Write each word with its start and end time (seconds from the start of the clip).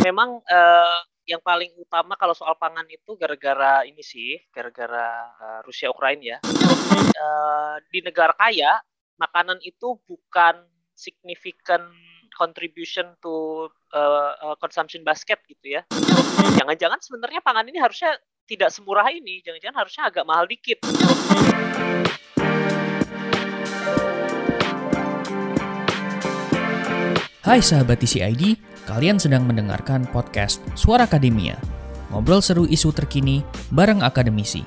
Memang 0.00 0.38
uh, 0.46 1.00
yang 1.26 1.42
paling 1.42 1.70
utama 1.78 2.18
kalau 2.18 2.34
soal 2.34 2.54
pangan 2.58 2.86
itu 2.90 3.14
gara-gara 3.14 3.86
ini 3.86 4.02
sih, 4.02 4.38
gara-gara 4.50 5.30
uh, 5.38 5.60
Rusia 5.66 5.90
Ukraina 5.90 6.36
ya. 6.36 6.38
Uh, 7.18 7.76
di 7.90 8.02
negara 8.02 8.34
kaya, 8.34 8.78
makanan 9.20 9.62
itu 9.62 9.98
bukan 10.08 10.62
significant 10.96 11.86
contribution 12.34 13.14
to 13.20 13.68
uh, 13.92 14.32
uh, 14.40 14.56
consumption 14.56 15.04
basket 15.04 15.38
gitu 15.46 15.78
ya. 15.78 15.82
Jangan-jangan 16.56 16.98
sebenarnya 16.98 17.40
pangan 17.44 17.68
ini 17.68 17.78
harusnya 17.78 18.16
tidak 18.48 18.74
semurah 18.74 19.06
ini, 19.12 19.44
jangan-jangan 19.46 19.86
harusnya 19.86 20.02
agak 20.10 20.24
mahal 20.26 20.48
dikit. 20.48 20.82
Hai 27.40 27.58
sahabat 27.64 27.98
TCID, 27.98 28.69
kalian 28.90 29.22
sedang 29.22 29.46
mendengarkan 29.46 30.02
podcast 30.10 30.58
Suara 30.74 31.06
Akademia. 31.06 31.54
Ngobrol 32.10 32.42
seru 32.42 32.66
isu 32.66 32.90
terkini 32.90 33.46
bareng 33.70 34.02
akademisi. 34.02 34.66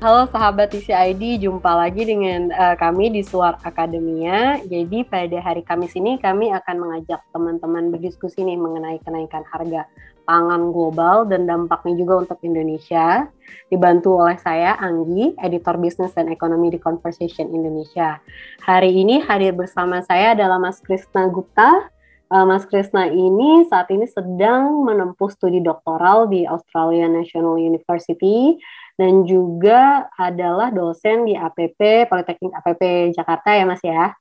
Halo 0.00 0.24
sahabat 0.32 0.72
TCID, 0.72 1.44
jumpa 1.44 1.68
lagi 1.68 2.08
dengan 2.08 2.48
uh, 2.48 2.74
kami 2.80 3.12
di 3.12 3.20
Suara 3.20 3.60
Akademia. 3.60 4.56
Jadi 4.64 5.04
pada 5.04 5.36
hari 5.44 5.60
Kamis 5.68 5.92
ini 6.00 6.16
kami 6.16 6.48
akan 6.48 6.76
mengajak 6.80 7.20
teman-teman 7.28 7.92
berdiskusi 7.92 8.40
nih 8.40 8.56
mengenai 8.56 8.98
kenaikan 9.04 9.44
harga 9.44 9.84
pangan 10.24 10.72
global 10.72 11.28
dan 11.28 11.44
dampaknya 11.44 11.92
juga 12.00 12.24
untuk 12.24 12.40
Indonesia. 12.40 13.28
Dibantu 13.68 14.16
oleh 14.16 14.40
saya, 14.40 14.80
Anggi, 14.80 15.36
editor 15.38 15.76
bisnis 15.76 16.16
dan 16.16 16.32
ekonomi 16.32 16.72
di 16.72 16.80
Conversation 16.80 17.52
Indonesia. 17.52 18.16
Hari 18.64 18.96
ini 18.96 19.20
hadir 19.20 19.52
bersama 19.52 20.00
saya 20.02 20.32
adalah 20.32 20.56
Mas 20.56 20.80
Krisna 20.80 21.28
Gupta. 21.28 21.91
Uh, 22.32 22.48
Mas 22.48 22.64
Krisna 22.64 23.12
ini 23.12 23.68
saat 23.68 23.92
ini 23.92 24.08
sedang 24.08 24.88
menempuh 24.88 25.28
studi 25.28 25.60
doktoral 25.60 26.32
di 26.32 26.48
Australian 26.48 27.12
National 27.12 27.60
University 27.60 28.56
dan 28.96 29.28
juga 29.28 30.08
adalah 30.16 30.72
dosen 30.72 31.28
di 31.28 31.36
APP 31.36 32.08
Politeknik 32.08 32.56
APP 32.56 33.12
Jakarta 33.12 33.52
ya 33.52 33.68
Mas 33.68 33.84
ya 33.84 34.16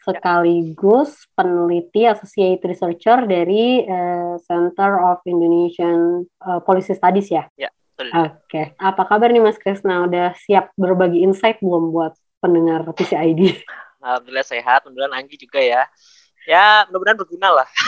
sekaligus 0.00 1.28
peneliti 1.36 2.08
associate 2.08 2.60
researcher 2.64 3.28
dari 3.28 3.84
uh, 3.84 4.40
Center 4.44 5.00
of 5.00 5.20
Indonesian 5.28 6.24
uh, 6.40 6.60
Policy 6.64 6.96
Studies 6.96 7.28
ya. 7.28 7.44
Ya, 7.56 7.68
Oke. 8.00 8.40
Okay. 8.48 8.64
Apa 8.80 9.04
kabar 9.04 9.28
nih 9.28 9.44
Mas 9.44 9.60
Krisna? 9.60 10.08
Udah 10.08 10.32
siap 10.40 10.72
berbagi 10.80 11.20
insight 11.20 11.60
belum 11.60 11.92
buat 11.92 12.16
pendengar 12.40 12.88
PCID? 12.96 13.60
Alhamdulillah 14.00 14.48
sehat. 14.48 14.88
Mudah-mudahan 14.88 15.20
Anggi 15.20 15.36
juga 15.36 15.60
ya. 15.60 15.84
Ya, 16.50 16.82
mudah-mudahan 16.90 17.14
berguna 17.14 17.62
lah 17.62 17.68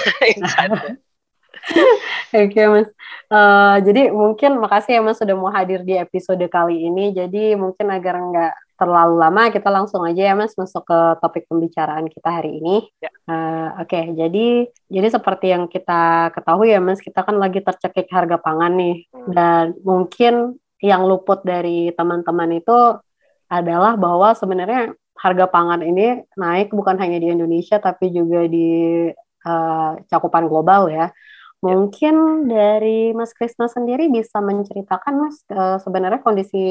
Oke 2.34 2.58
okay, 2.58 2.66
mas, 2.66 2.88
uh, 3.30 3.77
jadi 3.84 4.10
mungkin 4.10 4.58
makasih 4.58 4.98
ya 4.98 5.00
mas 5.05 5.20
sudah 5.20 5.36
mau 5.36 5.52
hadir 5.52 5.86
di 5.86 5.94
episode 5.94 6.42
kali 6.50 6.90
ini. 6.90 7.14
Jadi 7.14 7.55
mungkin 7.55 7.86
agar 7.92 8.18
nggak 8.18 8.55
terlalu 8.80 9.14
lama, 9.20 9.42
kita 9.52 9.68
langsung 9.70 10.02
aja 10.02 10.33
ya 10.33 10.34
mas 10.34 10.58
masuk 10.58 10.83
ke 10.83 10.98
topik 11.22 11.46
pembicaraan 11.46 12.10
kita 12.10 12.28
hari 12.42 12.58
ini. 12.58 12.88
Ya. 12.98 13.10
Uh, 13.30 13.68
Oke, 13.84 13.94
okay, 13.94 14.05
jadi 14.16 14.66
jadi 14.90 15.08
seperti 15.12 15.55
yang 15.55 15.70
kita 15.70 16.34
ketahui 16.34 16.74
ya 16.74 16.80
mas, 16.83 16.98
kita 16.98 17.22
kan 17.22 17.38
lagi 17.38 17.62
tercekik 17.62 18.10
harga 18.10 18.42
pangan 18.42 18.72
nih, 18.74 19.06
hmm. 19.12 19.30
dan 19.30 19.64
mungkin 19.86 20.58
yang 20.83 21.06
luput 21.06 21.46
dari 21.46 21.94
teman-teman 21.94 22.58
itu 22.58 22.98
adalah 23.46 23.94
bahwa 23.94 24.34
sebenarnya 24.34 24.96
harga 25.22 25.46
pangan 25.46 25.86
ini 25.86 26.26
naik 26.34 26.74
bukan 26.74 26.98
hanya 26.98 27.22
di 27.22 27.30
Indonesia 27.30 27.78
tapi 27.78 28.10
juga 28.10 28.42
di 28.50 29.06
uh, 29.46 29.92
cakupan 30.10 30.50
global 30.50 30.90
ya. 30.90 31.14
Ya. 31.62 31.78
Mungkin 31.78 32.50
dari 32.50 33.14
Mas 33.14 33.30
Krisna 33.30 33.70
sendiri 33.70 34.10
bisa 34.10 34.42
menceritakan 34.42 35.14
Mas 35.14 35.46
uh, 35.54 35.78
sebenarnya 35.78 36.18
kondisi 36.18 36.66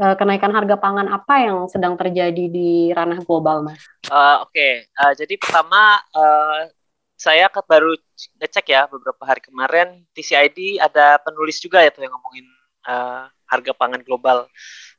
uh, 0.00 0.14
kenaikan 0.16 0.56
harga 0.56 0.80
pangan 0.80 1.04
apa 1.12 1.44
yang 1.44 1.68
sedang 1.68 2.00
terjadi 2.00 2.48
di 2.48 2.96
ranah 2.96 3.20
global 3.20 3.60
Mas? 3.60 3.84
Uh, 4.08 4.40
Oke, 4.48 4.56
okay. 4.56 4.74
uh, 4.96 5.12
jadi 5.12 5.36
pertama 5.36 6.00
uh, 6.16 6.64
saya 7.20 7.52
baru 7.52 7.92
ngecek 8.40 8.72
ya 8.72 8.88
beberapa 8.88 9.20
hari 9.28 9.44
kemarin 9.44 10.08
TCID 10.16 10.80
ada 10.80 11.20
penulis 11.20 11.60
juga 11.60 11.84
ya 11.84 11.92
tuh 11.92 12.08
yang 12.08 12.16
ngomongin 12.16 12.48
uh, 12.88 13.28
harga 13.44 13.72
pangan 13.76 14.00
global. 14.00 14.48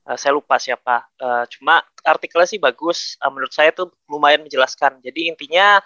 Uh, 0.01 0.17
saya 0.17 0.33
lupa 0.33 0.57
siapa. 0.57 1.05
Uh, 1.21 1.45
cuma 1.51 1.85
artikelnya 2.01 2.49
sih 2.49 2.57
bagus. 2.57 3.15
Uh, 3.21 3.29
menurut 3.29 3.53
saya 3.53 3.69
tuh 3.69 3.93
lumayan 4.09 4.41
menjelaskan. 4.41 4.97
Jadi 5.05 5.29
intinya 5.29 5.77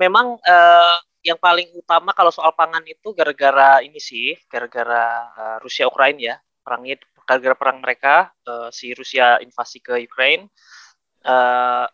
memang 0.00 0.40
uh, 0.40 0.96
yang 1.22 1.38
paling 1.38 1.70
utama 1.78 2.10
kalau 2.10 2.34
soal 2.34 2.50
pangan 2.52 2.82
itu 2.82 3.14
gara-gara 3.14 3.78
ini 3.84 4.02
sih, 4.02 4.34
gara-gara 4.50 5.30
uh, 5.38 5.56
Rusia 5.62 5.86
Ukraina 5.86 6.18
ya, 6.18 6.36
perangnya 6.66 6.98
gara-gara 7.22 7.54
perang 7.54 7.78
mereka 7.78 8.34
uh, 8.50 8.68
si 8.74 8.90
Rusia 8.90 9.38
invasi 9.38 9.78
ke 9.78 10.02
Ukraina, 10.02 10.50
uh, 11.22 11.86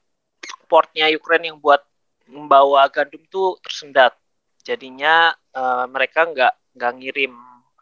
portnya 0.65 1.13
Ukraina 1.13 1.53
yang 1.53 1.61
buat 1.61 1.85
membawa 2.25 2.89
gandum 2.89 3.21
tuh 3.29 3.61
tersendat, 3.61 4.17
jadinya 4.65 5.37
uh, 5.53 5.85
mereka 5.89 6.25
nggak 6.25 6.55
nggak 6.77 6.93
ngirim 6.97 7.33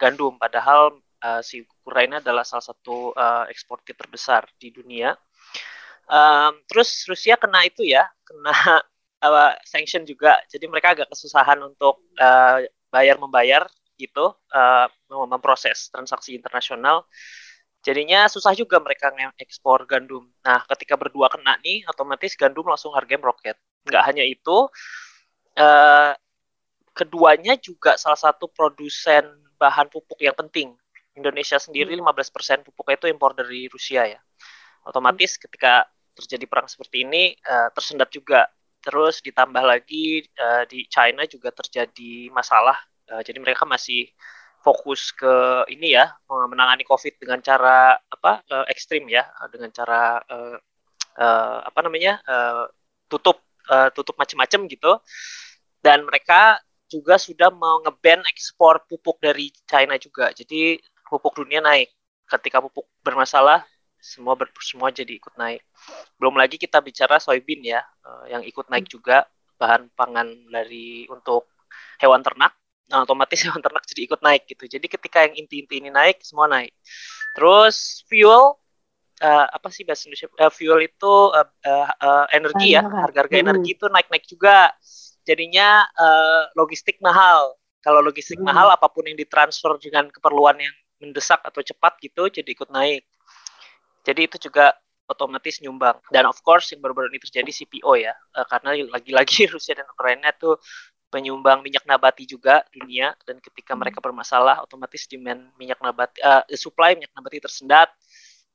gandum, 0.03 0.35
padahal 0.43 0.99
uh, 1.23 1.43
si 1.47 1.63
Ukraina 1.87 2.19
adalah 2.19 2.43
salah 2.43 2.67
satu 2.67 3.15
uh, 3.15 3.47
eksportir 3.47 3.95
terbesar 3.95 4.43
di 4.59 4.75
dunia. 4.75 5.15
Um, 6.11 6.59
terus 6.67 7.07
Rusia 7.07 7.39
kena 7.39 7.63
itu 7.63 7.87
ya, 7.87 8.11
kena 8.27 8.51
uh, 9.23 9.55
sanction 9.63 10.03
juga. 10.03 10.35
Jadi 10.51 10.67
mereka 10.67 10.99
agak 10.99 11.15
kesusahan 11.15 11.63
untuk 11.63 12.03
uh, 12.19 12.67
bayar 12.91 13.23
membayar 13.23 13.63
gitu, 13.95 14.35
uh, 14.51 14.87
memproses 15.31 15.89
transaksi 15.95 16.35
internasional. 16.35 17.07
Jadinya 17.87 18.27
susah 18.27 18.51
juga 18.51 18.83
mereka 18.83 19.15
ekspor 19.39 19.87
gandum. 19.87 20.27
Nah, 20.43 20.67
ketika 20.75 20.99
berdua 20.99 21.31
kena 21.31 21.55
nih, 21.63 21.87
otomatis 21.87 22.35
gandum 22.35 22.67
langsung 22.67 22.91
harganya 22.99 23.31
meroket. 23.31 23.55
Nggak 23.87 24.03
hanya 24.11 24.27
itu, 24.27 24.67
uh, 25.55 26.13
keduanya 26.97 27.55
juga 27.61 27.95
salah 27.95 28.19
satu 28.19 28.51
produsen 28.51 29.23
bahan 29.55 29.87
pupuk 29.93 30.19
yang 30.19 30.35
penting. 30.35 30.75
Indonesia 31.17 31.57
sendiri 31.57 31.97
15% 31.97 32.05
hmm. 32.05 32.65
pupuknya 32.71 32.97
itu 33.01 33.07
impor 33.09 33.33
dari 33.33 33.67
Rusia 33.73 34.07
ya. 34.07 34.21
Otomatis 34.87 35.41
ketika 35.41 35.89
terjadi 36.17 36.45
perang 36.49 36.69
seperti 36.71 37.05
ini 37.05 37.35
uh, 37.45 37.69
tersendat 37.75 38.09
juga 38.09 38.49
Terus 38.87 39.19
ditambah 39.19 39.67
lagi 39.67 40.23
uh, 40.39 40.63
di 40.71 40.87
China 40.87 41.27
juga 41.27 41.51
terjadi 41.51 42.31
masalah. 42.31 42.79
Uh, 43.11 43.19
jadi 43.27 43.43
mereka 43.43 43.67
masih 43.67 44.07
fokus 44.63 45.11
ke 45.11 45.67
ini 45.75 45.95
ya 45.95 46.11
menangani 46.27 46.87
COVID 46.87 47.19
dengan 47.19 47.39
cara 47.43 47.99
apa 47.99 48.47
uh, 48.47 48.67
ekstrim 48.71 49.07
ya 49.11 49.27
dengan 49.51 49.71
cara 49.71 50.23
uh, 50.27 50.59
uh, 51.19 51.59
apa 51.67 51.87
namanya 51.87 52.19
uh, 52.27 52.67
tutup 53.11 53.43
uh, 53.67 53.91
tutup 53.91 54.15
macam-macam 54.15 54.71
gitu. 54.71 55.03
Dan 55.83 56.07
mereka 56.07 56.63
juga 56.87 57.19
sudah 57.19 57.51
mau 57.51 57.83
ngeban 57.83 58.23
ekspor 58.31 58.87
pupuk 58.87 59.19
dari 59.19 59.51
China 59.67 59.99
juga. 59.99 60.31
Jadi 60.31 60.79
pupuk 61.07 61.39
dunia 61.43 61.63
naik. 61.63 61.91
Ketika 62.27 62.59
pupuk 62.59 62.91
bermasalah, 63.07 63.63
semua 64.03 64.35
ber, 64.35 64.51
semua 64.63 64.91
jadi 64.91 65.17
ikut 65.19 65.35
naik. 65.39 65.63
Belum 66.19 66.35
lagi 66.37 66.59
kita 66.59 66.83
bicara 66.83 67.23
soybean 67.23 67.63
ya, 67.63 67.81
uh, 68.03 68.27
yang 68.31 68.43
ikut 68.43 68.67
naik 68.71 68.87
juga 68.91 69.27
bahan 69.57 69.89
pangan 69.97 70.29
dari 70.53 71.09
untuk 71.09 71.49
hewan 72.03 72.21
ternak. 72.21 72.55
Nah, 72.87 73.03
otomatis 73.03 73.41
hewan 73.47 73.63
ternak 73.63 73.83
jadi 73.89 74.03
ikut 74.07 74.21
naik 74.23 74.47
gitu. 74.47 74.65
Jadi 74.67 74.87
ketika 74.87 75.27
yang 75.27 75.35
inti-inti 75.47 75.83
ini 75.83 75.91
naik, 75.91 76.23
semua 76.23 76.47
naik. 76.47 76.75
Terus 77.35 78.07
fuel 78.07 78.59
uh, 79.23 79.47
apa 79.51 79.69
sih 79.73 79.83
bahasa 79.83 80.07
Indonesia? 80.07 80.29
Uh, 80.37 80.53
fuel 80.53 80.79
itu 80.85 81.15
uh, 81.33 81.49
uh, 81.67 81.91
uh, 81.99 82.27
energi 82.31 82.77
ya, 82.77 82.83
harga-harga 82.85 83.37
energi 83.41 83.71
itu 83.75 83.87
naik-naik 83.89 84.25
juga. 84.29 84.71
Jadinya 85.27 85.83
uh, 85.99 86.55
logistik 86.55 87.03
mahal. 87.03 87.59
Kalau 87.83 88.03
logistik 88.03 88.39
hmm. 88.39 88.47
mahal, 88.47 88.71
apa 88.71 88.91
pun 88.91 89.07
yang 89.07 89.15
ditransfer 89.15 89.79
dengan 89.79 90.11
keperluan 90.11 90.59
yang 90.59 90.75
mendesak 91.03 91.41
atau 91.45 91.61
cepat 91.61 91.99
gitu, 92.01 92.29
jadi 92.31 92.47
ikut 92.47 92.69
naik. 92.73 93.05
Jadi 94.07 94.21
itu 94.27 94.37
juga 94.51 94.73
otomatis 95.07 95.63
nyumbang. 95.63 95.99
Dan 96.11 96.27
of 96.27 96.39
course 96.43 96.75
yang 96.75 96.83
baru-baru 96.83 97.11
ini 97.15 97.23
terjadi 97.23 97.51
CPO 97.51 97.93
ya, 97.99 98.15
uh, 98.15 98.47
karena 98.47 98.75
lagi-lagi 98.91 99.47
Rusia 99.55 99.79
dan 99.79 99.87
Ukraina 99.91 100.35
tuh 100.35 100.59
penyumbang 101.07 101.63
minyak 101.63 101.87
nabati 101.87 102.27
juga 102.27 102.67
dunia 102.75 103.15
dan 103.23 103.39
ketika 103.39 103.73
hmm. 103.73 103.81
mereka 103.81 103.99
bermasalah 104.03 104.63
otomatis 104.67 105.07
demand 105.07 105.55
minyak 105.55 105.79
nabati 105.79 106.19
uh, 106.21 106.43
supply 106.53 106.99
minyak 106.99 107.15
nabati 107.15 107.39
tersendat 107.39 107.89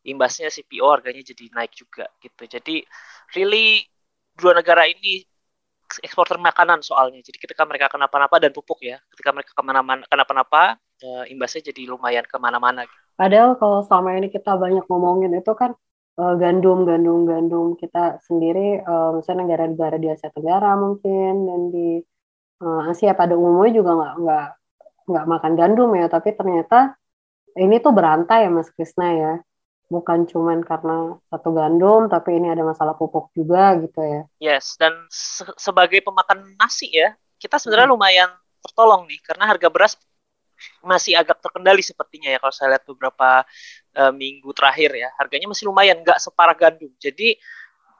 imbasnya 0.03 0.51
CPO 0.51 0.85
harganya 0.91 1.23
jadi 1.23 1.47
naik 1.55 1.71
juga 1.73 2.11
gitu 2.19 2.43
jadi 2.45 2.83
really 3.37 3.87
dua 4.35 4.57
negara 4.57 4.83
ini 4.85 5.23
eksporter 6.03 6.39
makanan 6.39 6.83
soalnya 6.83 7.23
jadi 7.23 7.37
ketika 7.39 7.63
mereka 7.63 7.87
kenapa-napa 7.91 8.39
dan 8.39 8.51
pupuk 8.51 8.83
ya 8.83 8.99
ketika 9.15 9.31
mereka 9.31 9.51
ke 9.55 9.63
mana-mana 9.63 10.03
kenapa-napa 10.07 10.79
uh, 11.03 11.25
imbasnya 11.27 11.73
jadi 11.73 11.91
lumayan 11.91 12.25
ke 12.25 12.37
mana-mana. 12.37 12.85
Padahal 13.17 13.57
kalau 13.59 13.85
selama 13.85 14.17
ini 14.17 14.33
kita 14.33 14.57
banyak 14.57 14.85
ngomongin 14.89 15.35
itu 15.37 15.53
kan 15.53 15.77
uh, 16.17 16.33
gandum, 16.39 16.87
gandum, 16.87 17.29
gandum 17.29 17.77
kita 17.77 18.17
sendiri, 18.25 18.81
uh, 18.81 19.17
misalnya 19.17 19.45
negara-negara 19.45 20.01
di 20.01 20.07
Asia 20.09 20.33
Tenggara 20.33 20.73
mungkin 20.79 21.33
dan 21.45 21.61
di 21.69 22.01
uh, 22.63 22.89
Asia 22.89 23.13
pada 23.13 23.37
umumnya 23.37 23.77
juga 23.77 23.91
nggak 23.97 24.15
nggak 24.21 24.47
nggak 25.11 25.25
makan 25.27 25.53
gandum 25.59 25.91
ya, 25.97 26.07
tapi 26.09 26.33
ternyata 26.33 26.95
ini 27.59 27.83
tuh 27.83 27.91
berantai 27.91 28.47
ya 28.47 28.49
Mas 28.49 28.71
Krisna 28.71 29.09
ya. 29.11 29.33
Bukan 29.91 30.23
cuman 30.23 30.63
karena 30.63 31.19
satu 31.27 31.51
gandum, 31.51 32.07
tapi 32.07 32.39
ini 32.39 32.47
ada 32.47 32.63
masalah 32.63 32.95
pupuk 32.95 33.27
juga 33.35 33.75
gitu 33.75 33.99
ya. 33.99 34.23
Yes, 34.39 34.79
dan 34.79 34.95
se 35.11 35.43
sebagai 35.59 35.99
pemakan 35.99 36.55
nasi 36.55 36.87
ya, 36.95 37.11
kita 37.35 37.59
sebenarnya 37.59 37.91
hmm. 37.91 37.95
lumayan 37.99 38.31
tertolong 38.63 39.03
nih, 39.03 39.19
karena 39.19 39.51
harga 39.51 39.67
beras 39.67 39.99
masih 40.81 41.17
agak 41.17 41.39
terkendali 41.39 41.81
sepertinya 41.85 42.29
ya 42.33 42.39
kalau 42.41 42.53
saya 42.53 42.77
lihat 42.77 42.85
beberapa 42.87 43.45
uh, 43.97 44.13
minggu 44.13 44.49
terakhir 44.55 44.91
ya. 44.95 45.09
Harganya 45.17 45.47
masih 45.51 45.69
lumayan 45.69 46.01
nggak 46.01 46.19
separah 46.19 46.55
gandum. 46.57 46.91
Jadi 46.97 47.37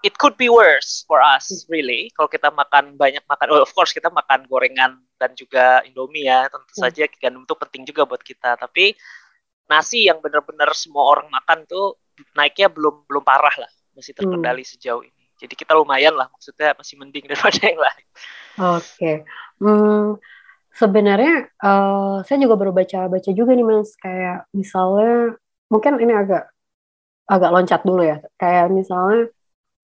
it 0.01 0.17
could 0.17 0.33
be 0.37 0.49
worse 0.49 1.05
for 1.05 1.21
us 1.21 1.65
really. 1.69 2.09
Kalau 2.17 2.29
kita 2.29 2.49
makan 2.49 2.97
banyak 2.97 3.21
makan 3.29 3.47
oh, 3.53 3.61
of 3.61 3.71
course 3.73 3.93
kita 3.93 4.09
makan 4.09 4.45
gorengan 4.49 4.97
dan 5.21 5.31
juga 5.37 5.85
indomie 5.85 6.25
ya 6.25 6.49
tentu 6.49 6.73
hmm. 6.73 6.81
saja 6.81 7.03
gandum 7.21 7.45
itu 7.45 7.55
penting 7.57 7.81
juga 7.85 8.05
buat 8.09 8.21
kita. 8.21 8.57
Tapi 8.57 8.97
nasi 9.69 10.09
yang 10.09 10.19
benar-benar 10.19 10.73
semua 10.75 11.07
orang 11.07 11.29
makan 11.31 11.63
tuh 11.69 12.01
naiknya 12.35 12.67
belum 12.67 13.05
belum 13.05 13.23
parah 13.23 13.53
lah. 13.55 13.71
Masih 13.93 14.17
terkendali 14.17 14.65
hmm. 14.65 14.71
sejauh 14.77 15.03
ini. 15.05 15.21
Jadi 15.41 15.53
kita 15.57 15.73
lumayan 15.73 16.13
lah 16.13 16.29
maksudnya 16.29 16.77
masih 16.77 17.01
mending 17.01 17.25
daripada 17.29 17.59
yang 17.61 17.79
lain. 17.81 18.05
Oke. 18.61 18.85
Okay. 18.97 19.15
hmm, 19.61 20.17
sebenarnya 20.75 21.51
uh, 21.59 22.23
saya 22.23 22.37
juga 22.39 22.55
baru 22.59 22.71
baca-baca 22.71 23.31
juga 23.31 23.51
nih 23.55 23.65
mas. 23.65 23.93
Kayak 23.99 24.47
misalnya 24.55 25.35
mungkin 25.71 25.99
ini 25.99 26.13
agak 26.15 26.51
agak 27.27 27.51
loncat 27.51 27.81
dulu 27.83 28.01
ya. 28.03 28.17
Kayak 28.39 28.71
misalnya 28.71 29.31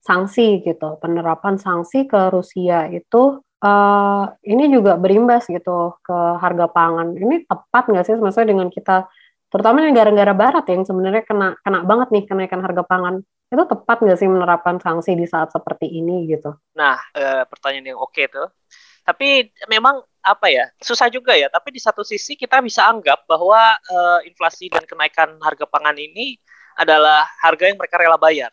sanksi 0.07 0.63
gitu 0.63 0.95
penerapan 1.03 1.59
sanksi 1.59 2.07
ke 2.07 2.31
Rusia 2.31 2.87
itu 2.87 3.43
uh, 3.59 4.23
ini 4.47 4.71
juga 4.71 4.95
berimbas 4.95 5.49
gitu 5.51 5.99
ke 6.03 6.17
harga 6.39 6.71
pangan. 6.71 7.17
Ini 7.17 7.43
tepat 7.43 7.83
nggak 7.91 8.05
sih 8.07 8.15
maksudnya 8.15 8.55
dengan 8.55 8.67
kita 8.71 9.07
terutama 9.47 9.79
negara-negara 9.79 10.35
Barat 10.35 10.65
yang 10.67 10.83
sebenarnya 10.83 11.23
kena 11.23 11.55
kena 11.63 11.79
banget 11.87 12.07
nih 12.15 12.23
kenaikan 12.27 12.61
harga 12.63 12.83
pangan. 12.87 13.23
Itu 13.47 13.63
tepat 13.63 14.03
nggak 14.03 14.17
sih 14.19 14.27
menerapkan 14.27 14.75
sanksi 14.83 15.15
di 15.15 15.23
saat 15.27 15.51
seperti 15.55 15.87
ini 15.87 16.27
gitu? 16.27 16.55
Nah 16.75 16.99
uh, 17.15 17.43
pertanyaan 17.47 17.95
yang 17.95 17.99
oke 17.99 18.11
okay 18.15 18.27
tuh. 18.31 18.51
Tapi 19.07 19.55
memang 19.71 20.03
apa 20.27 20.51
ya 20.51 20.67
susah 20.83 21.07
juga 21.07 21.33
ya 21.33 21.47
tapi 21.47 21.71
di 21.71 21.79
satu 21.79 22.03
sisi 22.03 22.35
kita 22.35 22.59
bisa 22.59 22.83
anggap 22.83 23.23
bahwa 23.25 23.75
uh, 23.87 24.19
inflasi 24.27 24.67
dan 24.67 24.83
kenaikan 24.83 25.39
harga 25.39 25.63
pangan 25.63 25.95
ini 25.95 26.35
adalah 26.75 27.25
harga 27.39 27.71
yang 27.71 27.79
mereka 27.79 27.95
rela 27.97 28.19
bayar 28.19 28.51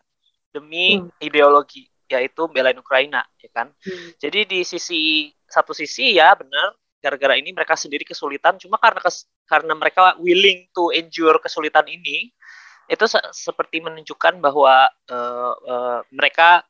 demi 0.55 0.97
hmm. 0.97 1.11
ideologi 1.19 1.91
yaitu 2.07 2.47
belain 2.47 2.77
Ukraina 2.79 3.27
ya 3.37 3.49
kan 3.51 3.75
hmm. 3.75 4.17
jadi 4.17 4.47
di 4.47 4.63
sisi 4.63 5.29
satu 5.45 5.75
sisi 5.75 6.15
ya 6.15 6.31
benar 6.33 6.73
gara-gara 7.03 7.37
ini 7.37 7.53
mereka 7.53 7.77
sendiri 7.77 8.01
kesulitan 8.01 8.57
cuma 8.57 8.81
karena 8.81 8.97
kes, 8.97 9.29
karena 9.45 9.77
mereka 9.77 10.17
willing 10.17 10.65
to 10.73 10.89
endure 10.89 11.37
kesulitan 11.37 11.85
ini 11.85 12.33
itu 12.85 13.05
se 13.09 13.17
seperti 13.33 13.81
menunjukkan 13.81 14.37
bahwa 14.37 14.85
uh, 15.09 15.53
uh, 15.57 15.99
mereka 16.13 16.61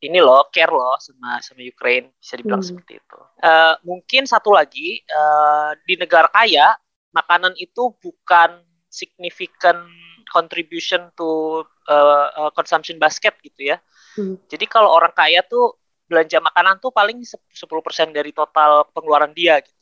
ini 0.00 0.16
loh 0.20 0.48
care 0.48 0.72
loh 0.72 0.96
sama 0.96 1.44
sama 1.44 1.60
Ukraine 1.60 2.08
bisa 2.16 2.40
dibilang 2.40 2.64
hmm. 2.64 2.70
seperti 2.72 2.92
itu. 2.96 3.18
Uh, 3.44 3.74
mungkin 3.84 4.24
satu 4.24 4.56
lagi 4.56 5.04
uh, 5.12 5.76
di 5.84 6.00
negara 6.00 6.32
kaya 6.32 6.72
makanan 7.12 7.52
itu 7.60 7.92
bukan 8.00 8.64
significant 8.88 9.84
contribution 10.32 11.12
to 11.16 11.64
uh, 11.88 12.28
uh, 12.32 12.50
consumption 12.56 12.96
basket 12.96 13.36
gitu 13.44 13.74
ya. 13.74 13.76
Hmm. 14.16 14.40
Jadi 14.48 14.64
kalau 14.68 14.92
orang 14.92 15.12
kaya 15.12 15.44
tuh 15.44 15.76
belanja 16.08 16.40
makanan 16.40 16.80
tuh 16.80 16.88
paling 16.88 17.20
10% 17.20 17.52
dari 18.16 18.32
total 18.32 18.88
pengeluaran 18.96 19.32
dia 19.36 19.60
gitu. 19.60 19.76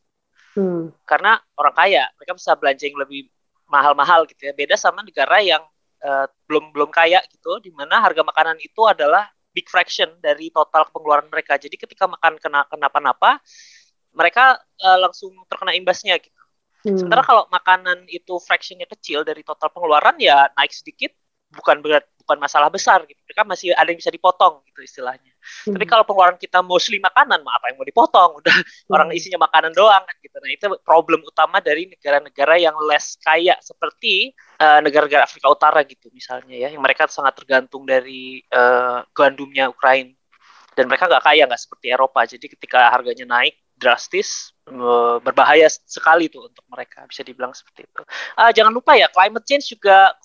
Hmm. 0.56 0.90
Karena 1.06 1.38
orang 1.54 1.74
kaya, 1.76 2.04
mereka 2.18 2.32
bisa 2.34 2.56
belanja 2.58 2.84
yang 2.88 2.98
lebih 2.98 3.30
mahal-mahal 3.68 4.26
gitu 4.26 4.50
ya. 4.50 4.52
Beda 4.56 4.74
sama 4.74 5.06
negara 5.06 5.38
yang 5.38 5.62
uh, 6.02 6.26
belum 6.48 6.74
belum 6.74 6.90
kaya 6.92 7.22
gitu 7.30 7.60
di 7.62 7.70
mana 7.72 8.02
harga 8.02 8.20
makanan 8.24 8.58
itu 8.60 8.82
adalah 8.84 9.28
big 9.52 9.68
fraction 9.72 10.12
dari 10.20 10.52
total 10.52 10.84
pengeluaran 10.92 11.28
mereka. 11.32 11.56
Jadi 11.56 11.80
ketika 11.80 12.04
makan 12.04 12.36
kena 12.36 12.68
kenapa-napa 12.68 13.40
mereka 14.16 14.60
uh, 14.80 14.98
langsung 15.00 15.32
terkena 15.48 15.76
imbasnya 15.76 16.16
gitu. 16.16 16.32
Hmm. 16.86 16.94
sementara 16.94 17.22
kalau 17.26 17.42
makanan 17.50 18.06
itu 18.06 18.38
fractionnya 18.38 18.86
kecil 18.86 19.26
dari 19.26 19.42
total 19.42 19.74
pengeluaran 19.74 20.14
ya 20.22 20.46
naik 20.54 20.70
sedikit 20.70 21.10
bukan 21.56 21.80
berat 21.80 22.04
bukan 22.26 22.42
masalah 22.42 22.66
besar 22.68 23.06
gitu 23.06 23.22
mereka 23.22 23.46
masih 23.46 23.70
ada 23.70 23.86
yang 23.86 24.02
bisa 24.02 24.10
dipotong 24.10 24.58
gitu 24.66 24.82
istilahnya 24.82 25.30
hmm. 25.30 25.78
tapi 25.78 25.84
kalau 25.86 26.02
pengeluaran 26.02 26.34
kita 26.34 26.58
mostly 26.58 26.98
makanan 26.98 27.38
mah 27.46 27.54
apa 27.54 27.70
yang 27.70 27.76
mau 27.78 27.86
dipotong 27.86 28.30
udah 28.42 28.56
hmm. 28.56 28.90
orang 28.94 29.08
isinya 29.14 29.46
makanan 29.46 29.70
doang 29.72 30.02
kan 30.02 30.16
gitu 30.18 30.36
nah 30.42 30.50
itu 30.50 30.66
problem 30.82 31.22
utama 31.22 31.62
dari 31.62 31.86
negara-negara 31.86 32.54
yang 32.58 32.76
less 32.84 33.14
kaya 33.22 33.54
seperti 33.62 34.34
negara 34.58 34.66
eh, 34.66 34.80
negara-negara 34.82 35.22
Afrika 35.22 35.46
Utara 35.52 35.80
gitu 35.86 36.10
misalnya 36.10 36.56
ya 36.58 36.68
yang 36.74 36.82
mereka 36.82 37.06
sangat 37.06 37.38
tergantung 37.38 37.86
dari 37.86 38.42
uh, 38.50 39.06
gandumnya 39.14 39.70
Ukraina 39.70 40.16
dan 40.74 40.90
mereka 40.90 41.08
nggak 41.08 41.24
kaya 41.24 41.42
nggak 41.46 41.62
seperti 41.62 41.86
Eropa 41.94 42.20
jadi 42.26 42.46
ketika 42.52 42.90
harganya 42.90 43.24
naik 43.24 43.56
drastis 43.76 44.56
uh, 44.72 45.20
berbahaya 45.20 45.68
sekali 45.68 46.32
tuh 46.32 46.48
untuk 46.48 46.64
mereka 46.72 47.04
bisa 47.04 47.20
dibilang 47.20 47.52
seperti 47.52 47.84
itu. 47.84 48.02
Uh, 48.34 48.50
jangan 48.56 48.72
lupa 48.72 48.96
ya 48.96 49.06
climate 49.12 49.44
change 49.44 49.68
juga 49.68 50.16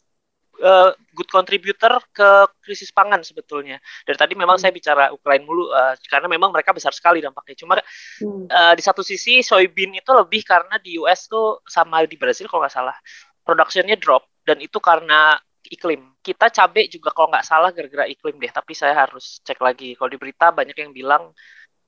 uh, 0.63 0.95
good 1.11 1.27
contributor 1.27 1.99
ke 2.11 2.29
krisis 2.63 2.89
pangan 2.91 3.21
sebetulnya. 3.21 3.77
Dari 4.07 4.17
tadi 4.17 4.33
memang 4.33 4.57
hmm. 4.57 4.63
saya 4.63 4.71
bicara 4.73 5.11
Ukraina 5.11 5.43
mulu 5.43 5.69
uh, 5.71 5.95
karena 6.07 6.27
memang 6.31 6.49
mereka 6.51 6.71
besar 6.71 6.95
sekali 6.95 7.19
dampaknya. 7.19 7.55
Cuma 7.59 7.77
hmm. 7.77 8.47
uh, 8.47 8.73
di 8.75 8.83
satu 8.83 9.03
sisi 9.03 9.43
soybean 9.43 9.95
itu 9.95 10.11
lebih 10.11 10.41
karena 10.47 10.79
di 10.79 10.97
US 10.99 11.27
tuh 11.27 11.59
sama 11.67 12.03
di 12.07 12.15
Brasil 12.15 12.47
kalau 12.47 12.63
nggak 12.63 12.75
salah 12.75 12.95
productionnya 13.43 13.97
drop 13.97 14.27
dan 14.47 14.59
itu 14.63 14.77
karena 14.79 15.37
iklim. 15.67 16.11
Kita 16.21 16.49
cabai 16.49 16.89
juga 16.89 17.13
kalau 17.13 17.29
nggak 17.33 17.45
salah 17.45 17.69
gara-gara 17.73 18.05
iklim 18.07 18.37
deh. 18.39 18.51
Tapi 18.51 18.73
saya 18.73 18.93
harus 19.07 19.39
cek 19.43 19.59
lagi. 19.61 19.93
Kalau 19.97 20.09
di 20.09 20.17
berita 20.17 20.49
banyak 20.49 20.77
yang 20.77 20.91
bilang 20.93 21.33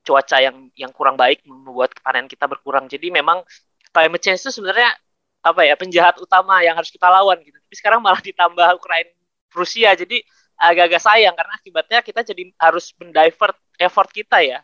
cuaca 0.04 0.38
yang 0.44 0.68
yang 0.76 0.92
kurang 0.92 1.16
baik 1.16 1.42
membuat 1.48 1.96
panen 2.04 2.28
kita 2.28 2.46
berkurang. 2.46 2.92
Jadi 2.92 3.10
memang 3.10 3.42
climate 3.94 4.22
change 4.22 4.44
itu 4.44 4.52
sebenarnya 4.52 4.92
apa 5.44 5.62
ya 5.68 5.76
penjahat 5.76 6.16
utama 6.24 6.64
yang 6.64 6.74
harus 6.80 6.90
kita 6.90 7.12
lawan 7.12 7.38
gitu. 7.44 7.60
Tapi 7.60 7.76
sekarang 7.76 8.00
malah 8.00 8.24
ditambah 8.32 8.80
Ukraina 8.80 9.12
Rusia 9.54 9.94
jadi 9.94 10.24
agak-agak 10.58 11.02
sayang 11.04 11.36
karena 11.36 11.54
akibatnya 11.60 12.00
kita 12.00 12.22
jadi 12.24 12.44
harus 12.56 12.96
mendivert 12.96 13.58
effort 13.78 14.10
kita 14.10 14.40
ya 14.40 14.64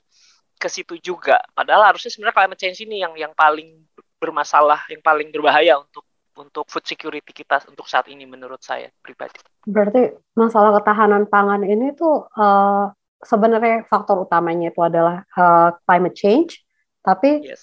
ke 0.59 0.67
situ 0.71 0.95
juga. 0.99 1.39
Padahal 1.51 1.91
harusnya 1.93 2.11
sebenarnya 2.11 2.35
climate 2.35 2.59
change 2.59 2.79
ini 2.83 3.03
yang 3.03 3.13
yang 3.19 3.35
paling 3.35 3.83
bermasalah, 4.19 4.87
yang 4.91 5.03
paling 5.03 5.31
berbahaya 5.31 5.79
untuk 5.79 6.03
untuk 6.39 6.65
food 6.71 6.87
security 6.87 7.31
kita 7.35 7.59
untuk 7.67 7.83
saat 7.87 8.07
ini 8.07 8.23
menurut 8.23 8.63
saya 8.63 8.87
pribadi. 9.03 9.43
Berarti 9.67 10.15
masalah 10.39 10.79
ketahanan 10.79 11.27
pangan 11.27 11.67
ini 11.67 11.91
tuh 11.95 12.31
uh, 12.31 12.91
sebenarnya 13.19 13.83
faktor 13.91 14.23
utamanya 14.23 14.71
itu 14.71 14.79
adalah 14.79 15.27
uh, 15.35 15.75
climate 15.83 16.15
change, 16.15 16.63
tapi 17.03 17.43
yes. 17.43 17.59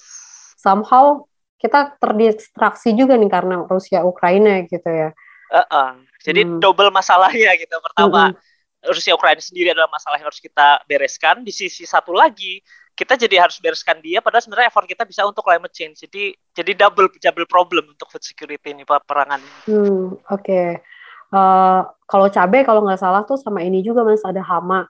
somehow 0.61 1.25
kita 1.57 1.97
terdistraksi 1.97 2.93
juga 2.93 3.17
nih 3.17 3.31
karena 3.33 3.65
Rusia 3.65 4.05
Ukraina 4.05 4.61
gitu 4.69 4.87
ya. 4.87 5.11
Uh 5.49 5.61
-uh. 5.65 5.91
Jadi 6.21 6.45
hmm. 6.45 6.59
double 6.61 6.93
masalahnya 6.93 7.57
gitu. 7.57 7.77
Pertama 7.81 8.33
hmm. 8.33 8.93
Rusia 8.93 9.17
Ukraina 9.17 9.41
sendiri 9.41 9.73
adalah 9.73 9.91
masalah 9.91 10.21
yang 10.21 10.29
harus 10.29 10.43
kita 10.43 10.85
bereskan. 10.85 11.43
Di 11.43 11.53
sisi 11.55 11.89
satu 11.89 12.13
lagi 12.13 12.61
kita 12.97 13.17
jadi 13.17 13.45
harus 13.45 13.61
bereskan 13.61 14.01
dia. 14.01 14.25
Padahal 14.25 14.45
sebenarnya 14.45 14.69
effort 14.73 14.89
kita 14.89 15.05
bisa 15.05 15.25
untuk 15.25 15.45
climate 15.45 15.73
change. 15.73 16.05
Jadi 16.05 16.33
jadi 16.57 16.73
double 16.77 17.13
double 17.13 17.47
problem 17.49 17.93
untuk 17.93 18.09
food 18.09 18.25
security 18.25 18.73
ini 18.73 18.85
perangan. 18.85 19.41
Hmm, 19.69 20.17
Oke. 20.33 20.45
Okay. 20.45 20.69
Uh, 21.27 21.37
eh, 21.37 21.81
kalau 22.07 22.27
cabai 22.31 22.63
kalau 22.63 22.81
nggak 22.87 23.03
salah 23.03 23.27
tuh 23.27 23.37
sama 23.37 23.61
ini 23.61 23.85
juga 23.85 24.07
mas 24.07 24.25
ada 24.25 24.41
hama. 24.41 24.89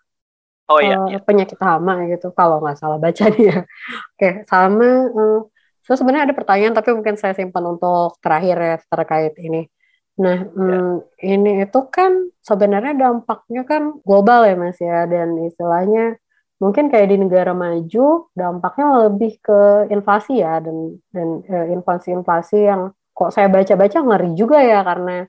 Oh 0.66 0.82
iya, 0.82 0.98
uh, 0.98 1.06
iya. 1.10 1.18
Penyakit 1.22 1.58
hama 1.62 2.06
gitu 2.10 2.34
kalau 2.34 2.58
nggak 2.58 2.78
salah 2.78 2.98
baca 2.98 3.26
dia. 3.30 3.62
Oke, 4.14 4.18
okay. 4.18 4.32
sama. 4.46 5.10
Uh, 5.14 5.46
So 5.86 5.94
sebenarnya 5.94 6.30
ada 6.30 6.36
pertanyaan 6.36 6.74
tapi 6.74 6.90
mungkin 6.92 7.14
saya 7.14 7.32
simpan 7.38 7.64
untuk 7.78 8.18
terakhir 8.18 8.56
ya 8.58 8.74
terkait 8.90 9.34
ini. 9.38 9.70
Nah, 10.18 10.38
ya. 10.42 10.50
hmm, 10.50 10.94
ini 11.22 11.50
itu 11.62 11.80
kan 11.92 12.12
sebenarnya 12.42 12.96
dampaknya 12.96 13.62
kan 13.68 13.82
global 14.02 14.48
ya 14.48 14.56
Mas 14.58 14.78
ya 14.80 15.06
dan 15.06 15.38
istilahnya 15.46 16.18
mungkin 16.56 16.88
kayak 16.88 17.08
di 17.12 17.16
negara 17.20 17.52
maju 17.52 18.32
dampaknya 18.32 18.86
lebih 19.06 19.32
ke 19.44 19.60
inflasi 19.92 20.40
ya 20.40 20.58
dan 20.64 20.96
dan 21.12 21.28
eh, 21.44 21.66
inflasi-inflasi 21.76 22.58
yang 22.64 22.82
kok 23.12 23.30
saya 23.32 23.48
baca-baca 23.52 23.98
ngeri 24.00 24.30
juga 24.32 24.58
ya 24.64 24.80
karena 24.80 25.28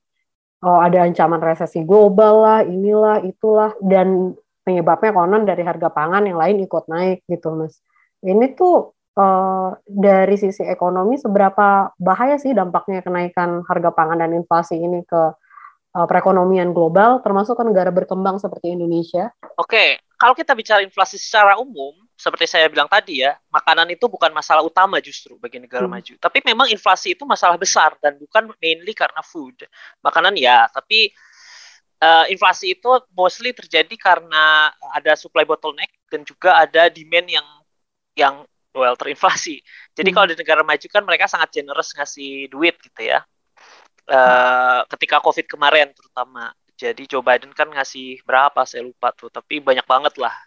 oh 0.66 0.80
ada 0.82 1.06
ancaman 1.06 1.42
resesi 1.44 1.86
global 1.86 2.34
lah, 2.42 2.60
inilah, 2.66 3.22
itulah 3.28 3.72
dan 3.84 4.34
penyebabnya 4.66 5.12
konon 5.14 5.44
dari 5.46 5.64
harga 5.64 5.88
pangan 5.94 6.26
yang 6.28 6.40
lain 6.42 6.66
ikut 6.66 6.86
naik 6.90 7.24
gitu 7.30 7.54
Mas. 7.54 7.80
Ini 8.26 8.58
tuh 8.58 8.97
uh, 9.18 9.70
dari 9.84 10.38
sisi 10.38 10.62
ekonomi 10.64 11.18
seberapa 11.18 11.92
bahaya 11.98 12.38
sih 12.38 12.54
dampaknya 12.54 13.02
kenaikan 13.02 13.66
harga 13.66 13.90
pangan 13.92 14.22
dan 14.22 14.32
inflasi 14.38 14.78
ini 14.78 15.02
ke 15.04 15.22
uh, 15.98 16.06
perekonomian 16.06 16.72
global 16.72 17.20
termasuk 17.26 17.58
ke 17.58 17.64
negara 17.66 17.90
berkembang 17.90 18.38
seperti 18.38 18.78
Indonesia? 18.78 19.34
Oke, 19.58 19.66
okay. 19.66 19.90
kalau 20.16 20.38
kita 20.38 20.54
bicara 20.54 20.86
inflasi 20.86 21.18
secara 21.18 21.58
umum 21.58 21.98
seperti 22.18 22.50
saya 22.50 22.66
bilang 22.66 22.90
tadi 22.90 23.22
ya, 23.22 23.38
makanan 23.54 23.94
itu 23.94 24.10
bukan 24.10 24.34
masalah 24.34 24.66
utama 24.66 24.98
justru 24.98 25.38
bagi 25.38 25.62
negara 25.62 25.86
hmm. 25.86 25.94
maju. 25.94 26.14
Tapi 26.18 26.38
memang 26.42 26.68
inflasi 26.74 27.14
itu 27.14 27.26
masalah 27.30 27.62
besar 27.62 27.94
dan 28.02 28.18
bukan 28.18 28.50
mainly 28.58 28.98
karena 28.98 29.22
food. 29.22 29.54
Makanan 30.02 30.34
ya, 30.34 30.66
tapi 30.74 31.14
uh, 32.02 32.26
inflasi 32.30 32.74
itu 32.74 32.90
mostly 33.14 33.54
terjadi 33.54 33.94
karena 34.02 34.74
ada 34.98 35.14
supply 35.14 35.46
bottleneck 35.46 35.94
dan 36.10 36.26
juga 36.26 36.58
ada 36.58 36.90
demand 36.90 37.28
yang 37.30 37.48
yang 38.18 38.36
well 38.78 38.96
terinflasi. 38.96 39.60
Jadi 39.98 40.10
hmm. 40.14 40.16
kalau 40.16 40.28
di 40.30 40.38
negara 40.38 40.62
maju 40.62 40.88
kan 40.88 41.04
mereka 41.04 41.26
sangat 41.26 41.50
generous 41.58 41.92
ngasih 41.98 42.48
duit 42.54 42.78
gitu 42.80 43.02
ya. 43.02 43.26
Uh, 44.08 44.88
ketika 44.96 45.20
COVID 45.20 45.46
kemarin 45.50 45.92
terutama. 45.92 46.54
Jadi 46.78 47.10
Joe 47.10 47.26
Biden 47.26 47.58
kan 47.58 47.74
ngasih 47.74 48.22
berapa 48.22 48.62
saya 48.62 48.86
lupa 48.86 49.10
tuh, 49.10 49.34
tapi 49.34 49.58
banyak 49.58 49.82
banget 49.90 50.14
lah 50.22 50.38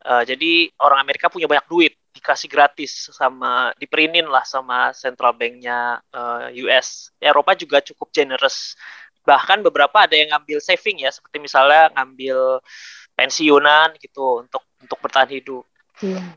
Uh, 0.00 0.24
jadi 0.24 0.72
orang 0.80 1.04
Amerika 1.04 1.28
punya 1.28 1.44
banyak 1.44 1.68
duit, 1.68 1.92
dikasih 2.16 2.48
gratis 2.48 3.12
sama 3.12 3.76
diperinin 3.76 4.24
lah 4.24 4.40
sama 4.48 4.96
central 4.96 5.36
banknya 5.36 6.00
uh, 6.16 6.48
eh, 6.48 6.64
US. 6.64 7.12
Eropa 7.20 7.52
juga 7.52 7.84
cukup 7.84 8.08
generous. 8.08 8.80
Bahkan 9.28 9.60
beberapa 9.60 10.08
ada 10.08 10.16
yang 10.16 10.32
ngambil 10.32 10.56
saving 10.64 11.04
ya, 11.04 11.12
seperti 11.12 11.36
misalnya 11.36 11.92
ngambil 11.92 12.64
pensiunan 13.12 13.92
gitu 14.00 14.40
untuk 14.40 14.64
untuk 14.80 14.98
bertahan 15.04 15.28
hidup. 15.28 15.68
Hmm. 16.00 16.32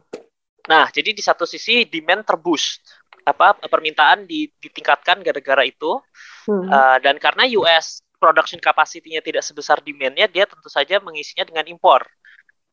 Nah, 0.70 0.88
jadi 0.92 1.12
di 1.12 1.20
satu 1.20 1.44
sisi 1.44 1.84
demand 1.88 2.24
terboost, 2.24 2.84
apa 3.24 3.56
permintaan 3.68 4.28
ditingkatkan 4.60 5.24
gara-gara 5.24 5.64
itu, 5.68 6.00
hmm. 6.48 6.68
uh, 6.72 6.98
dan 7.04 7.20
karena 7.20 7.48
US 7.60 8.04
production 8.16 8.60
capacity-nya 8.60 9.20
tidak 9.20 9.44
sebesar 9.44 9.84
demand-nya, 9.84 10.32
dia 10.32 10.48
tentu 10.48 10.72
saja 10.72 11.00
mengisinya 11.04 11.44
dengan 11.44 11.68
impor 11.68 12.08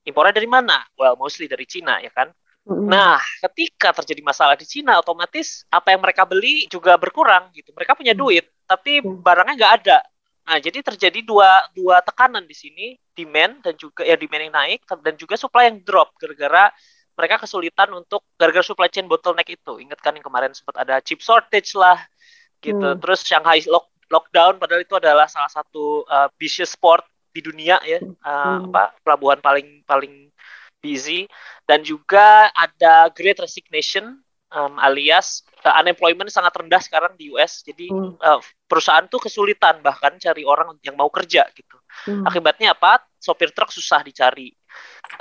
impornya 0.04 0.34
dari 0.36 0.48
mana? 0.48 0.80
Well, 0.96 1.16
mostly 1.18 1.50
dari 1.50 1.68
Cina 1.68 2.00
ya 2.00 2.12
kan. 2.12 2.32
Mm-hmm. 2.68 2.86
Nah, 2.92 3.16
ketika 3.48 3.96
terjadi 4.02 4.20
masalah 4.20 4.54
di 4.54 4.68
Cina, 4.68 5.00
otomatis 5.00 5.64
apa 5.72 5.96
yang 5.96 6.00
mereka 6.04 6.28
beli 6.28 6.68
juga 6.68 6.96
berkurang 7.00 7.48
gitu. 7.56 7.72
Mereka 7.72 7.96
punya 7.96 8.12
duit, 8.12 8.46
tapi 8.68 9.00
barangnya 9.00 9.56
nggak 9.56 9.74
ada. 9.84 9.98
Nah, 10.50 10.58
jadi 10.60 10.82
terjadi 10.84 11.24
dua 11.24 11.48
dua 11.72 12.04
tekanan 12.04 12.44
di 12.44 12.56
sini, 12.56 12.86
demand 13.16 13.64
dan 13.64 13.74
juga 13.80 14.04
ya 14.04 14.16
demand 14.16 14.42
yang 14.50 14.54
naik 14.54 14.80
dan 15.00 15.14
juga 15.16 15.34
supply 15.40 15.72
yang 15.72 15.80
drop 15.84 16.12
gara-gara 16.20 16.68
mereka 17.20 17.36
kesulitan 17.36 17.92
untuk 17.92 18.24
gara-gara 18.40 18.64
supply 18.64 18.88
chain 18.88 19.04
bottleneck 19.04 19.52
itu. 19.52 19.76
Ingat 19.76 20.00
kan 20.00 20.16
yang 20.16 20.24
kemarin 20.24 20.56
sempat 20.56 20.80
ada 20.80 21.04
chip 21.04 21.20
shortage 21.20 21.76
lah 21.76 22.00
gitu. 22.64 22.96
Hmm. 22.96 22.98
Terus 22.98 23.20
Shanghai 23.28 23.60
lock, 23.68 23.92
lockdown 24.08 24.56
padahal 24.56 24.80
itu 24.80 24.96
adalah 24.96 25.28
salah 25.28 25.52
satu 25.52 26.08
uh, 26.08 26.32
business 26.40 26.72
sport 26.72 27.04
di 27.30 27.40
dunia 27.40 27.78
ya 27.86 28.02
uh, 28.02 28.66
apa 28.66 28.98
pelabuhan 29.06 29.38
paling 29.38 29.86
paling 29.86 30.34
busy 30.82 31.30
dan 31.62 31.86
juga 31.86 32.50
ada 32.50 33.06
Great 33.14 33.38
Resignation 33.38 34.18
um, 34.50 34.74
alias 34.82 35.46
uh, 35.62 35.78
unemployment 35.78 36.26
sangat 36.28 36.50
rendah 36.58 36.82
sekarang 36.82 37.14
di 37.14 37.30
US 37.30 37.62
jadi 37.62 37.86
hmm. 37.86 38.18
uh, 38.18 38.42
perusahaan 38.66 39.06
tuh 39.06 39.22
kesulitan 39.22 39.78
bahkan 39.78 40.18
cari 40.18 40.42
orang 40.42 40.74
yang 40.82 40.98
mau 40.98 41.06
kerja 41.06 41.46
gitu 41.54 41.78
hmm. 42.10 42.26
akibatnya 42.26 42.74
apa 42.74 43.06
sopir 43.14 43.54
truk 43.54 43.70
susah 43.70 44.02
dicari 44.02 44.50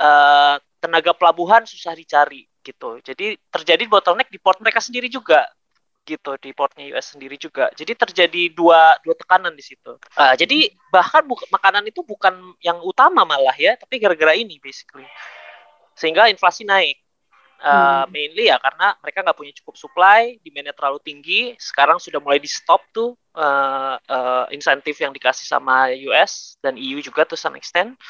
uh, 0.02 0.58
tenaga 0.80 1.12
pelabuhan 1.12 1.68
susah 1.68 1.92
dicari 1.92 2.48
gitu 2.64 3.00
jadi 3.04 3.36
terjadi 3.52 3.84
bottleneck 3.86 4.32
di 4.32 4.40
port 4.40 4.58
mereka 4.60 4.80
sendiri 4.80 5.06
juga 5.06 5.44
gitu 6.10 6.34
di 6.40 6.50
portnya 6.50 6.90
US 6.96 7.14
sendiri 7.14 7.36
juga. 7.36 7.68
Jadi 7.76 7.92
terjadi 7.94 8.42
dua 8.50 8.96
dua 9.04 9.14
tekanan 9.14 9.54
di 9.54 9.64
situ. 9.64 9.94
Uh, 10.16 10.34
jadi 10.34 10.72
bahkan 10.90 11.22
makanan 11.52 11.86
itu 11.86 12.02
bukan 12.02 12.34
yang 12.64 12.80
utama 12.82 13.22
malah 13.22 13.54
ya, 13.54 13.76
tapi 13.78 14.00
gara-gara 14.00 14.34
ini 14.34 14.58
basically. 14.58 15.06
Sehingga 15.94 16.26
inflasi 16.26 16.64
naik. 16.64 16.98
Uh, 17.60 18.08
hmm. 18.08 18.16
mainly 18.16 18.48
ya 18.48 18.56
karena 18.56 18.96
mereka 19.04 19.20
nggak 19.20 19.36
punya 19.36 19.52
cukup 19.60 19.76
supply, 19.76 20.40
demandnya 20.40 20.72
terlalu 20.72 20.96
tinggi. 21.04 21.52
Sekarang 21.60 22.00
sudah 22.00 22.16
mulai 22.16 22.40
di 22.40 22.48
stop 22.48 22.80
tuh 22.88 23.12
uh, 23.36 24.00
uh, 24.00 24.48
insentif 24.48 24.96
yang 24.96 25.12
dikasih 25.12 25.44
sama 25.44 25.92
US 26.08 26.56
dan 26.64 26.80
EU 26.80 27.04
juga 27.04 27.28
to 27.28 27.36
some 27.36 27.60
extent 27.60 28.00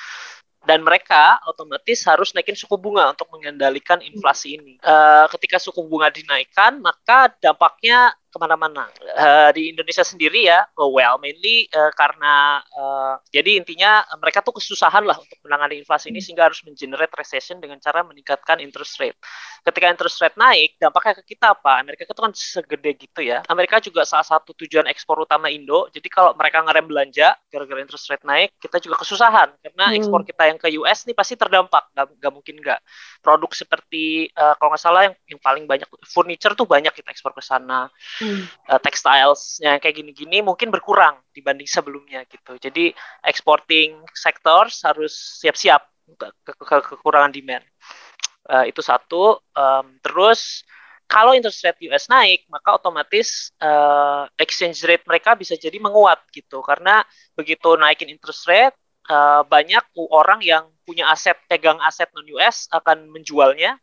dan 0.68 0.84
mereka 0.84 1.40
otomatis 1.48 2.04
harus 2.04 2.36
naikin 2.36 2.56
suku 2.56 2.76
bunga 2.76 3.16
untuk 3.16 3.32
mengendalikan 3.32 3.98
inflasi 4.04 4.60
ini. 4.60 4.76
Uh, 4.84 5.24
ketika 5.32 5.56
suku 5.56 5.80
bunga 5.88 6.12
dinaikkan, 6.12 6.76
maka 6.84 7.32
dampaknya 7.40 8.12
ke 8.30 8.38
mana-mana. 8.38 8.86
Uh, 9.18 9.50
di 9.50 9.74
Indonesia 9.74 10.06
sendiri 10.06 10.46
ya, 10.46 10.62
oh 10.78 10.94
well, 10.94 11.18
mainly 11.18 11.66
uh, 11.74 11.90
karena 11.98 12.62
uh, 12.78 13.18
jadi 13.34 13.58
intinya 13.58 14.06
mereka 14.22 14.38
tuh 14.40 14.54
kesusahan 14.54 15.02
lah 15.02 15.18
untuk 15.18 15.36
menangani 15.42 15.82
inflasi 15.82 16.14
ini 16.14 16.22
sehingga 16.22 16.46
harus 16.46 16.62
mengenerate 16.62 17.10
recession 17.18 17.58
dengan 17.58 17.82
cara 17.82 18.06
meningkatkan 18.06 18.62
interest 18.62 19.02
rate. 19.02 19.18
Ketika 19.66 19.86
interest 19.90 20.22
rate 20.22 20.38
naik, 20.38 20.78
dampaknya 20.78 21.18
ke 21.20 21.34
kita 21.34 21.58
apa? 21.58 21.82
Amerika 21.82 22.06
itu 22.06 22.14
kan 22.14 22.32
segede 22.32 22.90
gitu 22.96 23.20
ya. 23.20 23.42
Amerika 23.50 23.82
juga 23.82 24.06
salah 24.06 24.24
satu 24.24 24.54
tujuan 24.54 24.86
ekspor 24.86 25.26
utama 25.26 25.50
Indo. 25.50 25.90
Jadi 25.90 26.06
kalau 26.06 26.32
mereka 26.38 26.62
ngerem 26.62 26.86
belanja 26.86 27.34
gara-gara 27.50 27.80
interest 27.82 28.06
rate 28.08 28.24
naik, 28.24 28.54
kita 28.62 28.78
juga 28.78 29.02
kesusahan 29.02 29.50
karena 29.58 29.84
hmm. 29.90 29.98
ekspor 29.98 30.22
kita 30.22 30.42
yang 30.46 30.58
ke 30.62 30.70
US 30.78 31.02
nih 31.04 31.18
pasti 31.18 31.34
terdampak. 31.34 31.90
Gak, 31.92 32.06
gak 32.22 32.32
mungkin 32.32 32.54
nggak. 32.62 32.80
Produk 33.20 33.50
seperti 33.52 34.30
uh, 34.38 34.54
kalau 34.56 34.70
nggak 34.72 34.82
salah 34.82 35.02
yang, 35.10 35.14
yang 35.26 35.40
paling 35.42 35.64
banyak 35.66 35.90
furniture 36.06 36.54
tuh 36.54 36.64
banyak 36.64 36.94
kita 36.94 37.10
ekspor 37.10 37.34
ke 37.34 37.42
sana 37.42 37.90
hmm. 38.20 38.44
uh, 38.68 38.80
textilesnya 38.80 39.80
kayak 39.80 39.96
gini-gini 39.96 40.44
mungkin 40.44 40.68
berkurang 40.68 41.18
dibanding 41.32 41.66
sebelumnya 41.66 42.22
gitu. 42.28 42.60
Jadi 42.60 42.92
exporting 43.24 44.04
sectors 44.12 44.84
harus 44.84 45.40
siap-siap 45.40 45.82
ke, 46.14 46.26
ke, 46.44 46.52
ke 46.54 46.76
kekurangan 46.96 47.32
demand. 47.32 47.64
Uh, 48.46 48.64
itu 48.68 48.80
satu. 48.84 49.40
Um, 49.56 50.00
terus 50.04 50.64
kalau 51.10 51.34
interest 51.34 51.66
rate 51.66 51.90
US 51.90 52.06
naik, 52.06 52.46
maka 52.46 52.78
otomatis 52.78 53.50
uh, 53.58 54.30
exchange 54.38 54.78
rate 54.86 55.02
mereka 55.10 55.34
bisa 55.34 55.58
jadi 55.58 55.82
menguat 55.82 56.22
gitu. 56.30 56.62
Karena 56.62 57.02
begitu 57.34 57.74
naikin 57.74 58.14
interest 58.14 58.46
rate, 58.46 58.78
uh, 59.10 59.42
banyak 59.42 59.82
orang 60.14 60.38
yang 60.46 60.70
punya 60.86 61.10
aset, 61.10 61.34
pegang 61.50 61.82
aset 61.82 62.06
non 62.14 62.26
US 62.38 62.70
akan 62.70 63.10
menjualnya 63.10 63.74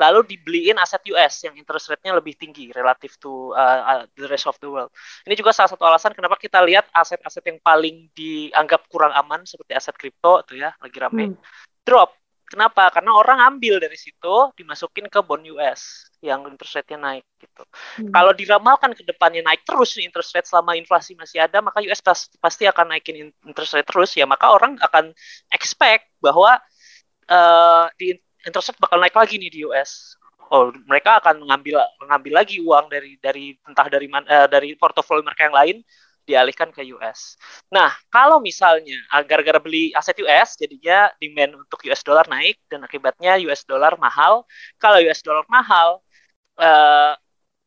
lalu 0.00 0.24
dibeliin 0.24 0.80
aset 0.80 1.04
US 1.12 1.44
yang 1.44 1.54
interest 1.60 1.92
rate-nya 1.92 2.16
lebih 2.16 2.32
tinggi 2.40 2.72
relatif 2.72 3.20
to 3.20 3.52
uh, 3.52 3.80
uh, 3.84 4.02
the 4.16 4.24
rest 4.24 4.48
of 4.48 4.56
the 4.64 4.68
world. 4.72 4.88
Ini 5.28 5.36
juga 5.36 5.52
salah 5.52 5.68
satu 5.68 5.84
alasan 5.84 6.16
kenapa 6.16 6.40
kita 6.40 6.64
lihat 6.64 6.88
aset-aset 6.88 7.44
yang 7.44 7.60
paling 7.60 8.08
dianggap 8.16 8.88
kurang 8.88 9.12
aman 9.12 9.44
seperti 9.44 9.76
aset 9.76 9.92
kripto 10.00 10.40
tuh 10.48 10.56
ya 10.56 10.72
lagi 10.80 10.96
rame 10.96 11.24
hmm. 11.30 11.36
drop. 11.84 12.16
Kenapa? 12.50 12.90
Karena 12.90 13.14
orang 13.14 13.38
ambil 13.46 13.78
dari 13.78 13.94
situ 13.94 14.50
dimasukin 14.58 15.06
ke 15.06 15.22
bond 15.22 15.46
US 15.54 16.10
yang 16.18 16.42
interest 16.50 16.82
rate-nya 16.82 16.98
naik 16.98 17.24
gitu. 17.38 17.62
Hmm. 17.62 18.10
Kalau 18.10 18.32
diramalkan 18.34 18.90
ke 18.90 19.06
depannya 19.06 19.46
naik 19.46 19.62
terus 19.62 19.94
interest 20.02 20.34
rate 20.34 20.50
selama 20.50 20.74
inflasi 20.74 21.14
masih 21.14 21.46
ada, 21.46 21.62
maka 21.62 21.78
US 21.86 22.02
pasti 22.42 22.66
akan 22.66 22.96
naikin 22.96 23.30
interest 23.46 23.78
rate 23.78 23.86
terus 23.86 24.18
ya, 24.18 24.26
maka 24.26 24.50
orang 24.50 24.74
akan 24.82 25.14
expect 25.54 26.10
bahwa 26.18 26.58
uh, 27.30 27.86
di 27.94 28.18
interest 28.46 28.72
rate 28.72 28.80
bakal 28.80 28.98
naik 29.00 29.16
lagi 29.16 29.36
nih 29.36 29.50
di 29.50 29.60
US. 29.68 30.16
Oh, 30.50 30.74
mereka 30.90 31.22
akan 31.22 31.46
mengambil 31.46 31.78
mengambil 32.02 32.42
lagi 32.42 32.58
uang 32.58 32.90
dari 32.90 33.14
dari 33.22 33.54
entah 33.62 33.86
dari 33.86 34.10
mana 34.10 34.26
uh, 34.26 34.48
dari 34.50 34.74
portofolio 34.74 35.22
mereka 35.22 35.46
yang 35.46 35.54
lain 35.54 35.76
dialihkan 36.26 36.70
ke 36.70 36.86
US. 36.94 37.34
Nah, 37.74 37.90
kalau 38.06 38.38
misalnya 38.38 38.94
agar 39.10 39.42
gara 39.42 39.58
beli 39.58 39.90
aset 39.94 40.14
US, 40.22 40.54
jadinya 40.58 41.10
demand 41.18 41.66
untuk 41.66 41.82
US 41.90 42.02
dollar 42.06 42.26
naik 42.30 42.58
dan 42.70 42.86
akibatnya 42.86 43.38
US 43.50 43.66
dollar 43.66 43.94
mahal. 43.98 44.46
Kalau 44.78 44.98
US 45.02 45.20
dollar 45.22 45.46
mahal, 45.50 46.02
uh, 46.58 47.14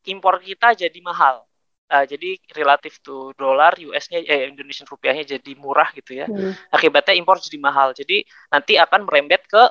impor 0.08 0.40
kita 0.40 0.72
jadi 0.72 0.98
mahal. 1.04 1.44
Uh, 1.84 2.08
jadi 2.08 2.40
relatif 2.56 2.96
tuh 3.04 3.36
dolar 3.36 3.76
US-nya 3.76 4.24
eh 4.24 4.48
Indonesian 4.48 4.88
rupiahnya 4.88 5.36
jadi 5.36 5.52
murah 5.60 5.92
gitu 5.92 6.16
ya. 6.16 6.26
Hmm. 6.26 6.56
Akibatnya 6.72 7.12
impor 7.12 7.36
jadi 7.44 7.60
mahal. 7.60 7.92
Jadi 7.92 8.24
nanti 8.48 8.80
akan 8.80 9.04
merembet 9.04 9.44
ke 9.44 9.62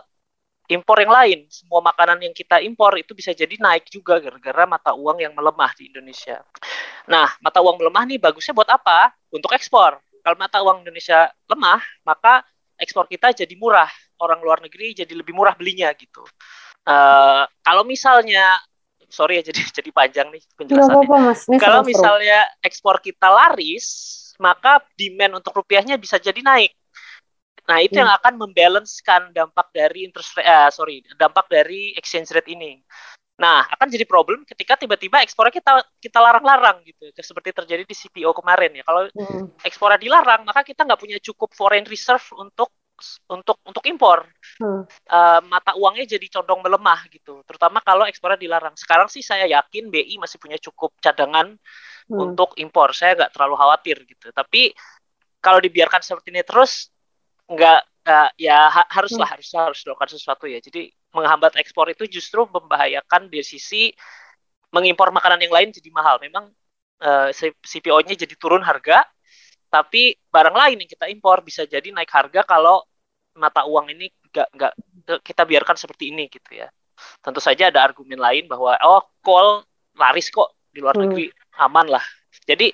impor 0.72 0.98
yang 1.04 1.12
lain. 1.12 1.40
Semua 1.52 1.84
makanan 1.84 2.24
yang 2.24 2.34
kita 2.36 2.64
impor 2.64 2.96
itu 2.96 3.12
bisa 3.12 3.36
jadi 3.36 3.56
naik 3.60 3.92
juga 3.92 4.20
gara-gara 4.20 4.64
mata 4.64 4.92
uang 4.96 5.20
yang 5.20 5.34
melemah 5.36 5.72
di 5.76 5.92
Indonesia. 5.92 6.40
Nah, 7.10 7.28
mata 7.44 7.60
uang 7.60 7.80
melemah 7.80 8.04
nih 8.08 8.20
bagusnya 8.22 8.56
buat 8.56 8.70
apa? 8.72 9.12
Untuk 9.34 9.52
ekspor. 9.52 10.00
Kalau 10.24 10.38
mata 10.40 10.64
uang 10.64 10.88
Indonesia 10.88 11.28
lemah, 11.52 11.84
maka 12.08 12.48
ekspor 12.80 13.12
kita 13.12 13.36
jadi 13.36 13.54
murah. 13.60 13.90
Orang 14.24 14.40
luar 14.40 14.64
negeri 14.64 14.96
jadi 14.96 15.12
lebih 15.12 15.36
murah 15.36 15.52
belinya 15.58 15.92
gitu. 16.00 16.24
Uh, 16.84 17.44
kalau 17.64 17.84
misalnya 17.84 18.60
sorry 19.12 19.40
ya 19.40 19.44
jadi 19.52 19.62
jadi 19.84 19.90
panjang 19.92 20.28
nih 20.32 20.42
penjelasannya. 20.56 20.96
Apa 20.96 21.04
-apa, 21.04 21.28
mas. 21.28 21.42
Kalau 21.60 21.82
misalnya 21.84 22.48
ekspor 22.64 23.04
kita 23.04 23.28
laris, 23.28 23.88
maka 24.40 24.80
demand 24.96 25.44
untuk 25.44 25.52
rupiahnya 25.60 26.00
bisa 26.00 26.18
jadi 26.18 26.40
naik 26.40 26.72
Nah, 27.64 27.78
itu 27.80 27.96
hmm. 27.96 28.04
yang 28.04 28.12
akan 28.12 28.34
membalancekan 28.36 29.22
dampak 29.32 29.72
dari 29.72 30.04
interest 30.04 30.36
rate, 30.36 30.48
uh, 30.48 30.70
sorry, 30.72 31.00
dampak 31.16 31.48
dari 31.48 31.96
exchange 31.96 32.36
rate 32.36 32.52
ini. 32.52 32.84
Nah, 33.40 33.66
akan 33.66 33.88
jadi 33.90 34.06
problem 34.06 34.46
ketika 34.46 34.78
tiba-tiba 34.78 35.24
ekspornya 35.24 35.54
kita 35.56 35.72
kita 35.98 36.20
larang-larang 36.22 36.84
gitu, 36.86 37.10
seperti 37.18 37.56
terjadi 37.56 37.84
di 37.88 37.96
CPO 37.96 38.36
kemarin 38.36 38.78
ya. 38.78 38.84
Kalau 38.86 39.08
hmm. 39.10 39.64
ekspornya 39.64 40.00
dilarang, 40.00 40.44
maka 40.44 40.62
kita 40.62 40.84
nggak 40.84 41.00
punya 41.00 41.18
cukup 41.24 41.50
foreign 41.56 41.88
reserve 41.88 42.24
untuk 42.36 42.70
untuk 43.28 43.58
untuk 43.66 43.84
impor 43.90 44.24
hmm. 44.62 44.84
uh, 45.10 45.42
mata 45.50 45.74
uangnya 45.76 46.06
jadi 46.06 46.30
condong 46.40 46.62
melemah 46.62 47.10
gitu 47.10 47.42
terutama 47.44 47.82
kalau 47.82 48.06
ekspornya 48.06 48.40
dilarang 48.40 48.78
sekarang 48.78 49.10
sih 49.10 49.26
saya 49.26 49.50
yakin 49.50 49.90
BI 49.90 50.22
masih 50.22 50.38
punya 50.38 50.62
cukup 50.62 50.94
cadangan 51.02 51.58
hmm. 51.58 52.18
untuk 52.18 52.54
impor 52.62 52.94
saya 52.94 53.18
nggak 53.18 53.34
terlalu 53.34 53.56
khawatir 53.58 53.98
gitu 54.06 54.30
tapi 54.30 54.72
kalau 55.42 55.60
dibiarkan 55.60 56.00
seperti 56.06 56.32
ini 56.32 56.46
terus 56.46 56.93
nggak 57.54 57.80
uh, 58.10 58.30
ya 58.36 58.68
ha 58.70 58.84
haruslah 58.90 59.28
hmm. 59.30 59.34
harus 59.38 59.48
harus 59.54 59.80
dilakukan 59.86 60.10
sesuatu 60.12 60.46
ya 60.50 60.60
jadi 60.60 60.90
menghambat 61.14 61.56
ekspor 61.62 61.88
itu 61.94 62.10
justru 62.10 62.46
membahayakan 62.50 63.30
di 63.30 63.46
sisi 63.46 63.94
mengimpor 64.74 65.14
makanan 65.14 65.38
yang 65.42 65.54
lain 65.54 65.70
jadi 65.70 65.90
mahal 65.94 66.18
memang 66.18 66.50
uh, 67.06 67.30
eh, 67.30 67.54
CPO-nya 67.62 68.18
jadi 68.18 68.34
turun 68.34 68.66
harga 68.66 69.06
tapi 69.74 70.14
barang 70.30 70.54
lain 70.54 70.86
yang 70.86 70.90
kita 70.90 71.10
impor 71.10 71.42
bisa 71.42 71.66
jadi 71.66 71.90
naik 71.90 72.10
harga 72.14 72.46
kalau 72.46 72.86
mata 73.34 73.66
uang 73.66 73.90
ini 73.90 74.06
nggak 74.30 74.50
nggak 74.54 74.74
kita 75.26 75.50
biarkan 75.50 75.74
seperti 75.74 76.14
ini 76.14 76.30
gitu 76.30 76.62
ya. 76.62 76.70
Tentu 77.26 77.42
saja 77.42 77.74
ada 77.74 77.82
argumen 77.82 78.22
lain 78.22 78.46
bahwa 78.46 78.78
oh 78.86 79.02
call 79.26 79.66
laris 79.98 80.30
kok 80.30 80.54
di 80.70 80.78
luar 80.78 80.94
hmm. 80.94 81.04
negeri 81.10 81.26
aman 81.58 81.90
lah. 81.90 82.06
Jadi 82.46 82.70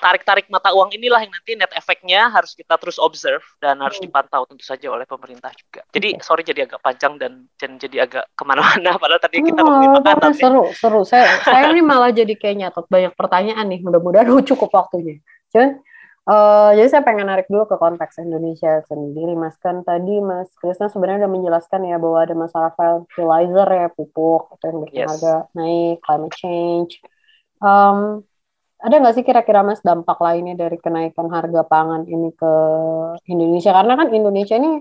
tarik-tarik 0.00 0.48
mata 0.48 0.72
uang 0.72 0.96
inilah 0.96 1.20
yang 1.20 1.30
nanti 1.30 1.52
net 1.54 1.70
efeknya 1.76 2.32
harus 2.32 2.56
kita 2.56 2.80
terus 2.80 2.96
observe 2.96 3.44
dan 3.60 3.78
harus 3.84 4.00
hmm. 4.00 4.08
dipantau 4.08 4.48
tentu 4.48 4.64
saja 4.64 4.88
oleh 4.88 5.04
pemerintah 5.04 5.52
juga. 5.52 5.84
Jadi 5.92 6.18
sorry 6.24 6.42
jadi 6.42 6.64
agak 6.64 6.80
panjang 6.80 7.20
dan, 7.20 7.46
dan 7.60 7.76
jadi 7.76 8.08
agak 8.08 8.24
ke 8.32 8.42
mana-mana 8.48 8.96
padahal 9.02 9.20
tadi 9.20 9.44
kita 9.44 9.60
oh, 9.60 9.64
ngomongin 9.68 9.92
makanan. 10.00 10.32
Seru, 10.32 10.64
seru. 10.72 11.00
Saya 11.04 11.38
saya 11.46 11.70
ini 11.70 11.84
malah 11.84 12.10
jadi 12.10 12.32
kayak 12.32 12.56
nyatet 12.56 12.86
banyak 12.88 13.12
pertanyaan 13.12 13.66
nih. 13.68 13.80
Mudah-mudahan 13.84 14.26
cukup 14.50 14.72
waktunya. 14.72 15.20
Cuman 15.52 15.84
Uh, 16.30 16.70
jadi 16.78 16.88
saya 16.92 17.02
pengen 17.02 17.26
narik 17.26 17.48
dulu 17.50 17.66
ke 17.66 17.74
konteks 17.74 18.22
Indonesia 18.22 18.84
sendiri, 18.86 19.34
Mas. 19.34 19.58
Kan 19.58 19.82
tadi 19.82 20.20
Mas 20.22 20.52
Krisna 20.62 20.86
sebenarnya 20.86 21.26
udah 21.26 21.32
menjelaskan 21.32 21.80
ya 21.90 21.96
bahwa 21.98 22.18
ada 22.22 22.34
masalah 22.38 22.70
fertilizer 22.76 23.66
ya, 23.66 23.86
pupuk, 23.90 24.52
itu 24.54 24.64
yang 24.68 24.78
bikin 24.84 25.00
yes. 25.00 25.08
harga 25.10 25.34
naik, 25.58 25.96
climate 26.04 26.36
change. 26.38 26.92
Um, 27.58 28.22
ada 28.80 28.94
nggak 28.96 29.14
sih 29.16 29.24
kira-kira 29.24 29.60
Mas 29.60 29.84
dampak 29.84 30.16
lainnya 30.24 30.56
dari 30.56 30.80
kenaikan 30.80 31.28
harga 31.28 31.62
pangan 31.68 32.08
ini 32.08 32.32
ke 32.32 32.52
Indonesia? 33.28 33.76
Karena 33.76 33.92
kan 34.00 34.08
Indonesia 34.10 34.56
ini 34.56 34.80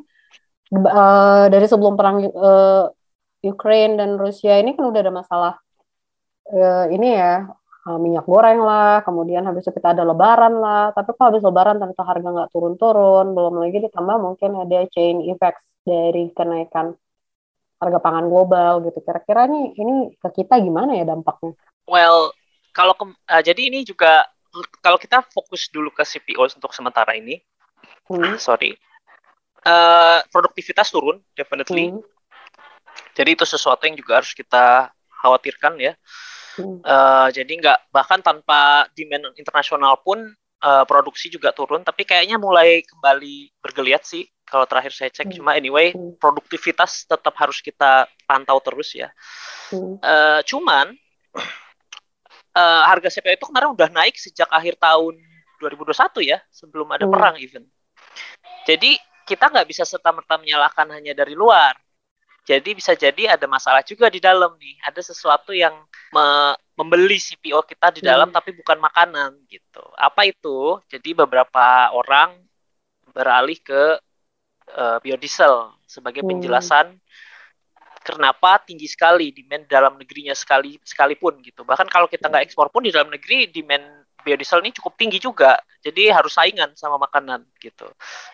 uh, 0.74 1.46
dari 1.52 1.68
sebelum 1.68 2.00
perang 2.00 2.24
uh, 2.24 2.88
Ukraine 3.44 4.00
dan 4.00 4.16
Rusia 4.16 4.60
ini 4.60 4.76
kan 4.76 4.88
udah 4.88 5.02
ada 5.04 5.14
masalah 5.14 5.54
uh, 6.52 6.86
ini 6.92 7.08
ya 7.16 7.48
uh, 7.88 8.00
minyak 8.00 8.28
goreng 8.28 8.60
lah, 8.64 9.04
kemudian 9.04 9.44
habis 9.48 9.68
itu 9.68 9.76
kita 9.76 9.96
ada 9.96 10.04
lebaran 10.08 10.60
lah, 10.60 10.92
tapi 10.92 11.16
kalau 11.16 11.36
habis 11.36 11.44
lebaran 11.44 11.80
ternyata 11.80 12.04
harga 12.04 12.28
nggak 12.28 12.50
turun-turun, 12.52 13.36
belum 13.36 13.56
lagi 13.64 13.78
ditambah 13.84 14.18
mungkin 14.20 14.52
ada 14.64 14.80
chain 14.92 15.24
effects 15.28 15.66
dari 15.84 16.32
kenaikan 16.36 16.96
harga 17.80 18.00
pangan 18.04 18.28
global 18.28 18.84
gitu. 18.84 19.00
Kira-kira 19.00 19.48
nih 19.48 19.76
ini 19.80 19.96
ke 20.20 20.30
kita 20.44 20.60
gimana 20.60 21.00
ya 21.00 21.08
dampaknya? 21.08 21.56
Well, 21.88 22.36
kalau 22.72 22.94
ke, 22.96 23.06
uh, 23.08 23.42
jadi 23.44 23.62
ini 23.70 23.86
juga 23.86 24.26
kalau 24.82 24.98
kita 24.98 25.22
fokus 25.30 25.70
dulu 25.70 25.94
ke 25.94 26.02
CPO 26.02 26.42
untuk 26.58 26.74
sementara 26.74 27.14
ini, 27.14 27.38
hmm. 28.10 28.42
sorry, 28.42 28.74
uh, 29.66 30.20
produktivitas 30.34 30.90
turun 30.90 31.22
definitely. 31.38 31.94
Hmm. 31.94 32.02
Jadi 33.16 33.36
itu 33.38 33.46
sesuatu 33.46 33.86
yang 33.86 33.96
juga 33.96 34.20
harus 34.20 34.34
kita 34.34 34.92
khawatirkan 35.22 35.78
ya. 35.80 35.94
Uh, 36.60 37.32
jadi 37.32 37.48
nggak 37.48 37.80
bahkan 37.88 38.20
tanpa 38.20 38.92
demand 38.92 39.32
internasional 39.40 39.96
pun 40.04 40.20
uh, 40.60 40.84
produksi 40.84 41.32
juga 41.32 41.56
turun, 41.56 41.88
tapi 41.88 42.04
kayaknya 42.04 42.36
mulai 42.36 42.84
kembali 42.84 43.64
bergeliat 43.64 44.04
sih 44.04 44.28
kalau 44.44 44.68
terakhir 44.68 44.92
saya 44.92 45.08
cek. 45.14 45.32
Hmm. 45.32 45.36
Cuma 45.40 45.52
anyway 45.56 45.96
hmm. 45.96 46.20
produktivitas 46.20 47.08
tetap 47.08 47.32
harus 47.40 47.64
kita 47.64 48.12
pantau 48.28 48.60
terus 48.60 48.92
ya. 48.92 49.08
Hmm. 49.72 49.96
Uh, 50.04 50.42
cuman 50.44 50.92
uh, 52.60 52.84
harga 52.92 53.08
CPO 53.08 53.40
itu 53.40 53.48
kemarin 53.48 53.72
udah 53.72 53.88
naik 53.88 54.20
sejak 54.20 54.52
akhir 54.52 54.76
tahun 54.76 55.16
2021 55.64 55.96
ya, 56.28 56.44
sebelum 56.52 56.92
ada 56.92 57.08
hmm. 57.08 57.14
perang 57.16 57.36
even. 57.40 57.64
Jadi 58.68 59.00
kita 59.24 59.48
nggak 59.48 59.68
bisa 59.72 59.88
serta 59.88 60.12
merta 60.12 60.36
menyalahkan 60.36 60.92
hanya 60.92 61.16
dari 61.16 61.38
luar 61.38 61.78
jadi 62.50 62.74
bisa 62.74 62.98
jadi 62.98 63.38
ada 63.38 63.46
masalah 63.46 63.86
juga 63.86 64.10
di 64.10 64.18
dalam 64.18 64.58
nih. 64.58 64.82
Ada 64.82 65.14
sesuatu 65.14 65.54
yang 65.54 65.86
me 66.10 66.58
membeli 66.74 67.22
CPO 67.22 67.62
kita 67.62 67.94
di 67.94 68.02
dalam 68.02 68.34
hmm. 68.34 68.36
tapi 68.42 68.58
bukan 68.58 68.82
makanan 68.82 69.38
gitu. 69.46 69.86
Apa 69.94 70.26
itu? 70.26 70.82
Jadi 70.90 71.14
beberapa 71.14 71.94
orang 71.94 72.42
beralih 73.14 73.60
ke 73.62 74.02
uh, 74.74 74.98
biodiesel 74.98 75.78
sebagai 75.86 76.26
hmm. 76.26 76.30
Kenapa 78.16 78.62
tinggi 78.66 78.88
sekali 78.90 79.30
demand 79.36 79.70
dalam 79.70 79.94
negerinya 80.00 80.34
sekali 80.34 80.78
sekalipun 80.82 81.42
gitu. 81.46 81.62
Bahkan 81.68 81.88
kalau 81.92 82.10
kita 82.10 82.30
nggak 82.30 82.50
ekspor 82.50 82.72
pun 82.74 82.86
di 82.86 82.92
dalam 82.94 83.12
negeri 83.14 83.50
demand 83.50 84.08
biodiesel 84.24 84.60
ini 84.64 84.76
cukup 84.76 84.94
tinggi 85.00 85.20
juga. 85.20 85.60
Jadi 85.80 86.12
harus 86.12 86.36
saingan 86.36 86.76
sama 86.76 87.00
makanan 87.00 87.48
gitu. 87.64 87.88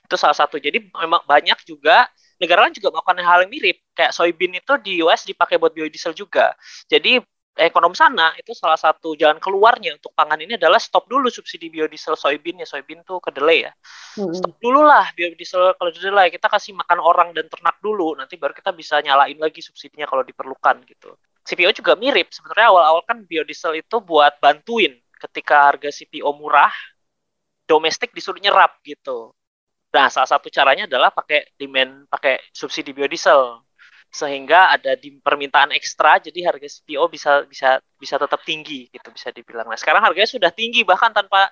Itu 0.05 0.15
salah 0.17 0.35
satu. 0.35 0.57
Jadi 0.57 0.89
memang 0.91 1.21
banyak 1.25 1.61
juga 1.65 2.09
negara 2.41 2.67
lain 2.67 2.75
juga 2.75 2.91
melakukan 2.91 3.21
hal 3.21 3.39
yang 3.45 3.51
mirip. 3.51 3.77
Kayak 3.93 4.11
soybean 4.11 4.53
itu 4.57 4.73
di 4.81 4.93
US 5.05 5.23
dipakai 5.23 5.61
buat 5.61 5.71
biodiesel 5.71 6.17
juga. 6.17 6.51
Jadi 6.89 7.21
ekonom 7.55 7.95
sana 7.95 8.35
itu 8.35 8.51
salah 8.51 8.75
satu 8.75 9.15
jalan 9.15 9.39
keluarnya 9.39 9.95
untuk 9.95 10.11
pangan 10.11 10.35
ini 10.43 10.59
adalah 10.59 10.75
stop 10.75 11.07
dulu 11.07 11.31
subsidi 11.31 11.71
biodiesel 11.71 12.19
soybean 12.19 12.59
ya 12.59 12.67
soybean 12.67 13.07
tuh 13.07 13.23
kedelai 13.23 13.71
ya. 13.71 13.71
Hmm. 14.19 14.35
stop 14.35 14.59
dulu 14.59 14.83
lah 14.83 15.07
biodiesel 15.15 15.79
kalau 15.79 15.91
kedelai 15.95 16.27
kita 16.27 16.51
kasih 16.51 16.75
makan 16.75 16.99
orang 16.99 17.31
dan 17.31 17.47
ternak 17.47 17.79
dulu 17.79 18.11
nanti 18.19 18.35
baru 18.35 18.51
kita 18.51 18.75
bisa 18.75 18.99
nyalain 18.99 19.39
lagi 19.39 19.63
subsidinya 19.63 20.03
kalau 20.03 20.27
diperlukan 20.27 20.83
gitu. 20.83 21.15
CPO 21.47 21.71
juga 21.71 21.95
mirip 21.95 22.33
sebenarnya 22.35 22.67
awal-awal 22.75 23.01
kan 23.07 23.23
biodiesel 23.23 23.79
itu 23.79 24.03
buat 24.03 24.35
bantuin 24.43 24.91
ketika 25.15 25.71
harga 25.71 25.89
CPO 25.89 26.27
murah 26.35 26.73
domestik 27.65 28.11
disuruh 28.11 28.37
nyerap 28.37 28.77
gitu. 28.83 29.31
Nah, 29.95 30.11
salah 30.11 30.27
satu 30.27 30.51
caranya 30.51 30.91
adalah 30.91 31.07
pakai 31.07 31.55
demand, 31.55 32.11
pakai 32.11 32.35
subsidi 32.51 32.91
biodiesel 32.91 33.63
sehingga 34.15 34.71
ada 34.71 34.95
di 34.95 35.19
permintaan 35.19 35.75
ekstra 35.75 36.23
jadi 36.23 36.47
harga 36.47 36.79
CPO 36.79 37.03
bisa 37.11 37.43
bisa 37.51 37.83
bisa 37.99 38.15
tetap 38.15 38.39
tinggi 38.47 38.87
gitu 38.87 39.11
bisa 39.11 39.35
dibilang. 39.35 39.67
Nah, 39.67 39.75
sekarang 39.75 39.99
harganya 39.99 40.29
sudah 40.31 40.51
tinggi 40.55 40.87
bahkan 40.87 41.11
tanpa 41.11 41.51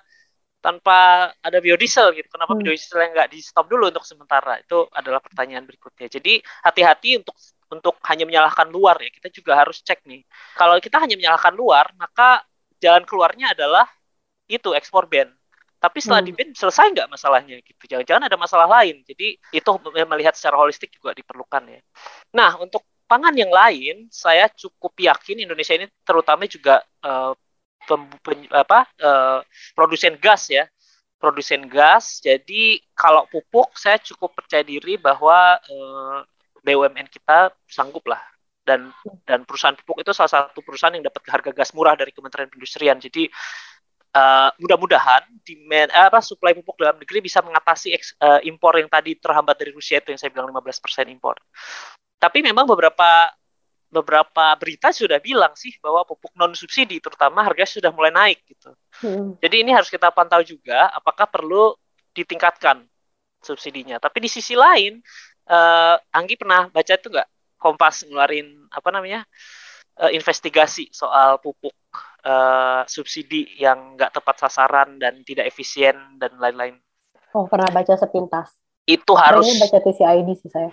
tanpa 0.64 1.28
ada 1.44 1.60
biodiesel 1.60 2.16
gitu. 2.16 2.24
Kenapa 2.32 2.56
hmm. 2.56 2.64
biodiesel 2.64 2.98
yang 3.04 3.12
nggak 3.12 3.28
di 3.28 3.38
stop 3.44 3.68
dulu 3.68 3.92
untuk 3.92 4.08
sementara? 4.08 4.56
Itu 4.64 4.88
adalah 4.96 5.20
pertanyaan 5.20 5.68
berikutnya. 5.68 6.08
Jadi 6.08 6.40
hati-hati 6.64 7.20
untuk 7.20 7.36
untuk 7.68 8.00
hanya 8.08 8.24
menyalahkan 8.24 8.72
luar 8.72 8.96
ya. 9.04 9.12
Kita 9.12 9.28
juga 9.28 9.60
harus 9.60 9.84
cek 9.84 10.08
nih. 10.08 10.24
Kalau 10.56 10.80
kita 10.80 10.96
hanya 11.04 11.20
menyalahkan 11.20 11.52
luar, 11.52 11.92
maka 12.00 12.48
jalan 12.80 13.04
keluarnya 13.04 13.52
adalah 13.52 13.84
itu 14.48 14.72
ekspor 14.72 15.04
ban 15.04 15.28
tapi 15.84 16.00
setelah 16.00 16.24
hmm. 16.24 16.32
di 16.32 16.56
selesai 16.56 16.86
nggak 16.96 17.08
masalahnya 17.12 17.60
gitu? 17.60 17.84
Jangan-jangan 17.84 18.24
ada 18.24 18.36
masalah 18.40 18.64
lain. 18.80 19.04
Jadi 19.04 19.36
itu 19.52 19.70
melihat 20.08 20.32
secara 20.32 20.56
holistik 20.56 20.88
juga 20.96 21.12
diperlukan 21.12 21.60
ya. 21.68 21.80
Nah 22.32 22.56
untuk 22.56 22.88
pangan 23.04 23.36
yang 23.36 23.52
lain 23.52 24.08
saya 24.08 24.48
cukup 24.48 24.96
yakin 24.96 25.44
Indonesia 25.44 25.76
ini 25.76 25.84
terutama 26.00 26.48
juga 26.48 26.80
uh, 27.04 27.36
pem, 27.84 28.00
pen, 28.24 28.48
apa 28.48 28.88
uh, 29.04 29.44
produsen 29.76 30.16
gas 30.16 30.48
ya. 30.48 30.64
Produsen 31.20 31.68
gas. 31.68 32.24
Jadi 32.24 32.80
kalau 32.96 33.28
pupuk 33.28 33.76
saya 33.76 34.00
cukup 34.00 34.32
percaya 34.32 34.64
diri 34.64 34.96
bahwa 34.96 35.60
uh, 35.60 36.24
eh, 36.24 36.64
BUMN 36.64 37.12
kita 37.12 37.52
sanggup 37.68 38.08
lah. 38.08 38.24
Dan 38.64 38.88
dan 39.28 39.44
perusahaan 39.44 39.76
pupuk 39.76 40.00
itu 40.00 40.16
salah 40.16 40.48
satu 40.48 40.64
perusahaan 40.64 40.96
yang 40.96 41.04
dapat 41.04 41.20
harga 41.28 41.52
gas 41.52 41.76
murah 41.76 41.92
dari 41.92 42.16
Kementerian 42.16 42.48
Perindustrian. 42.48 42.96
Jadi 42.96 43.28
uh, 44.14 44.48
mudah-mudahan 44.62 45.26
demand 45.42 45.90
uh, 45.90 46.08
apa 46.08 46.22
supply 46.22 46.54
pupuk 46.54 46.78
dalam 46.78 46.96
negeri 46.96 47.20
bisa 47.20 47.42
mengatasi 47.42 47.92
eks, 47.92 48.14
uh, 48.22 48.38
impor 48.46 48.78
yang 48.78 48.88
tadi 48.88 49.18
terhambat 49.18 49.58
dari 49.58 49.74
Rusia 49.74 49.98
itu 49.98 50.14
yang 50.14 50.20
saya 50.22 50.30
bilang 50.30 50.48
15% 50.54 51.10
impor. 51.10 51.36
Tapi 52.16 52.40
memang 52.40 52.64
beberapa 52.64 53.34
beberapa 53.94 54.50
berita 54.58 54.90
sudah 54.90 55.22
bilang 55.22 55.54
sih 55.54 55.70
bahwa 55.78 56.02
pupuk 56.02 56.34
non 56.34 56.50
subsidi 56.58 56.98
terutama 56.98 57.46
harga 57.46 57.78
sudah 57.78 57.94
mulai 57.94 58.10
naik 58.10 58.42
gitu. 58.50 58.74
Hmm. 58.98 59.38
Jadi 59.38 59.62
ini 59.62 59.70
harus 59.70 59.86
kita 59.86 60.10
pantau 60.10 60.42
juga 60.42 60.90
apakah 60.90 61.30
perlu 61.30 61.78
ditingkatkan 62.10 62.82
subsidinya. 63.38 64.02
Tapi 64.02 64.26
di 64.26 64.30
sisi 64.30 64.58
lain, 64.58 64.98
uh, 65.46 65.94
Anggi 66.10 66.34
pernah 66.34 66.66
baca 66.70 66.94
itu 66.94 67.10
nggak 67.10 67.28
Kompas 67.54 68.04
ngeluarin 68.04 68.68
apa 68.68 68.88
namanya 68.92 69.24
uh, 70.02 70.10
investigasi 70.12 70.90
soal 70.92 71.40
pupuk 71.40 71.72
uh, 72.24 72.82
subsidi 72.88 73.60
yang 73.60 73.94
nggak 73.94 74.16
tepat 74.16 74.48
sasaran 74.48 74.96
dan 74.96 75.20
tidak 75.22 75.46
efisien 75.48 75.94
dan 76.16 76.34
lain-lain. 76.40 76.80
Oh, 77.36 77.46
pernah 77.46 77.68
baca 77.70 77.94
sepintas. 77.94 78.56
Itu 78.84 79.14
harus. 79.14 79.46
Ini 79.46 79.60
baca 79.64 79.78
TCID 79.80 80.28
sih 80.40 80.50
saya. 80.50 80.70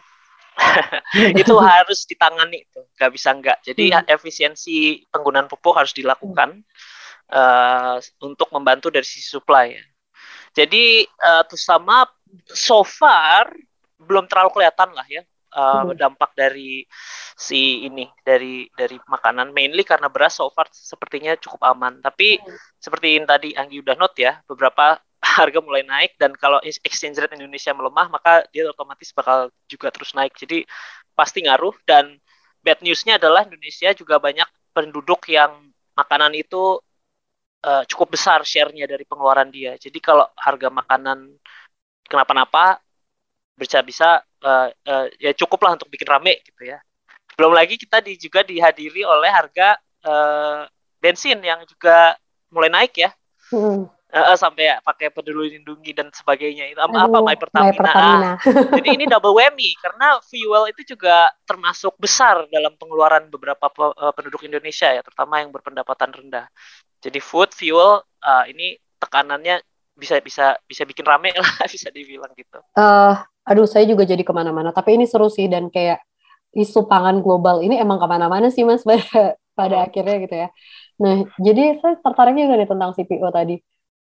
itu 1.41 1.55
harus 1.57 2.03
ditangani 2.05 2.67
itu, 2.67 2.81
nggak 2.99 3.11
bisa 3.11 3.29
nggak. 3.33 3.57
Jadi 3.65 3.85
hmm. 3.95 4.05
efisiensi 4.11 4.99
penggunaan 5.07 5.47
pupuk 5.47 5.73
harus 5.73 5.95
dilakukan 5.95 6.59
hmm. 6.59 7.31
uh, 7.31 7.97
untuk 8.21 8.51
membantu 8.51 8.91
dari 8.91 9.07
sisi 9.07 9.25
supply. 9.25 9.73
Ya. 9.73 9.85
Jadi 10.51 11.07
uh, 11.07 11.47
sama 11.55 12.03
so 12.51 12.83
far 12.83 13.47
belum 14.01 14.27
terlalu 14.27 14.59
kelihatan 14.59 14.91
lah 14.91 15.07
ya 15.07 15.23
uh, 15.55 15.87
hmm. 15.87 15.99
dampak 15.99 16.31
dari 16.33 16.83
si 17.35 17.87
ini 17.87 18.07
dari 18.23 18.67
dari 18.73 18.97
makanan. 18.97 19.51
Mainly 19.51 19.83
karena 19.83 20.07
beras 20.07 20.39
so 20.39 20.49
far 20.51 20.67
sepertinya 20.71 21.35
cukup 21.37 21.61
aman. 21.67 21.99
Tapi 21.99 22.39
hmm. 22.39 22.79
seperti 22.79 23.19
yang 23.19 23.27
tadi 23.27 23.55
Anggi 23.55 23.83
udah 23.83 23.95
note 23.99 24.17
ya 24.19 24.39
beberapa 24.47 24.99
harga 25.37 25.59
mulai 25.59 25.83
naik. 25.83 26.15
Dan 26.15 26.35
kalau 26.35 26.59
exchange 26.63 27.19
rate 27.19 27.35
Indonesia 27.37 27.71
melemah 27.75 28.07
maka 28.11 28.47
dia 28.49 28.67
otomatis 28.67 29.11
bakal 29.11 29.51
juga 29.67 29.91
terus 29.91 30.15
naik. 30.15 30.33
Jadi 30.39 30.63
pasti 31.13 31.43
ngaruh. 31.43 31.75
Dan 31.83 32.17
bad 32.63 32.79
newsnya 32.79 33.17
adalah 33.17 33.43
Indonesia 33.47 33.91
juga 33.93 34.21
banyak 34.21 34.47
penduduk 34.71 35.27
yang 35.27 35.71
makanan 35.97 36.31
itu 36.39 36.79
uh, 37.65 37.83
cukup 37.85 38.17
besar 38.17 38.41
share-nya 38.41 38.87
dari 38.89 39.03
pengeluaran 39.05 39.49
dia. 39.53 39.77
Jadi 39.77 39.99
kalau 40.01 40.25
harga 40.37 40.69
makanan 40.71 41.35
kenapa-napa 42.07 42.81
bisa 43.61 43.85
bisa 43.85 44.25
uh, 44.41 44.73
uh, 44.73 45.05
ya 45.21 45.37
cukup 45.37 45.61
lah 45.61 45.77
untuk 45.77 45.93
bikin 45.93 46.09
rame 46.09 46.41
gitu 46.41 46.65
ya. 46.65 46.81
Belum 47.37 47.53
lagi 47.53 47.77
kita 47.77 48.01
di, 48.01 48.17
juga 48.17 48.41
dihadiri 48.41 49.05
oleh 49.05 49.29
harga 49.29 49.77
uh, 50.01 50.65
bensin 50.97 51.37
yang 51.45 51.61
juga 51.69 52.17
mulai 52.49 52.73
naik 52.73 52.97
ya. 52.97 53.13
Hmm. 53.53 53.85
Uh, 54.11 54.35
sampai 54.35 54.67
ya, 54.67 54.83
pakai 54.83 55.07
peduli 55.07 55.55
lindungi 55.55 55.95
dan 55.95 56.11
sebagainya 56.11 56.75
itu 56.75 56.81
apa 56.83 57.07
apa 57.07 57.17
My 57.23 57.37
Pertamina. 57.39 57.71
My 57.71 57.79
Pertamina. 57.79 58.31
jadi 58.75 58.89
ini 58.99 59.05
double 59.07 59.31
whammy 59.39 59.71
karena 59.79 60.19
fuel 60.19 60.67
itu 60.67 60.83
juga 60.83 61.31
termasuk 61.47 61.95
besar 61.95 62.43
dalam 62.51 62.75
pengeluaran 62.75 63.31
beberapa 63.31 63.71
penduduk 64.11 64.43
Indonesia 64.43 64.91
ya, 64.91 64.99
terutama 64.99 65.39
yang 65.39 65.55
berpendapatan 65.55 66.11
rendah. 66.11 66.51
Jadi 66.99 67.23
food, 67.23 67.55
fuel 67.55 68.03
uh, 68.03 68.43
ini 68.51 68.75
tekanannya 68.99 69.63
bisa 69.95 70.19
bisa 70.19 70.59
bisa 70.67 70.83
bikin 70.83 71.05
rame 71.07 71.31
lah 71.35 71.63
bisa 71.73 71.87
dibilang 71.93 72.31
gitu. 72.35 72.59
Uh, 72.75 73.15
aduh 73.45 73.65
saya 73.65 73.85
juga 73.89 74.03
jadi 74.05 74.21
ke 74.21 74.33
mana-mana. 74.33 74.69
Tapi 74.71 74.97
ini 74.97 75.05
seru 75.09 75.27
sih 75.27 75.49
dan 75.49 75.67
kayak 75.73 76.01
isu 76.51 76.85
pangan 76.87 77.23
global 77.23 77.63
ini 77.63 77.79
emang 77.79 77.97
ke 77.97 78.07
mana-mana 78.07 78.51
sih 78.51 78.67
mas 78.67 78.83
pada 78.87 79.39
pada 79.55 79.75
akhirnya 79.87 80.15
gitu 80.23 80.35
ya. 80.35 80.47
Nah 81.01 81.25
jadi 81.39 81.79
saya 81.79 81.95
tertarik 81.99 82.35
juga 82.37 82.55
nih 82.59 82.69
tentang 82.69 82.91
CPO 82.95 83.29
tadi. 83.31 83.55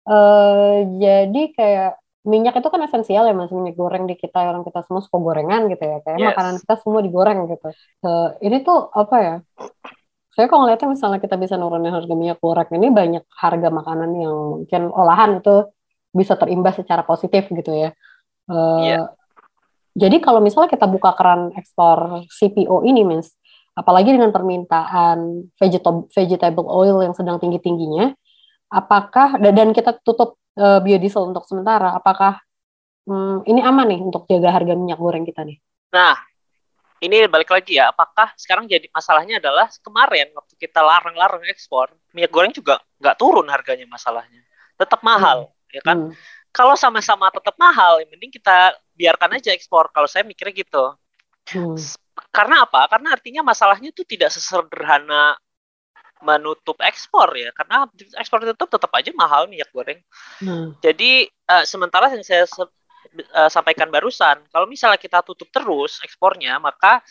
Uh, 0.08 0.88
jadi 0.96 1.42
kayak 1.52 1.90
minyak 2.24 2.56
itu 2.56 2.68
kan 2.72 2.80
esensial 2.86 3.28
ya 3.28 3.34
mas. 3.36 3.52
Minyak 3.52 3.76
goreng 3.76 4.04
di 4.08 4.14
kita 4.16 4.38
orang 4.48 4.64
kita 4.64 4.80
semua 4.86 5.02
suka 5.04 5.18
gorengan 5.20 5.68
gitu 5.68 5.84
ya. 5.84 5.98
Kayak 6.04 6.18
yes. 6.18 6.28
makanan 6.32 6.54
kita 6.64 6.74
semua 6.80 7.00
digoreng 7.04 7.38
gitu. 7.50 7.68
Uh, 8.04 8.28
ini 8.40 8.56
tuh 8.64 8.88
apa 8.94 9.16
ya? 9.20 9.36
Saya 10.32 10.46
kok 10.46 10.54
ngeliatnya 10.54 10.88
misalnya 10.94 11.18
kita 11.18 11.34
bisa 11.34 11.58
nurunin 11.58 11.90
harga 11.90 12.14
minyak 12.14 12.38
goreng 12.38 12.70
ini 12.70 12.94
banyak 12.94 13.26
harga 13.26 13.68
makanan 13.74 14.10
yang 14.14 14.36
mungkin 14.62 14.82
olahan 14.94 15.42
itu 15.42 15.66
bisa 16.14 16.38
terimbas 16.38 16.78
secara 16.78 17.02
positif 17.02 17.50
gitu 17.50 17.74
ya 17.74 17.90
Uh, 18.48 18.80
yeah. 18.82 19.06
Jadi 19.98 20.22
kalau 20.22 20.38
misalnya 20.38 20.70
kita 20.70 20.86
buka 20.86 21.12
keran 21.18 21.50
ekspor 21.58 22.22
CPO 22.30 22.86
ini, 22.86 23.02
Mas, 23.02 23.34
apalagi 23.74 24.14
dengan 24.14 24.30
permintaan 24.30 25.50
vegetable, 25.58 26.06
vegetable 26.14 26.66
oil 26.70 27.02
yang 27.02 27.14
sedang 27.18 27.42
tinggi-tingginya, 27.42 28.14
apakah 28.70 29.42
dan 29.42 29.74
kita 29.74 29.98
tutup 30.06 30.38
uh, 30.54 30.78
biodiesel 30.78 31.34
untuk 31.34 31.42
sementara, 31.50 31.98
apakah 31.98 32.38
um, 33.10 33.42
ini 33.42 33.58
aman 33.58 33.90
nih 33.90 34.00
untuk 34.00 34.30
jaga 34.30 34.54
harga 34.54 34.78
minyak 34.78 35.02
goreng 35.02 35.26
kita 35.26 35.42
nih? 35.42 35.58
Nah, 35.90 36.14
ini 37.02 37.26
balik 37.26 37.50
lagi 37.50 37.82
ya, 37.82 37.90
apakah 37.90 38.30
sekarang 38.38 38.70
jadi 38.70 38.86
masalahnya 38.94 39.42
adalah 39.42 39.66
kemarin 39.82 40.30
waktu 40.30 40.54
kita 40.62 40.78
larang-larang 40.78 41.42
ekspor, 41.50 41.90
minyak 42.14 42.30
goreng 42.30 42.54
juga 42.54 42.78
nggak 43.02 43.18
turun 43.18 43.50
harganya 43.50 43.86
masalahnya, 43.90 44.46
tetap 44.78 45.02
mahal, 45.02 45.50
hmm. 45.50 45.74
ya 45.74 45.82
kan? 45.82 45.98
Hmm 46.06 46.37
kalau 46.58 46.74
sama-sama 46.74 47.30
tetap 47.30 47.54
mahal, 47.54 48.02
yang 48.02 48.10
mending 48.10 48.34
kita 48.34 48.74
biarkan 48.98 49.38
aja 49.38 49.54
ekspor. 49.54 49.94
Kalau 49.94 50.10
saya 50.10 50.26
mikirnya 50.26 50.58
gitu. 50.58 50.90
Hmm. 51.54 51.78
Karena 52.34 52.66
apa? 52.66 52.90
Karena 52.90 53.14
artinya 53.14 53.46
masalahnya 53.46 53.94
itu 53.94 54.02
tidak 54.02 54.34
sesederhana 54.34 55.38
menutup 56.18 56.74
ekspor 56.82 57.30
ya. 57.38 57.54
Karena 57.54 57.86
ekspor 58.18 58.42
tutup 58.42 58.74
tetap 58.74 58.90
aja 58.90 59.14
mahal 59.14 59.46
minyak 59.46 59.70
goreng. 59.70 60.02
Hmm. 60.42 60.74
Jadi 60.82 61.30
uh, 61.46 61.62
sementara 61.62 62.10
yang 62.10 62.26
saya 62.26 62.42
uh, 62.50 63.46
sampaikan 63.46 63.86
barusan, 63.86 64.42
kalau 64.50 64.66
misalnya 64.66 64.98
kita 64.98 65.22
tutup 65.22 65.46
terus 65.54 66.02
ekspornya, 66.02 66.58
maka 66.58 67.06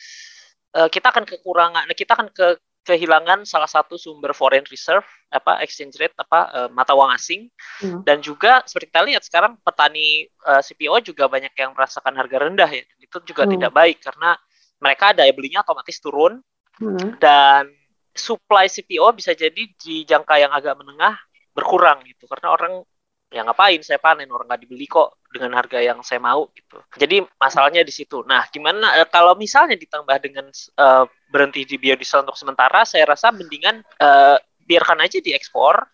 uh, 0.75 0.91
kita 0.91 1.07
akan 1.07 1.23
kekurangan, 1.23 1.87
kita 1.95 2.19
akan 2.19 2.27
ke 2.35 2.59
kehilangan 2.87 3.43
salah 3.43 3.67
satu 3.67 3.99
sumber 3.99 4.31
foreign 4.31 4.63
reserve 4.71 5.03
apa 5.27 5.59
exchange 5.59 5.99
rate 5.99 6.15
apa 6.15 6.39
uh, 6.55 6.69
mata 6.71 6.95
uang 6.95 7.11
asing. 7.11 7.51
Hmm. 7.83 8.01
dan 8.07 8.23
juga 8.23 8.63
seperti 8.65 8.89
kita 8.89 9.03
lihat 9.05 9.21
sekarang 9.27 9.59
petani 9.61 10.25
uh, 10.47 10.57
eh, 10.57 10.61
CPO 10.63 11.03
juga 11.03 11.27
banyak 11.27 11.51
yang 11.53 11.75
merasakan 11.75 12.15
harga 12.15 12.37
rendah 12.47 12.69
ya. 12.71 12.83
Dan 12.87 12.97
itu 13.03 13.17
juga 13.27 13.43
hmm. 13.43 13.51
tidak 13.59 13.71
baik 13.75 13.97
karena 13.99 14.39
mereka 14.79 15.05
daya 15.11 15.31
belinya 15.35 15.61
otomatis 15.67 15.99
turun. 15.99 16.39
Hmm. 16.77 17.17
dan 17.17 17.73
supply 18.13 18.69
CPO 18.69 19.09
bisa 19.17 19.33
jadi 19.33 19.65
di 19.65 20.05
jangka 20.05 20.37
yang 20.37 20.53
agak 20.53 20.77
menengah 20.77 21.17
berkurang 21.57 22.05
gitu. 22.05 22.29
Karena 22.29 22.53
orang 22.53 22.85
ya 23.33 23.41
ngapain? 23.41 23.81
Saya 23.81 23.97
panen 23.97 24.29
orang 24.29 24.45
nggak 24.45 24.61
dibeli 24.61 24.85
kok 24.85 25.25
dengan 25.33 25.57
harga 25.57 25.81
yang 25.81 26.05
saya 26.05 26.21
mau 26.21 26.53
gitu. 26.53 26.77
Jadi 27.01 27.25
masalahnya 27.41 27.81
di 27.81 27.89
situ. 27.89 28.21
Nah 28.29 28.45
gimana 28.53 29.01
uh, 29.01 29.09
kalau 29.09 29.33
misalnya 29.33 29.73
ditambah 29.73 30.17
dengan 30.21 30.53
uh, 30.77 31.09
berhenti 31.27 31.67
di 31.67 31.75
biodiesel 31.75 32.23
untuk 32.23 32.39
sementara 32.39 32.87
saya 32.87 33.07
rasa 33.07 33.31
mendingan 33.35 33.83
uh, 33.99 34.37
biarkan 34.63 35.03
aja 35.03 35.19
diekspor 35.19 35.87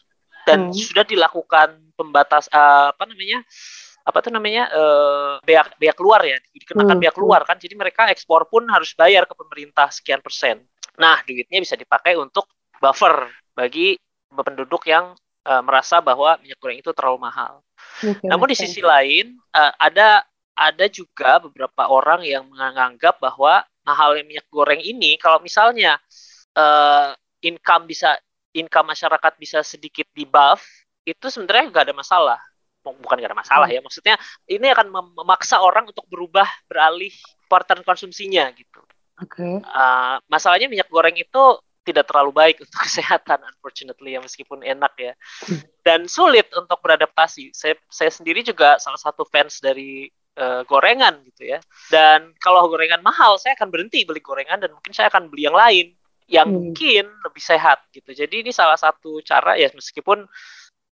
dan 0.46 0.70
hmm. 0.70 0.76
sudah 0.76 1.06
dilakukan 1.08 1.94
pembatas 1.98 2.50
uh, 2.54 2.94
apa 2.94 3.04
namanya 3.10 3.42
apa 4.04 4.18
tuh 4.20 4.32
namanya 4.36 4.68
uh, 4.76 5.34
bea 5.42 5.64
bea 5.80 5.94
keluar 5.96 6.22
ya 6.28 6.36
dikenakan 6.52 7.00
hmm. 7.00 7.04
bea 7.08 7.12
keluar 7.16 7.42
kan 7.48 7.56
jadi 7.56 7.74
mereka 7.74 8.12
ekspor 8.12 8.46
pun 8.52 8.68
harus 8.68 8.92
bayar 8.94 9.24
ke 9.24 9.34
pemerintah 9.34 9.88
sekian 9.90 10.20
persen 10.20 10.62
nah 11.00 11.24
duitnya 11.24 11.64
bisa 11.64 11.80
dipakai 11.80 12.20
untuk 12.20 12.46
buffer 12.84 13.32
bagi 13.56 13.96
penduduk 14.42 14.90
yang 14.90 15.14
uh, 15.46 15.62
merasa 15.62 16.00
bahwa 16.00 16.40
minyak 16.42 16.58
goreng 16.58 16.80
itu 16.82 16.90
terlalu 16.96 17.30
mahal. 17.30 17.62
Okay, 18.02 18.26
Namun 18.26 18.48
okay. 18.50 18.54
di 18.56 18.58
sisi 18.58 18.82
lain 18.82 19.38
uh, 19.54 19.74
ada 19.78 20.26
ada 20.54 20.86
juga 20.90 21.42
beberapa 21.42 21.90
orang 21.90 22.26
yang 22.26 22.46
menganggap 22.50 23.18
bahwa 23.22 23.66
mahalnya 23.84 24.24
minyak 24.24 24.48
goreng 24.50 24.80
ini 24.80 25.16
kalau 25.20 25.40
misalnya 25.44 26.00
uh, 26.56 27.14
income 27.44 27.88
bisa 27.88 28.16
income 28.56 28.92
masyarakat 28.92 29.34
bisa 29.40 29.60
sedikit 29.62 30.08
di 30.16 30.24
buff 30.24 30.64
itu 31.04 31.28
sebenarnya 31.28 31.70
nggak 31.70 31.84
ada 31.92 31.96
masalah 31.96 32.40
bukan 32.84 33.16
nggak 33.16 33.32
ada 33.32 33.40
masalah 33.40 33.68
hmm. 33.72 33.76
ya 33.76 33.82
maksudnya 33.84 34.16
ini 34.52 34.68
akan 34.76 34.92
memaksa 35.16 35.64
orang 35.64 35.88
untuk 35.88 36.04
berubah 36.12 36.48
beralih 36.68 37.12
pattern 37.48 37.80
konsumsinya 37.88 38.52
gitu. 38.52 38.84
Oke. 39.24 39.40
Okay. 39.40 39.54
Uh, 39.64 40.20
masalahnya 40.28 40.68
minyak 40.68 40.92
goreng 40.92 41.16
itu 41.16 41.44
tidak 41.84 42.08
terlalu 42.12 42.32
baik 42.36 42.56
untuk 42.64 42.80
kesehatan 42.88 43.40
unfortunately 43.44 44.16
ya 44.16 44.20
meskipun 44.24 44.64
enak 44.64 44.94
ya 44.96 45.14
dan 45.84 46.08
sulit 46.08 46.48
untuk 46.56 46.80
beradaptasi 46.80 47.52
saya 47.52 47.76
saya 47.92 48.12
sendiri 48.12 48.42
juga 48.42 48.80
salah 48.80 49.00
satu 49.00 49.28
fans 49.28 49.60
dari 49.60 50.08
uh, 50.38 50.62
gorengan 50.66 51.22
gitu 51.28 51.54
ya. 51.56 51.60
Dan 51.90 52.34
kalau 52.42 52.66
gorengan 52.70 53.02
mahal 53.06 53.38
saya 53.38 53.58
akan 53.58 53.70
berhenti 53.70 54.06
beli 54.06 54.22
gorengan 54.24 54.62
dan 54.62 54.72
mungkin 54.74 54.94
saya 54.94 55.10
akan 55.10 55.30
beli 55.30 55.50
yang 55.50 55.58
lain 55.58 55.94
yang 56.28 56.48
hmm. 56.48 56.56
mungkin 56.56 57.06
lebih 57.24 57.44
sehat 57.44 57.84
gitu. 57.92 58.16
Jadi 58.16 58.48
ini 58.48 58.52
salah 58.56 58.80
satu 58.80 59.20
cara 59.22 59.60
ya 59.60 59.70
meskipun 59.76 60.24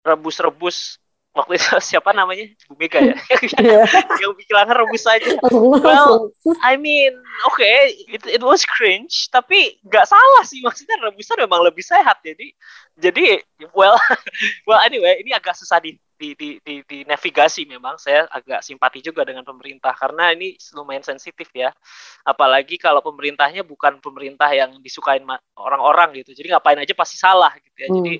rebus-rebus 0.01 1.01
waktu 1.31 1.57
itu 1.57 1.71
siapa 1.95 2.11
namanya? 2.11 2.51
Bu 2.67 2.75
Mega 2.75 2.99
ya? 2.99 3.15
Yeah. 3.61 3.85
yang 4.19 4.33
bilang 4.35 4.69
rebus 4.73 5.05
aja. 5.07 5.37
Well 5.47 6.33
I 6.63 6.75
mean 6.75 7.13
oke 7.47 7.55
okay, 7.57 7.93
it, 8.09 8.23
it 8.27 8.43
was 8.43 8.65
cringe 8.65 9.29
tapi 9.31 9.79
nggak 9.85 10.07
salah 10.07 10.43
sih 10.43 10.59
maksudnya 10.65 10.97
rebusan 10.99 11.39
memang 11.39 11.63
lebih 11.63 11.83
sehat. 11.85 12.19
Jadi 12.25 12.51
jadi 12.99 13.39
well 13.71 13.95
well 14.67 14.81
anyway 14.83 15.19
ini 15.21 15.31
agak 15.31 15.55
susah 15.55 15.79
di 15.79 15.95
di, 16.21 16.37
di, 16.37 16.49
di, 16.61 16.75
di 16.85 16.99
navigasi 17.01 17.65
memang. 17.65 17.97
Saya 17.97 18.29
agak 18.29 18.61
simpati 18.61 19.01
juga 19.01 19.25
dengan 19.25 19.41
pemerintah 19.41 19.97
karena 19.97 20.29
ini 20.29 20.53
lumayan 20.77 21.01
sensitif 21.01 21.49
ya. 21.49 21.73
Apalagi 22.21 22.77
kalau 22.77 23.01
pemerintahnya 23.01 23.65
bukan 23.65 23.97
pemerintah 23.97 24.53
yang 24.53 24.77
disukain 24.85 25.25
orang-orang 25.57 26.21
gitu. 26.21 26.37
Jadi 26.37 26.53
ngapain 26.53 26.77
aja 26.77 26.93
pasti 26.93 27.17
salah 27.17 27.49
gitu 27.57 27.77
ya. 27.81 27.89
Hmm. 27.89 27.97
jadi 28.05 28.13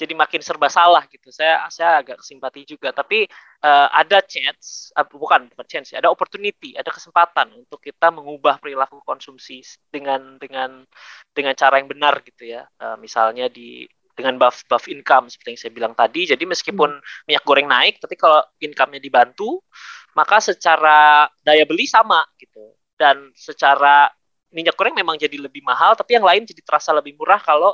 jadi 0.00 0.14
makin 0.16 0.40
serba 0.40 0.72
salah 0.72 1.04
gitu. 1.12 1.28
Saya 1.28 1.68
saya 1.68 2.00
agak 2.00 2.24
simpati 2.24 2.64
juga. 2.64 2.96
Tapi 2.96 3.28
uh, 3.60 3.88
ada 3.92 4.24
chance 4.24 4.88
uh, 4.96 5.04
bukan 5.04 5.52
bukan 5.52 5.66
chance 5.68 5.92
ada 5.92 6.08
opportunity 6.08 6.72
ada 6.72 6.88
kesempatan 6.88 7.52
untuk 7.52 7.84
kita 7.84 8.08
mengubah 8.08 8.56
perilaku 8.56 9.04
konsumsi 9.04 9.60
dengan 9.92 10.40
dengan 10.40 10.88
dengan 11.36 11.52
cara 11.52 11.76
yang 11.76 11.92
benar 11.92 12.24
gitu 12.24 12.48
ya. 12.48 12.64
Uh, 12.80 12.96
misalnya 12.96 13.52
di 13.52 13.84
dengan 14.12 14.36
buff 14.36 14.64
buff 14.68 14.84
income 14.88 15.28
seperti 15.32 15.48
yang 15.56 15.60
saya 15.60 15.72
bilang 15.72 15.94
tadi. 15.96 16.28
Jadi 16.28 16.44
meskipun 16.44 16.90
hmm. 17.00 17.24
minyak 17.28 17.44
goreng 17.44 17.68
naik, 17.68 17.98
tapi 17.98 18.14
kalau 18.16 18.40
income-nya 18.60 19.00
dibantu, 19.00 19.60
maka 20.12 20.40
secara 20.40 21.28
daya 21.40 21.64
beli 21.64 21.88
sama 21.88 22.24
gitu. 22.36 22.76
Dan 22.96 23.32
secara 23.34 24.08
minyak 24.52 24.76
goreng 24.76 24.92
memang 24.92 25.16
jadi 25.16 25.40
lebih 25.40 25.64
mahal, 25.64 25.96
tapi 25.96 26.14
yang 26.20 26.24
lain 26.24 26.44
jadi 26.44 26.60
terasa 26.60 26.92
lebih 26.92 27.16
murah 27.16 27.40
kalau 27.40 27.72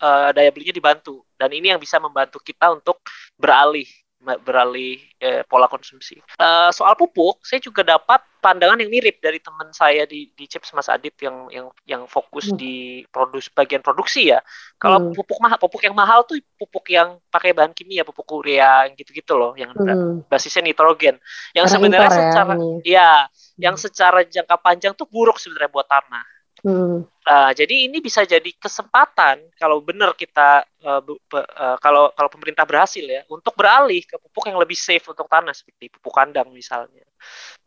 uh, 0.00 0.30
daya 0.32 0.50
belinya 0.50 0.74
dibantu. 0.74 1.22
Dan 1.36 1.52
ini 1.52 1.70
yang 1.70 1.80
bisa 1.80 2.00
membantu 2.00 2.40
kita 2.40 2.72
untuk 2.72 3.04
beralih 3.36 3.86
beralih 4.24 4.96
eh, 5.20 5.44
pola 5.44 5.68
konsumsi. 5.68 6.16
Uh, 6.40 6.72
soal 6.72 6.96
pupuk, 6.96 7.44
saya 7.44 7.60
juga 7.60 7.84
dapat 7.84 8.24
pandangan 8.40 8.76
yang 8.76 8.92
mirip 8.92 9.24
dari 9.24 9.40
teman 9.40 9.72
saya 9.72 10.04
di 10.04 10.28
di 10.36 10.44
Chips 10.44 10.76
Mas 10.76 10.92
Adit 10.92 11.16
yang 11.24 11.48
yang 11.48 11.66
yang 11.88 12.02
fokus 12.04 12.52
hmm. 12.52 12.56
di 12.60 13.04
produs 13.08 13.48
bagian 13.48 13.80
produksi 13.80 14.32
ya. 14.32 14.44
Kalau 14.76 15.00
hmm. 15.00 15.16
pupuk 15.16 15.38
mahal, 15.40 15.56
pupuk 15.56 15.82
yang 15.84 15.96
mahal 15.96 16.28
tuh 16.28 16.36
pupuk 16.60 16.92
yang 16.92 17.16
pakai 17.32 17.56
bahan 17.56 17.72
kimia, 17.72 18.04
pupuk 18.04 18.28
urea 18.28 18.88
gitu-gitu 18.92 19.32
loh, 19.36 19.56
yang 19.56 19.72
hmm. 19.72 20.28
basisnya 20.28 20.64
nitrogen. 20.64 21.16
Yang 21.56 21.66
sebenarnya 21.72 22.10
ya, 22.10 22.16
secara 22.16 22.54
ya, 22.84 23.10
yang 23.56 23.76
hmm. 23.76 23.84
secara 23.84 24.20
jangka 24.28 24.56
panjang 24.60 24.92
tuh 24.92 25.08
buruk 25.08 25.40
sebenarnya 25.40 25.72
buat 25.72 25.88
tanah. 25.88 26.33
Hmm. 26.64 27.04
Uh, 27.28 27.52
jadi 27.52 27.92
ini 27.92 28.00
bisa 28.00 28.24
jadi 28.24 28.48
kesempatan 28.56 29.52
kalau 29.60 29.84
benar 29.84 30.16
kita 30.16 30.64
uh, 30.80 31.00
uh, 31.04 31.76
kalau 31.76 32.08
kalau 32.16 32.30
pemerintah 32.32 32.64
berhasil 32.64 33.04
ya 33.04 33.20
untuk 33.28 33.52
beralih 33.52 34.00
ke 34.00 34.16
pupuk 34.16 34.48
yang 34.48 34.56
lebih 34.56 34.76
safe 34.76 35.04
untuk 35.04 35.28
tanah 35.28 35.52
seperti 35.52 35.92
pupuk 35.92 36.16
kandang 36.16 36.48
misalnya. 36.56 37.04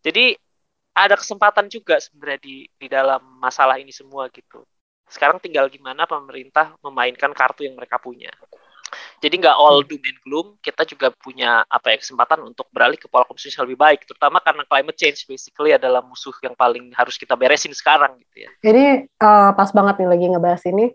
Jadi 0.01 0.33
ada 0.97 1.13
kesempatan 1.13 1.69
juga 1.69 2.01
sebenarnya 2.01 2.41
di 2.41 2.65
di 2.73 2.87
dalam 2.89 3.21
masalah 3.37 3.77
ini 3.77 3.93
semua 3.93 4.33
gitu. 4.33 4.65
Sekarang 5.05 5.37
tinggal 5.37 5.69
gimana 5.69 6.09
pemerintah 6.09 6.73
memainkan 6.81 7.37
kartu 7.37 7.69
yang 7.69 7.77
mereka 7.77 8.01
punya. 8.01 8.33
Jadi 9.17 9.35
nggak 9.41 9.57
all 9.57 9.81
doom 9.81 9.97
and 10.05 10.19
gloom, 10.21 10.47
kita 10.61 10.85
juga 10.85 11.09
punya 11.09 11.65
apa 11.65 11.89
ya 11.89 11.97
kesempatan 11.97 12.45
untuk 12.45 12.69
beralih 12.69 13.01
ke 13.01 13.09
pola 13.09 13.25
konsumsi 13.25 13.57
yang 13.57 13.65
lebih 13.65 13.81
baik, 13.81 14.05
terutama 14.05 14.37
karena 14.37 14.61
climate 14.69 14.93
change 14.93 15.25
basically 15.25 15.73
adalah 15.73 16.05
musuh 16.05 16.37
yang 16.45 16.53
paling 16.53 16.93
harus 16.93 17.17
kita 17.17 17.33
beresin 17.33 17.73
sekarang 17.73 18.13
gitu 18.21 18.45
ya. 18.45 18.51
Jadi 18.61 19.09
uh, 19.17 19.51
pas 19.57 19.73
banget 19.73 20.05
nih 20.05 20.09
lagi 20.13 20.25
ngebahas 20.29 20.63
ini 20.69 20.85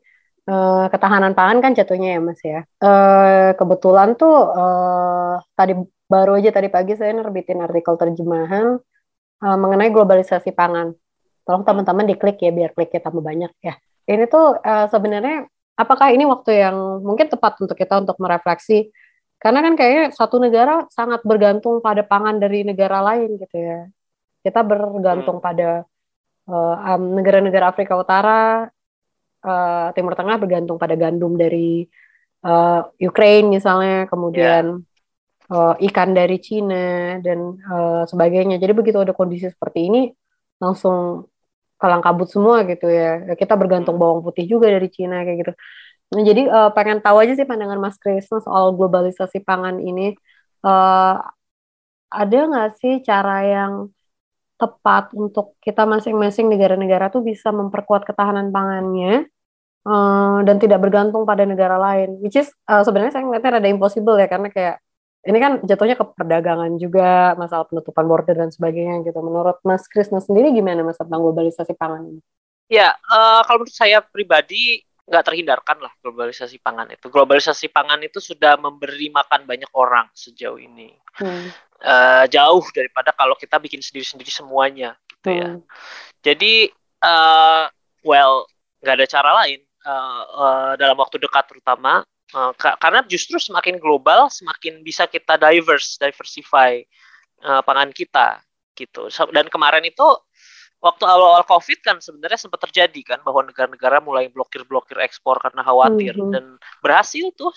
uh, 0.46 0.86
ketahanan 0.86 1.34
pangan 1.34 1.58
kan 1.58 1.74
jatuhnya 1.74 2.14
ya 2.14 2.20
Mas 2.22 2.40
ya. 2.46 2.62
Uh, 2.78 3.58
kebetulan 3.58 4.14
tuh 4.14 4.38
uh, 4.54 5.42
tadi 5.58 5.74
baru 6.06 6.38
aja 6.38 6.54
tadi 6.54 6.70
pagi 6.70 6.94
saya 6.94 7.18
nerbitin 7.18 7.58
artikel 7.58 7.98
terjemahan 7.98 8.78
uh, 9.42 9.58
mengenai 9.58 9.90
globalisasi 9.90 10.54
pangan. 10.54 10.94
Tolong 11.42 11.66
teman-teman 11.66 12.06
diklik 12.06 12.38
ya 12.38 12.54
biar 12.54 12.70
kliknya 12.70 13.02
tambah 13.02 13.18
banyak 13.18 13.50
ya. 13.58 13.74
Ini 14.06 14.30
tuh 14.30 14.62
uh, 14.62 14.86
sebenarnya 14.86 15.50
apakah 15.76 16.12
ini 16.12 16.28
waktu 16.28 16.62
yang 16.62 16.76
mungkin 17.00 17.28
tepat 17.32 17.58
untuk 17.60 17.76
kita 17.76 18.00
untuk 18.00 18.16
merefleksi 18.20 18.92
karena 19.42 19.58
kan 19.58 19.74
kayaknya 19.74 20.04
satu 20.14 20.38
negara 20.38 20.86
sangat 20.92 21.24
bergantung 21.26 21.82
pada 21.82 22.06
pangan 22.06 22.38
dari 22.38 22.62
negara 22.62 23.02
lain 23.02 23.40
gitu 23.40 23.56
ya 23.58 23.90
kita 24.42 24.62
bergantung 24.62 25.38
hmm. 25.42 25.44
pada 25.44 25.70
uh, 26.46 26.76
um, 26.94 27.18
negara-negara 27.18 27.74
Afrika 27.74 27.98
Utara 27.98 28.70
uh, 29.42 29.88
Timur 29.94 30.14
Tengah 30.14 30.36
bergantung 30.38 30.78
pada 30.78 30.94
gandum 30.94 31.34
dari 31.34 31.86
uh, 32.46 32.86
Ukraine 33.02 33.58
misalnya 33.58 34.06
kemudian 34.06 34.82
yeah. 35.50 35.74
uh, 35.74 35.74
ikan 35.90 36.14
dari 36.14 36.38
Cina 36.38 37.18
dan 37.22 37.58
uh, 37.66 38.02
sebagainya 38.06 38.62
jadi 38.62 38.72
begitu 38.74 39.02
ada 39.02 39.14
kondisi 39.14 39.50
seperti 39.50 39.90
ini 39.90 40.02
langsung 40.62 41.26
kalang 41.82 42.02
kabut 42.06 42.28
semua 42.30 42.62
gitu 42.70 42.86
ya. 42.86 43.34
Kita 43.34 43.54
bergantung 43.58 43.98
hmm. 43.98 44.02
bawang 44.02 44.20
putih 44.26 44.44
juga 44.46 44.70
dari 44.70 44.86
Cina 44.86 45.26
kayak 45.26 45.38
gitu. 45.42 45.52
Nah, 46.12 46.22
jadi 46.28 46.42
uh, 46.46 46.70
pengen 46.76 47.00
tahu 47.00 47.16
aja 47.24 47.32
sih 47.38 47.48
pandangan 47.48 47.80
Mas 47.80 47.96
Krisna 47.96 48.38
soal 48.44 48.76
globalisasi 48.76 49.40
pangan 49.42 49.80
ini. 49.80 50.14
Uh, 50.62 51.18
ada 52.12 52.38
nggak 52.50 52.70
sih 52.78 53.00
cara 53.00 53.36
yang 53.48 53.72
tepat 54.60 55.10
untuk 55.16 55.56
kita 55.64 55.82
masing-masing 55.88 56.46
negara-negara 56.52 57.08
tuh 57.10 57.24
bisa 57.24 57.50
memperkuat 57.50 58.06
ketahanan 58.06 58.52
pangannya 58.54 59.26
uh, 59.88 60.44
dan 60.46 60.56
tidak 60.62 60.84
bergantung 60.84 61.24
pada 61.24 61.48
negara 61.48 61.80
lain. 61.80 62.20
Which 62.20 62.36
is 62.36 62.52
uh, 62.68 62.84
sebenarnya 62.84 63.16
saya 63.16 63.24
ngeliatnya 63.24 63.58
ada 63.58 63.70
impossible 63.72 64.20
ya 64.20 64.28
karena 64.28 64.52
kayak 64.52 64.81
ini 65.22 65.38
kan 65.38 65.52
jatuhnya 65.62 65.94
ke 65.94 66.04
perdagangan 66.18 66.74
juga, 66.82 67.38
masalah 67.38 67.62
penutupan 67.70 68.02
border 68.10 68.34
dan 68.34 68.50
sebagainya 68.50 69.06
gitu. 69.06 69.22
Menurut 69.22 69.62
Mas 69.62 69.86
Krisna 69.86 70.18
sendiri 70.18 70.50
gimana 70.50 70.82
mas 70.82 70.98
tentang 70.98 71.22
globalisasi 71.22 71.78
pangan 71.78 72.10
ini? 72.10 72.20
Ya, 72.66 72.96
uh, 73.06 73.46
kalau 73.46 73.62
menurut 73.62 73.76
saya 73.76 74.02
pribadi 74.02 74.82
nggak 75.06 75.24
terhindarkan 75.28 75.78
lah 75.82 75.92
globalisasi 76.02 76.58
pangan 76.58 76.90
itu. 76.90 77.06
Globalisasi 77.06 77.70
pangan 77.70 78.02
itu 78.02 78.18
sudah 78.18 78.58
memberi 78.58 79.14
makan 79.14 79.46
banyak 79.46 79.70
orang 79.78 80.10
sejauh 80.10 80.58
ini. 80.58 80.90
Hmm. 81.14 81.50
Uh, 81.82 82.24
jauh 82.30 82.62
daripada 82.74 83.10
kalau 83.14 83.34
kita 83.38 83.58
bikin 83.58 83.82
sendiri-sendiri 83.82 84.30
semuanya 84.30 84.98
gitu 85.06 85.28
ya. 85.38 85.48
hmm. 85.54 85.58
ya. 85.58 85.66
Jadi, 86.22 86.54
uh, 87.02 87.66
well, 88.02 88.46
nggak 88.82 88.94
ada 88.98 89.06
cara 89.06 89.30
lain 89.42 89.60
uh, 89.86 90.22
uh, 90.26 90.72
dalam 90.74 90.98
waktu 90.98 91.22
dekat 91.22 91.46
terutama 91.46 92.02
Uh, 92.32 92.52
karena 92.56 93.04
justru 93.04 93.36
semakin 93.36 93.76
global, 93.76 94.32
semakin 94.32 94.80
bisa 94.80 95.04
kita 95.04 95.36
diverse, 95.36 96.00
diversify 96.00 96.80
uh, 97.44 97.60
pangan 97.60 97.92
kita 97.92 98.40
gitu. 98.72 99.12
Dan 99.32 99.52
kemarin 99.52 99.84
itu 99.84 100.08
waktu 100.82 101.04
awal-awal 101.06 101.46
COVID 101.46 101.78
kan 101.78 101.96
sebenarnya 102.02 102.42
sempat 102.42 102.58
terjadi 102.66 103.14
kan 103.14 103.18
bahwa 103.22 103.46
negara-negara 103.46 104.02
mulai 104.02 104.26
blokir-blokir 104.26 104.98
ekspor 104.98 105.38
karena 105.38 105.62
khawatir 105.62 106.10
mm 106.18 106.22
-hmm. 106.26 106.32
dan 106.34 106.44
berhasil 106.82 107.30
tuh 107.38 107.54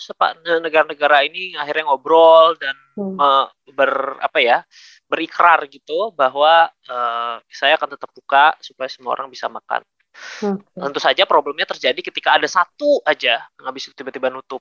negara-negara 0.62 1.26
ini 1.26 1.58
akhirnya 1.58 1.90
ngobrol 1.90 2.54
dan 2.54 2.78
mm. 2.94 3.18
uh, 3.18 3.50
ber 3.74 4.22
apa 4.22 4.38
ya 4.38 4.58
berikrar 5.10 5.66
gitu 5.66 6.14
bahwa 6.14 6.70
uh, 6.86 7.36
saya 7.50 7.74
akan 7.74 7.98
tetap 7.98 8.14
buka 8.14 8.54
supaya 8.62 8.86
semua 8.86 9.18
orang 9.18 9.26
bisa 9.26 9.50
makan. 9.50 9.82
Hmm. 10.40 10.60
Tentu 10.74 11.00
saja 11.00 11.24
problemnya 11.24 11.68
terjadi 11.68 12.00
ketika 12.00 12.36
ada 12.36 12.48
satu 12.48 13.00
aja 13.04 13.40
yang 13.40 13.64
habis 13.66 13.88
tiba-tiba 13.92 14.28
nutup. 14.32 14.60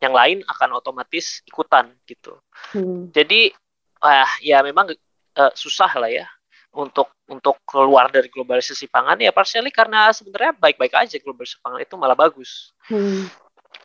Yang 0.00 0.14
lain 0.16 0.38
akan 0.48 0.80
otomatis 0.80 1.44
ikutan 1.44 1.92
gitu. 2.08 2.40
Hmm. 2.72 3.12
Jadi 3.12 3.52
ah 4.00 4.28
ya 4.40 4.64
memang 4.64 4.88
uh, 5.36 5.52
susah 5.52 5.92
lah 6.00 6.08
ya 6.08 6.24
untuk 6.72 7.12
untuk 7.28 7.60
keluar 7.66 8.08
dari 8.08 8.30
globalisasi 8.32 8.88
pangan 8.88 9.20
ya 9.20 9.34
partially 9.34 9.68
karena 9.68 10.08
sebenarnya 10.14 10.56
baik-baik 10.56 10.94
aja 10.96 11.20
globalisasi 11.20 11.60
pangan 11.60 11.80
itu 11.84 11.94
malah 12.00 12.16
bagus. 12.16 12.72
Hmm. 12.88 13.28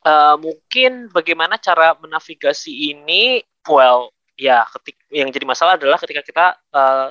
Uh, 0.06 0.38
mungkin 0.42 1.10
bagaimana 1.14 1.62
cara 1.62 1.94
menavigasi 1.98 2.94
ini 2.94 3.42
well 3.70 4.14
ya 4.38 4.66
ketik 4.72 4.98
yang 5.10 5.30
jadi 5.32 5.46
masalah 5.48 5.78
adalah 5.78 5.98
ketika 5.98 6.22
kita 6.22 6.46
uh, 6.74 7.10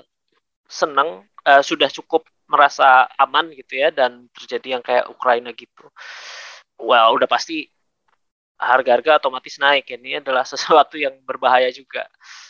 senang 0.69 1.27
uh, 1.45 1.63
sudah 1.63 1.89
cukup 1.93 2.27
merasa 2.55 3.11
aman 3.19 3.51
gitu 3.51 3.83
ya 3.83 3.91
dan 3.91 4.31
terjadi 4.31 4.79
yang 4.79 4.83
kayak 4.87 5.11
Ukraina 5.11 5.51
gitu. 5.51 5.91
Well, 6.79 7.19
udah 7.19 7.27
pasti 7.27 7.67
harga-harga 8.55 9.19
otomatis 9.19 9.59
naik. 9.59 9.91
Ini 9.91 10.23
adalah 10.23 10.47
sesuatu 10.53 10.95
yang 10.95 11.19
berbahaya 11.27 11.69
juga. 11.75 12.07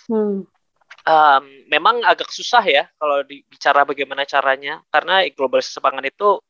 Hmm. 0.09 0.45
Um, 1.05 1.45
memang 1.69 2.01
agak 2.01 2.33
susah 2.33 2.65
ya 2.65 2.89
kalau 2.97 3.21
bicara 3.29 3.85
bagaimana 3.85 4.25
caranya 4.25 4.81
karena 4.89 5.29
globalisasi 5.37 5.77
pangan 5.85 6.05
itu 6.05 6.41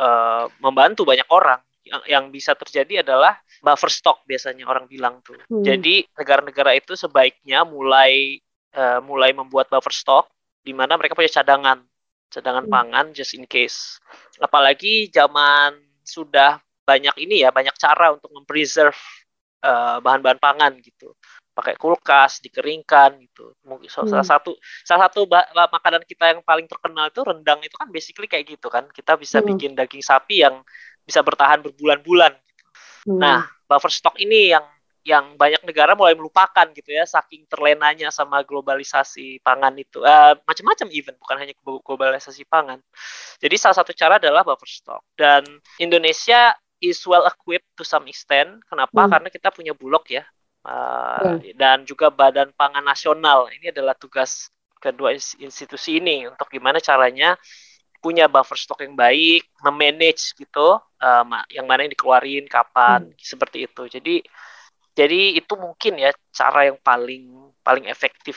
uh, 0.00 0.48
membantu 0.60 1.04
banyak 1.04 1.28
orang. 1.28 1.60
Yang, 1.82 2.02
yang 2.06 2.24
bisa 2.30 2.54
terjadi 2.54 3.02
adalah 3.02 3.42
buffer 3.58 3.90
stock 3.90 4.22
biasanya 4.22 4.70
orang 4.70 4.86
bilang 4.86 5.18
tuh. 5.26 5.34
Hmm. 5.50 5.66
Jadi 5.66 6.06
negara-negara 6.14 6.78
itu 6.78 6.94
sebaiknya 6.94 7.66
mulai 7.66 8.38
uh, 8.78 9.02
mulai 9.02 9.34
membuat 9.34 9.66
buffer 9.66 9.90
stock 9.90 10.30
di 10.62 10.70
mana 10.70 10.94
mereka 10.94 11.18
punya 11.18 11.42
cadangan 11.42 11.82
cadangan 12.32 12.64
hmm. 12.64 12.72
pangan 12.72 13.06
just 13.12 13.36
in 13.36 13.44
case. 13.44 14.00
Apalagi 14.40 15.12
zaman 15.12 15.76
sudah 16.00 16.58
banyak 16.82 17.14
ini 17.22 17.44
ya, 17.44 17.52
banyak 17.52 17.76
cara 17.76 18.16
untuk 18.16 18.32
mempreserve 18.32 18.96
uh, 19.62 20.00
bahan-bahan 20.00 20.40
pangan 20.40 20.72
gitu. 20.80 21.12
Pakai 21.52 21.76
kulkas, 21.76 22.40
dikeringkan 22.40 23.20
gitu. 23.28 23.52
Mungkin 23.68 23.92
hmm. 23.92 24.08
salah 24.08 24.24
satu 24.24 24.56
salah 24.82 25.12
satu 25.12 25.28
makanan 25.68 26.02
kita 26.08 26.32
yang 26.32 26.40
paling 26.40 26.64
terkenal 26.64 27.12
itu 27.12 27.20
rendang 27.20 27.60
itu 27.60 27.76
kan 27.76 27.92
basically 27.92 28.26
kayak 28.26 28.48
gitu 28.48 28.72
kan. 28.72 28.88
Kita 28.88 29.20
bisa 29.20 29.44
hmm. 29.44 29.46
bikin 29.52 29.72
daging 29.76 30.00
sapi 30.00 30.40
yang 30.40 30.64
bisa 31.04 31.20
bertahan 31.20 31.60
berbulan-bulan 31.60 32.32
gitu. 32.32 32.64
Hmm. 33.12 33.20
Nah, 33.20 33.38
buffer 33.68 33.92
stock 33.92 34.16
ini 34.16 34.56
yang 34.56 34.64
yang 35.02 35.34
banyak 35.34 35.62
negara 35.66 35.98
mulai 35.98 36.14
melupakan 36.14 36.66
gitu 36.70 36.94
ya 36.94 37.02
saking 37.02 37.42
terlenanya 37.50 38.14
sama 38.14 38.46
globalisasi 38.46 39.42
pangan 39.42 39.74
itu 39.74 39.98
uh, 39.98 40.38
macam-macam 40.46 40.88
even 40.94 41.14
bukan 41.18 41.36
hanya 41.42 41.54
globalisasi 41.62 42.46
pangan 42.46 42.78
jadi 43.42 43.54
salah 43.58 43.82
satu 43.82 43.90
cara 43.90 44.22
adalah 44.22 44.46
buffer 44.46 44.70
stock 44.70 45.02
dan 45.18 45.42
Indonesia 45.82 46.54
is 46.78 47.02
well 47.02 47.26
equipped 47.26 47.66
to 47.74 47.82
some 47.82 48.06
extent 48.06 48.62
kenapa 48.70 49.06
hmm. 49.06 49.10
karena 49.10 49.28
kita 49.34 49.48
punya 49.50 49.74
bulog 49.74 50.06
ya 50.06 50.22
uh, 50.70 51.38
hmm. 51.38 51.58
dan 51.58 51.82
juga 51.82 52.14
Badan 52.14 52.54
Pangan 52.54 52.86
Nasional 52.86 53.50
ini 53.50 53.74
adalah 53.74 53.98
tugas 53.98 54.54
kedua 54.78 55.14
institusi 55.18 55.98
ini 55.98 56.30
untuk 56.30 56.46
gimana 56.46 56.78
caranya 56.78 57.34
punya 58.02 58.26
buffer 58.26 58.58
stock 58.58 58.82
yang 58.82 58.98
baik, 58.98 59.46
memanage 59.62 60.34
gitu, 60.34 60.74
uh, 60.82 61.24
yang 61.54 61.70
mana 61.70 61.86
yang 61.86 61.94
dikeluarin, 61.94 62.50
kapan, 62.50 63.06
hmm. 63.06 63.14
seperti 63.14 63.70
itu. 63.70 63.86
Jadi 63.86 64.26
jadi 64.92 65.40
itu 65.40 65.54
mungkin 65.56 65.96
ya 65.96 66.10
cara 66.32 66.68
yang 66.68 66.78
paling 66.80 67.52
paling 67.64 67.88
efektif 67.88 68.36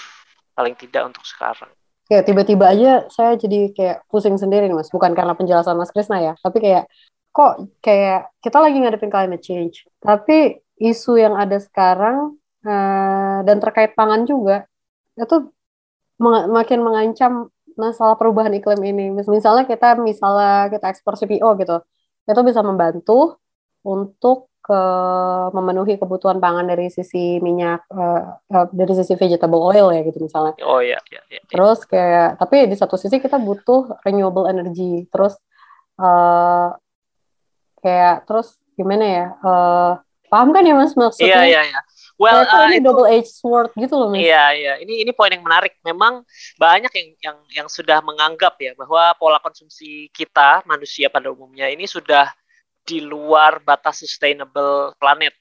paling 0.56 0.74
tidak 0.80 1.12
untuk 1.12 1.24
sekarang. 1.28 1.72
Ya 2.08 2.22
tiba-tiba 2.22 2.70
aja 2.70 3.10
saya 3.10 3.34
jadi 3.36 3.74
kayak 3.74 4.06
pusing 4.08 4.38
sendiri 4.38 4.70
nih 4.70 4.78
mas, 4.78 4.94
bukan 4.94 5.12
karena 5.18 5.34
penjelasan 5.34 5.76
mas 5.76 5.90
Krisna 5.90 6.22
ya, 6.22 6.34
tapi 6.40 6.62
kayak 6.62 6.86
kok 7.36 7.68
kayak 7.82 8.32
kita 8.40 8.58
lagi 8.62 8.78
ngadepin 8.80 9.12
climate 9.12 9.44
change, 9.44 9.90
tapi 10.00 10.62
isu 10.80 11.18
yang 11.20 11.36
ada 11.36 11.58
sekarang 11.60 12.38
uh, 12.64 13.40
dan 13.44 13.58
terkait 13.60 13.98
pangan 13.98 14.24
juga 14.24 14.70
itu 15.18 15.50
meng 16.22 16.52
makin 16.52 16.80
mengancam 16.84 17.34
masalah 17.76 18.16
perubahan 18.16 18.56
iklim 18.56 18.80
ini. 18.86 19.06
Misalnya 19.12 19.68
kita 19.68 20.00
misalnya 20.00 20.72
kita 20.72 20.94
ekspor 20.94 21.20
CPO 21.20 21.50
gitu, 21.60 21.78
itu 22.30 22.42
bisa 22.46 22.62
membantu 22.64 23.42
untuk 23.84 24.54
ke 24.66 24.82
memenuhi 25.54 26.02
kebutuhan 26.02 26.42
pangan 26.42 26.66
dari 26.66 26.90
sisi 26.90 27.38
minyak 27.38 27.86
uh, 27.94 28.34
uh, 28.50 28.66
dari 28.74 28.98
sisi 28.98 29.14
vegetable 29.14 29.62
oil 29.62 29.94
ya 29.94 30.02
gitu 30.02 30.18
misalnya. 30.26 30.58
Oh 30.66 30.82
iya, 30.82 30.98
iya, 31.14 31.22
iya. 31.30 31.42
Terus 31.46 31.86
kayak 31.86 32.42
tapi 32.42 32.66
di 32.66 32.74
satu 32.74 32.98
sisi 32.98 33.22
kita 33.22 33.38
butuh 33.38 34.02
renewable 34.02 34.50
energy. 34.50 35.06
Terus 35.14 35.38
uh, 36.02 36.74
kayak 37.86 38.26
terus 38.26 38.58
gimana 38.74 39.06
ya? 39.06 39.26
Uh, 39.46 39.94
paham 40.34 40.50
kan 40.50 40.66
ya 40.66 40.74
Mas 40.74 40.98
maksudnya? 40.98 41.46
Iya, 41.46 41.62
iya, 41.62 41.62
iya. 41.70 41.82
Well, 42.18 42.42
uh, 42.42 42.66
ini 42.66 42.82
itu, 42.82 42.90
double 42.90 43.06
edge 43.06 43.30
sword 43.30 43.70
gitu 43.78 43.94
loh 43.94 44.10
Mas. 44.10 44.26
Iya, 44.26 44.44
iya. 44.58 44.74
Ini 44.82 45.06
ini 45.06 45.12
poin 45.14 45.30
yang 45.30 45.46
menarik. 45.46 45.78
Memang 45.86 46.26
banyak 46.58 46.90
yang 46.90 47.08
yang 47.22 47.38
yang 47.54 47.68
sudah 47.70 48.02
menganggap 48.02 48.58
ya 48.58 48.74
bahwa 48.74 49.14
pola 49.22 49.38
konsumsi 49.38 50.10
kita 50.10 50.66
manusia 50.66 51.06
pada 51.14 51.30
umumnya 51.30 51.70
ini 51.70 51.86
sudah 51.86 52.34
di 52.86 53.02
luar 53.02 53.60
batas 53.66 54.06
sustainable 54.06 54.94
planet 55.02 55.34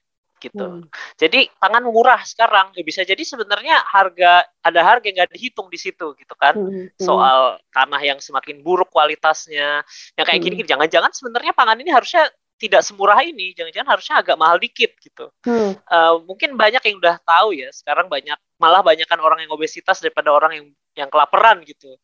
gitu. 0.44 0.66
Hmm. 0.66 0.84
Jadi 1.16 1.48
pangan 1.56 1.84
murah 1.88 2.20
sekarang 2.20 2.76
ya 2.76 2.84
bisa 2.84 3.00
jadi 3.00 3.20
sebenarnya 3.24 3.80
harga 3.88 4.44
ada 4.60 4.80
harga 4.84 5.04
yang 5.08 5.16
nggak 5.24 5.32
dihitung 5.32 5.72
di 5.72 5.78
situ 5.80 6.12
gitu 6.16 6.34
kan. 6.36 6.56
Hmm. 6.56 6.92
hmm. 6.92 7.00
Soal 7.00 7.60
tanah 7.72 8.00
yang 8.04 8.18
semakin 8.20 8.60
buruk 8.60 8.92
kualitasnya, 8.92 9.80
yang 10.16 10.26
kayak 10.26 10.40
gini, 10.44 10.60
hmm. 10.60 10.68
jangan-jangan 10.68 11.12
sebenarnya 11.16 11.52
pangan 11.56 11.80
ini 11.80 11.90
harusnya 11.92 12.28
tidak 12.54 12.86
semurah 12.86 13.18
ini, 13.24 13.50
jangan-jangan 13.52 13.88
harusnya 13.98 14.14
agak 14.22 14.36
mahal 14.38 14.56
dikit 14.60 14.94
gitu. 15.02 15.26
Hmm. 15.42 15.74
Uh, 15.90 16.22
mungkin 16.24 16.54
banyak 16.54 16.80
yang 16.86 16.96
udah 17.00 17.16
tahu 17.24 17.56
ya, 17.56 17.68
sekarang 17.74 18.06
banyak 18.06 18.36
malah 18.60 18.80
banyak 18.84 19.04
kan 19.08 19.18
orang 19.18 19.42
yang 19.42 19.52
obesitas 19.52 19.98
daripada 19.98 20.30
orang 20.30 20.52
yang 20.54 20.66
yang 20.94 21.08
kelaparan 21.10 21.60
gitu. 21.66 21.98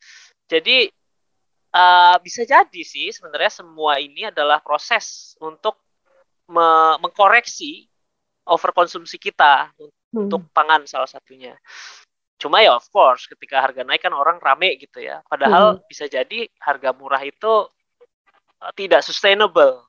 Jadi 0.51 0.91
uh, 1.71 2.15
bisa 2.19 2.43
jadi 2.43 2.81
sih 2.83 3.11
sebenarnya 3.11 3.63
semua 3.63 3.97
ini 3.97 4.27
adalah 4.27 4.59
proses 4.59 5.35
untuk 5.39 5.79
me 6.51 6.99
mengkoreksi 6.99 7.87
overkonsumsi 8.43 9.15
kita 9.15 9.71
hmm. 9.79 10.27
untuk 10.27 10.41
pangan 10.51 10.83
salah 10.83 11.07
satunya. 11.07 11.55
Cuma 12.35 12.59
ya 12.59 12.75
of 12.75 12.85
course 12.91 13.29
ketika 13.29 13.61
harga 13.61 13.85
naik 13.85 14.03
kan 14.03 14.11
orang 14.11 14.41
rame 14.41 14.75
gitu 14.77 14.99
ya. 14.99 15.23
Padahal 15.25 15.79
hmm. 15.79 15.87
bisa 15.87 16.09
jadi 16.11 16.49
harga 16.59 16.91
murah 16.91 17.21
itu 17.23 17.69
uh, 18.59 18.71
tidak 18.75 19.05
sustainable 19.05 19.87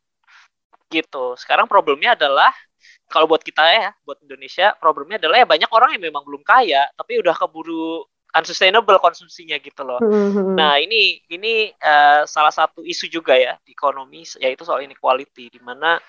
gitu. 0.93 1.35
Sekarang 1.41 1.67
problemnya 1.67 2.15
adalah 2.15 2.53
kalau 3.09 3.29
buat 3.29 3.45
kita 3.45 3.61
ya, 3.69 3.91
buat 4.05 4.21
Indonesia, 4.25 4.73
problemnya 4.81 5.21
adalah 5.21 5.45
ya 5.45 5.47
banyak 5.49 5.71
orang 5.73 5.91
yang 5.97 6.03
memang 6.13 6.25
belum 6.25 6.45
kaya 6.45 6.89
tapi 6.97 7.21
udah 7.21 7.35
keburu 7.37 8.05
unsustainable 8.33 8.97
konsumsinya 8.99 9.57
gitu 9.61 9.85
loh. 9.85 10.01
Mm-hmm. 10.01 10.57
Nah 10.57 10.81
ini 10.81 11.21
ini 11.29 11.69
uh, 11.77 12.25
salah 12.25 12.53
satu 12.53 12.81
isu 12.81 13.09
juga 13.13 13.37
ya 13.37 13.57
di 13.61 13.77
ekonomi 13.77 14.25
yaitu 14.41 14.65
soal 14.65 14.81
inequality 14.83 15.53
di 15.53 15.61
mana 15.61 16.01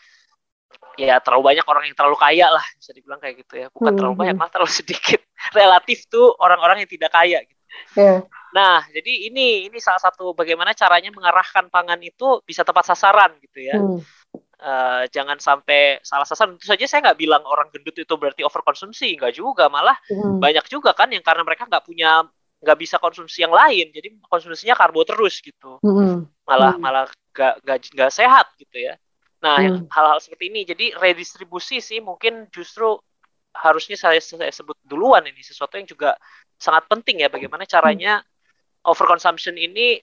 ya 0.98 1.20
terlalu 1.22 1.54
banyak 1.54 1.66
orang 1.68 1.84
yang 1.90 1.98
terlalu 1.98 2.18
kaya 2.18 2.48
lah 2.50 2.66
bisa 2.80 2.92
dibilang 2.94 3.22
kayak 3.22 3.46
gitu 3.46 3.54
ya 3.62 3.68
bukan 3.70 3.94
mm-hmm. 3.94 3.98
terlalu 4.00 4.16
banyak 4.18 4.36
malah 4.40 4.52
terlalu 4.52 4.74
sedikit 4.82 5.22
relatif 5.52 6.08
tuh 6.08 6.34
orang-orang 6.40 6.84
yang 6.86 6.90
tidak 6.90 7.12
kaya 7.12 7.44
gitu. 7.44 7.64
Yeah. 7.98 8.20
Nah 8.56 8.88
jadi 8.88 9.30
ini 9.30 9.68
ini 9.68 9.78
salah 9.84 10.00
satu 10.00 10.32
bagaimana 10.32 10.72
caranya 10.72 11.12
mengarahkan 11.12 11.68
pangan 11.68 12.00
itu 12.00 12.40
bisa 12.48 12.64
tepat 12.64 12.88
sasaran 12.88 13.36
gitu 13.44 13.60
ya. 13.62 13.78
Mm 13.78 14.23
uh, 14.64 15.04
jangan 15.12 15.38
sampai 15.38 16.00
salah 16.02 16.24
sasaran. 16.24 16.56
Tentu 16.56 16.72
saja 16.72 16.86
saya 16.88 17.12
nggak 17.12 17.20
bilang 17.20 17.44
orang 17.44 17.68
gendut 17.70 17.94
itu 18.00 18.14
berarti 18.16 18.48
overkonsumsi, 18.48 19.20
nggak 19.20 19.36
juga. 19.36 19.68
Malah 19.68 20.00
hmm. 20.08 20.40
banyak 20.40 20.66
juga 20.72 20.96
kan 20.96 21.12
yang 21.12 21.22
karena 21.22 21.44
mereka 21.44 21.68
nggak 21.68 21.84
punya 21.84 22.24
nggak 22.64 22.80
bisa 22.80 22.96
konsumsi 22.96 23.44
yang 23.44 23.52
lain, 23.52 23.92
jadi 23.92 24.16
konsumsinya 24.24 24.74
karbo 24.80 25.04
terus 25.04 25.44
gitu. 25.44 25.84
Hmm. 25.84 26.32
Malah 26.48 26.80
hmm. 26.80 26.82
malah 26.82 27.04
nggak 27.36 27.54
nggak 27.92 28.12
sehat 28.12 28.56
gitu 28.56 28.80
ya. 28.80 28.96
Nah 29.44 29.60
hmm. 29.60 29.92
hal-hal 29.92 30.24
seperti 30.24 30.48
ini, 30.48 30.64
jadi 30.64 30.96
redistribusi 30.96 31.84
sih 31.84 32.00
mungkin 32.00 32.48
justru 32.56 32.96
harusnya 33.54 34.00
saya, 34.00 34.18
saya 34.18 34.50
sebut 34.50 34.80
duluan 34.82 35.22
ini 35.30 35.44
sesuatu 35.44 35.78
yang 35.78 35.86
juga 35.86 36.16
sangat 36.56 36.88
penting 36.88 37.22
ya. 37.22 37.30
Bagaimana 37.30 37.68
caranya 37.68 38.24
overconsumption 38.88 39.60
ini 39.60 40.00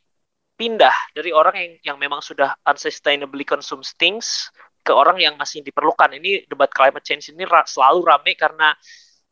pindah 0.60 1.16
dari 1.16 1.32
orang 1.32 1.56
yang 1.56 1.72
yang 1.80 1.96
memang 1.96 2.20
sudah 2.20 2.52
unsustainably 2.68 3.48
consume 3.48 3.80
things 3.96 4.52
ke 4.84 4.92
orang 4.92 5.16
yang 5.16 5.40
masih 5.40 5.64
diperlukan. 5.64 6.12
Ini 6.20 6.44
debat 6.44 6.68
climate 6.68 7.00
change 7.00 7.32
ini 7.32 7.48
ra 7.48 7.64
selalu 7.64 8.04
rame 8.04 8.36
karena 8.36 8.76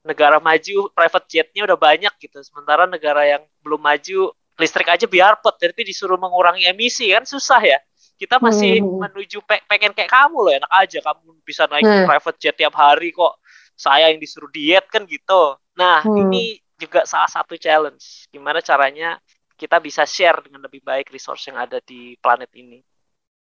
negara 0.09 0.41
maju 0.41 0.89
private 0.97 1.27
jetnya 1.29 1.69
udah 1.69 1.77
banyak 1.77 2.15
gitu. 2.17 2.41
Sementara 2.41 2.89
negara 2.89 3.29
yang 3.29 3.43
belum 3.61 3.77
maju 3.77 4.33
listrik 4.57 4.89
aja 4.89 5.05
biar 5.05 5.39
pot, 5.45 5.61
tapi 5.61 5.85
disuruh 5.85 6.17
mengurangi 6.17 6.65
emisi 6.65 7.13
kan 7.13 7.29
susah 7.29 7.61
ya. 7.61 7.79
Kita 8.19 8.43
masih 8.43 8.83
hmm. 8.83 8.99
menuju 8.99 9.39
pe 9.47 9.63
pengen 9.69 9.95
kayak 9.95 10.11
kamu 10.11 10.39
loh, 10.43 10.53
enak 10.65 10.73
aja 10.75 10.99
kamu 11.05 11.39
bisa 11.47 11.71
naik 11.71 11.87
hmm. 11.87 12.07
private 12.09 12.39
jet 12.41 12.57
tiap 12.57 12.75
hari 12.75 13.13
kok. 13.15 13.39
Saya 13.79 14.11
yang 14.11 14.19
disuruh 14.19 14.51
diet 14.51 14.91
kan 14.91 15.07
gitu. 15.07 15.55
Nah, 15.79 16.03
hmm. 16.03 16.27
ini 16.27 16.59
juga 16.75 17.07
salah 17.07 17.31
satu 17.31 17.55
challenge. 17.55 18.27
Gimana 18.35 18.59
caranya 18.59 19.23
kita 19.59 19.83
bisa 19.83 20.07
share 20.07 20.39
dengan 20.47 20.63
lebih 20.63 20.81
baik 20.87 21.11
resource 21.11 21.51
yang 21.51 21.59
ada 21.59 21.83
di 21.83 22.15
planet 22.23 22.55
ini. 22.55 22.79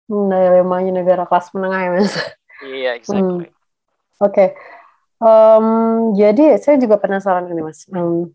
Hmm, 0.08 0.32
dilemanya 0.32 1.04
negara 1.04 1.28
kelas 1.28 1.52
menengah 1.52 1.80
ya 1.84 1.90
mas. 1.92 2.12
Iya, 2.64 2.90
exactly. 2.96 3.46
Hmm. 3.46 3.54
Oke, 4.18 4.34
okay. 4.34 4.48
um, 5.22 6.10
jadi 6.16 6.58
saya 6.58 6.80
juga 6.80 6.96
penasaran 6.98 7.46
ini 7.52 7.62
mas. 7.62 7.84
Um, 7.92 8.32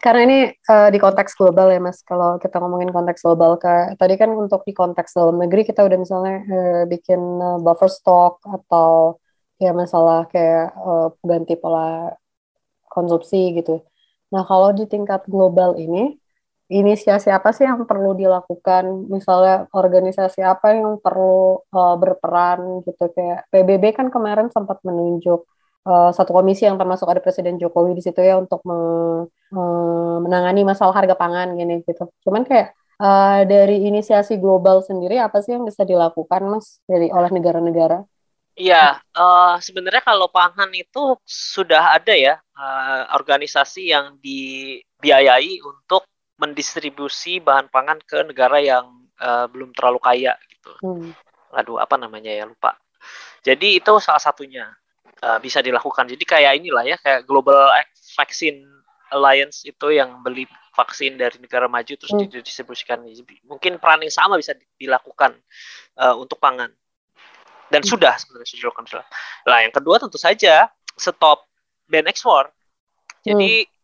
karena 0.00 0.20
ini 0.24 0.38
uh, 0.66 0.88
di 0.88 0.96
konteks 0.96 1.36
global 1.36 1.68
ya 1.68 1.78
mas. 1.78 2.00
Kalau 2.02 2.40
kita 2.40 2.56
ngomongin 2.56 2.88
konteks 2.88 3.20
global, 3.20 3.60
ke, 3.60 3.94
tadi 4.00 4.16
kan 4.16 4.32
untuk 4.32 4.64
di 4.64 4.72
konteks 4.72 5.12
dalam 5.12 5.36
negeri 5.36 5.62
kita 5.68 5.84
udah 5.84 5.98
misalnya 6.00 6.36
uh, 6.48 6.82
bikin 6.88 7.20
uh, 7.20 7.60
buffer 7.60 7.92
stock 7.92 8.40
atau 8.48 9.20
ya 9.60 9.76
masalah 9.76 10.24
kayak 10.32 10.72
uh, 10.80 11.12
ganti 11.20 11.54
pola 11.60 12.16
konsumsi 12.88 13.60
gitu. 13.60 13.84
Nah 14.32 14.42
kalau 14.48 14.72
di 14.72 14.88
tingkat 14.88 15.28
global 15.28 15.76
ini 15.76 16.16
inisiasi 16.70 17.34
apa 17.34 17.50
sih 17.50 17.66
yang 17.66 17.82
perlu 17.84 18.14
dilakukan? 18.14 19.10
Misalnya 19.10 19.66
organisasi 19.74 20.40
apa 20.46 20.78
yang 20.78 21.02
perlu 21.02 21.66
uh, 21.66 21.96
berperan 21.98 22.86
gitu? 22.86 23.10
Kayak 23.10 23.50
PBB 23.50 23.84
kan 23.98 24.06
kemarin 24.14 24.48
sempat 24.54 24.78
menunjuk 24.86 25.44
uh, 25.84 26.14
satu 26.14 26.30
komisi 26.30 26.70
yang 26.70 26.78
termasuk 26.78 27.10
ada 27.10 27.18
Presiden 27.18 27.58
Jokowi 27.58 27.98
di 27.98 28.02
situ 28.06 28.22
ya 28.22 28.38
untuk 28.38 28.62
me, 28.62 28.78
me, 29.50 29.64
menangani 30.22 30.62
masalah 30.62 30.94
harga 30.94 31.18
pangan 31.18 31.58
gini 31.58 31.82
gitu. 31.82 32.06
Cuman 32.22 32.46
kayak 32.46 32.78
uh, 33.02 33.42
dari 33.48 33.90
inisiasi 33.90 34.38
global 34.38 34.86
sendiri 34.86 35.18
apa 35.18 35.42
sih 35.42 35.58
yang 35.58 35.66
bisa 35.66 35.82
dilakukan 35.82 36.42
mas 36.46 36.78
dari 36.86 37.10
oleh 37.10 37.30
negara-negara? 37.34 38.06
Iya, 38.60 39.00
uh, 39.16 39.56
sebenarnya 39.62 40.04
kalau 40.04 40.28
pangan 40.28 40.68
itu 40.76 41.16
sudah 41.24 41.96
ada 41.96 42.12
ya 42.12 42.36
uh, 42.58 43.08
organisasi 43.16 43.88
yang 43.88 44.20
dibiayai 44.20 45.64
untuk 45.64 46.09
mendistribusi 46.40 47.38
bahan 47.44 47.68
pangan 47.68 48.00
ke 48.00 48.24
negara 48.24 48.56
yang 48.58 48.88
uh, 49.20 49.44
belum 49.52 49.76
terlalu 49.76 50.00
kaya 50.00 50.32
gitu. 50.48 50.72
Hmm. 50.80 51.12
Aduh, 51.52 51.76
apa 51.76 52.00
namanya 52.00 52.32
ya 52.32 52.48
lupa. 52.48 52.80
Jadi 53.44 53.76
itu 53.76 53.92
salah 54.00 54.20
satunya 54.20 54.72
uh, 55.20 55.36
bisa 55.36 55.60
dilakukan. 55.60 56.08
Jadi 56.08 56.24
kayak 56.24 56.64
inilah 56.64 56.84
ya 56.88 56.96
kayak 56.96 57.28
Global 57.28 57.68
Vaccine 58.16 58.64
Alliance 59.12 59.68
itu 59.68 59.92
yang 59.92 60.24
beli 60.24 60.48
vaksin 60.72 61.20
dari 61.20 61.36
negara 61.36 61.68
maju 61.68 61.92
terus 61.92 62.08
hmm. 62.08 62.32
didistribusikan. 62.32 63.04
Mungkin 63.44 63.76
peran 63.76 64.00
yang 64.00 64.14
sama 64.14 64.40
bisa 64.40 64.56
dilakukan 64.80 65.36
uh, 66.00 66.16
untuk 66.16 66.40
pangan. 66.40 66.72
Dan 67.68 67.84
hmm. 67.84 67.90
sudah 67.90 68.16
sebenarnya 68.16 68.48
sudah 68.48 68.60
dilakukan. 68.64 68.84
Nah, 69.44 69.60
yang 69.60 69.74
kedua 69.76 70.00
tentu 70.00 70.16
saja 70.16 70.72
stop 70.96 71.44
ban 71.84 72.08
ekspor. 72.08 72.48
Jadi 73.20 73.68
hmm 73.68 73.78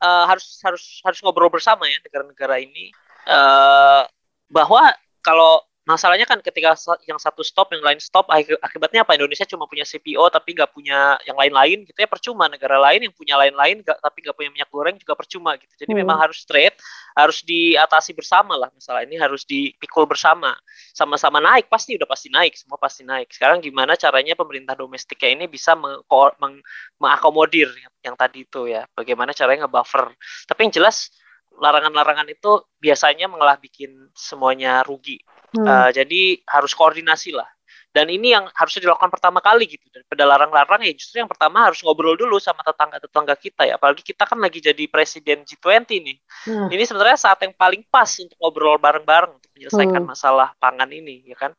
uh, 0.00 0.24
harus 0.26 0.58
harus 0.64 1.00
harus 1.04 1.18
ngobrol 1.20 1.52
bersama 1.52 1.86
ya 1.86 2.00
negara-negara 2.02 2.60
ini. 2.60 2.90
Uh, 3.28 4.08
bahwa 4.50 4.90
kalau 5.20 5.62
masalahnya 5.90 6.22
kan 6.22 6.38
ketika 6.38 6.76
yang 7.08 7.18
satu 7.18 7.42
stop 7.42 7.74
yang 7.74 7.82
lain 7.82 7.98
stop 7.98 8.28
akibatnya 8.62 9.02
apa? 9.02 9.16
Indonesia 9.18 9.42
cuma 9.48 9.66
punya 9.66 9.82
CPO 9.82 10.22
tapi 10.30 10.54
nggak 10.54 10.70
punya 10.70 11.18
yang 11.26 11.34
lain-lain 11.34 11.82
gitu 11.88 11.98
ya. 11.98 12.08
Percuma 12.08 12.46
negara 12.46 12.78
lain 12.78 13.10
yang 13.10 13.14
punya 13.14 13.34
lain-lain 13.40 13.82
tapi 13.82 14.18
nggak 14.22 14.36
punya 14.36 14.50
minyak 14.54 14.70
goreng 14.70 14.96
juga 15.00 15.18
percuma 15.18 15.56
gitu. 15.58 15.72
Jadi 15.74 15.92
hmm. 15.92 16.00
memang 16.04 16.18
harus 16.22 16.46
trade 16.46 16.76
harus 17.18 17.42
diatasi 17.42 18.14
bersama 18.14 18.54
lah 18.54 18.70
masalah 18.70 19.02
ini 19.02 19.18
harus 19.18 19.42
dipikul 19.42 20.06
bersama. 20.06 20.54
Sama-sama 20.94 21.42
naik 21.42 21.66
pasti 21.66 21.98
udah 21.98 22.06
pasti 22.06 22.28
naik 22.30 22.54
semua 22.54 22.78
pasti 22.78 23.02
naik. 23.02 23.34
Sekarang 23.34 23.58
gimana 23.58 23.98
caranya 23.98 24.38
pemerintah 24.38 24.78
domestiknya 24.78 25.42
ini 25.42 25.44
bisa 25.50 25.74
mengakomodir 25.74 27.66
yang, 27.74 27.89
yang 28.00 28.16
tadi 28.16 28.48
itu 28.48 28.68
ya 28.68 28.88
bagaimana 28.96 29.36
caranya 29.36 29.68
ngebuffer 29.68 30.12
tapi 30.48 30.60
yang 30.68 30.72
jelas 30.72 31.12
larangan-larangan 31.60 32.28
itu 32.32 32.64
biasanya 32.80 33.28
mengalah 33.28 33.60
bikin 33.60 34.08
semuanya 34.16 34.80
rugi. 34.80 35.20
Hmm. 35.50 35.66
Uh, 35.66 35.90
jadi 35.90 36.40
harus 36.46 36.72
koordinasi 36.72 37.36
lah. 37.36 37.46
dan 37.90 38.06
ini 38.06 38.30
yang 38.30 38.46
harusnya 38.54 38.86
dilakukan 38.86 39.10
pertama 39.10 39.42
kali 39.42 39.66
gitu 39.66 39.82
daripada 39.90 40.22
larang-larang 40.22 40.86
ya 40.86 40.94
justru 40.94 41.18
yang 41.18 41.26
pertama 41.26 41.66
harus 41.66 41.82
ngobrol 41.82 42.14
dulu 42.14 42.38
sama 42.38 42.62
tetangga-tetangga 42.62 43.34
kita 43.34 43.66
ya 43.66 43.82
apalagi 43.82 44.06
kita 44.06 44.30
kan 44.30 44.38
lagi 44.38 44.62
jadi 44.62 44.86
presiden 44.86 45.42
G20 45.42 45.90
nih 45.98 46.16
hmm. 46.22 46.70
ini 46.70 46.82
sebenarnya 46.86 47.18
saat 47.18 47.42
yang 47.42 47.50
paling 47.50 47.82
pas 47.90 48.06
untuk 48.22 48.38
ngobrol 48.38 48.78
bareng-bareng 48.78 49.42
untuk 49.42 49.50
menyelesaikan 49.58 50.06
hmm. 50.06 50.10
masalah 50.14 50.54
pangan 50.62 50.86
ini 50.86 51.26
ya 51.26 51.34
kan 51.34 51.50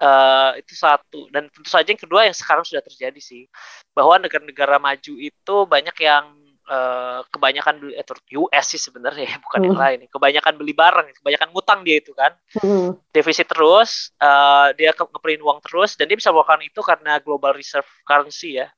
uh, 0.00 0.52
itu 0.56 0.72
satu. 0.74 1.28
Dan 1.30 1.52
tentu 1.52 1.68
saja 1.68 1.86
yang 1.86 2.00
kedua 2.00 2.26
yang 2.26 2.36
sekarang 2.36 2.64
sudah 2.64 2.82
terjadi 2.82 3.20
sih. 3.20 3.46
Bahwa 3.92 4.16
negara-negara 4.18 4.80
maju 4.80 5.14
itu 5.20 5.56
banyak 5.68 5.96
yang 6.00 6.24
uh, 6.70 7.20
kebanyakan 7.28 7.74
beli 7.82 7.94
eh, 7.98 8.38
US 8.38 8.64
sih 8.70 8.80
sebenarnya 8.80 9.24
ya 9.26 9.36
bukan 9.44 9.58
hmm. 9.60 9.68
yang 9.70 9.78
lain. 9.78 9.98
Kebanyakan 10.08 10.52
beli 10.56 10.72
barang 10.72 11.06
kebanyakan 11.20 11.48
ngutang 11.52 11.80
dia 11.82 11.96
itu 12.00 12.12
kan. 12.14 12.32
Hmm. 12.62 12.96
defisit 13.10 13.50
terus 13.50 14.14
uh, 14.22 14.70
dia 14.78 14.94
ke 14.94 15.02
ngeprint 15.02 15.42
uang 15.42 15.58
terus 15.62 15.98
dan 15.98 16.06
dia 16.06 16.16
bisa 16.16 16.30
melakukan 16.30 16.62
itu 16.62 16.80
karena 16.80 17.18
global 17.20 17.52
reserve 17.52 17.86
currency 18.06 18.62
ya. 18.62 18.70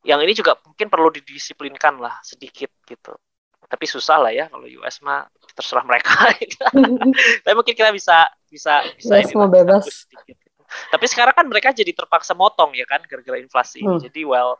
Yang 0.00 0.20
ini 0.24 0.32
juga 0.32 0.52
mungkin 0.64 0.88
perlu 0.88 1.08
didisiplinkan 1.12 2.00
lah 2.00 2.18
sedikit 2.24 2.72
gitu. 2.88 3.14
Tapi 3.70 3.86
susah 3.86 4.18
lah 4.18 4.32
ya 4.34 4.50
kalau 4.50 4.66
US 4.82 4.98
mah 5.06 5.30
terserah 5.54 5.84
mereka 5.84 6.14
tapi 7.44 7.54
mungkin 7.54 7.74
kita 7.74 7.92
bisa 7.92 8.26
bisa 8.48 8.82
bisa 8.96 9.14
yes, 9.20 9.30
ini 9.30 9.46
bebas. 9.46 9.84
sedikit. 9.86 10.39
Tapi 10.92 11.06
sekarang 11.10 11.34
kan 11.34 11.46
mereka 11.46 11.74
jadi 11.74 11.90
terpaksa 11.90 12.32
motong 12.34 12.74
ya 12.74 12.86
kan 12.86 13.02
gara-gara 13.04 13.38
inflasi 13.38 13.82
hmm. 13.82 14.00
jadi 14.06 14.22
well 14.26 14.58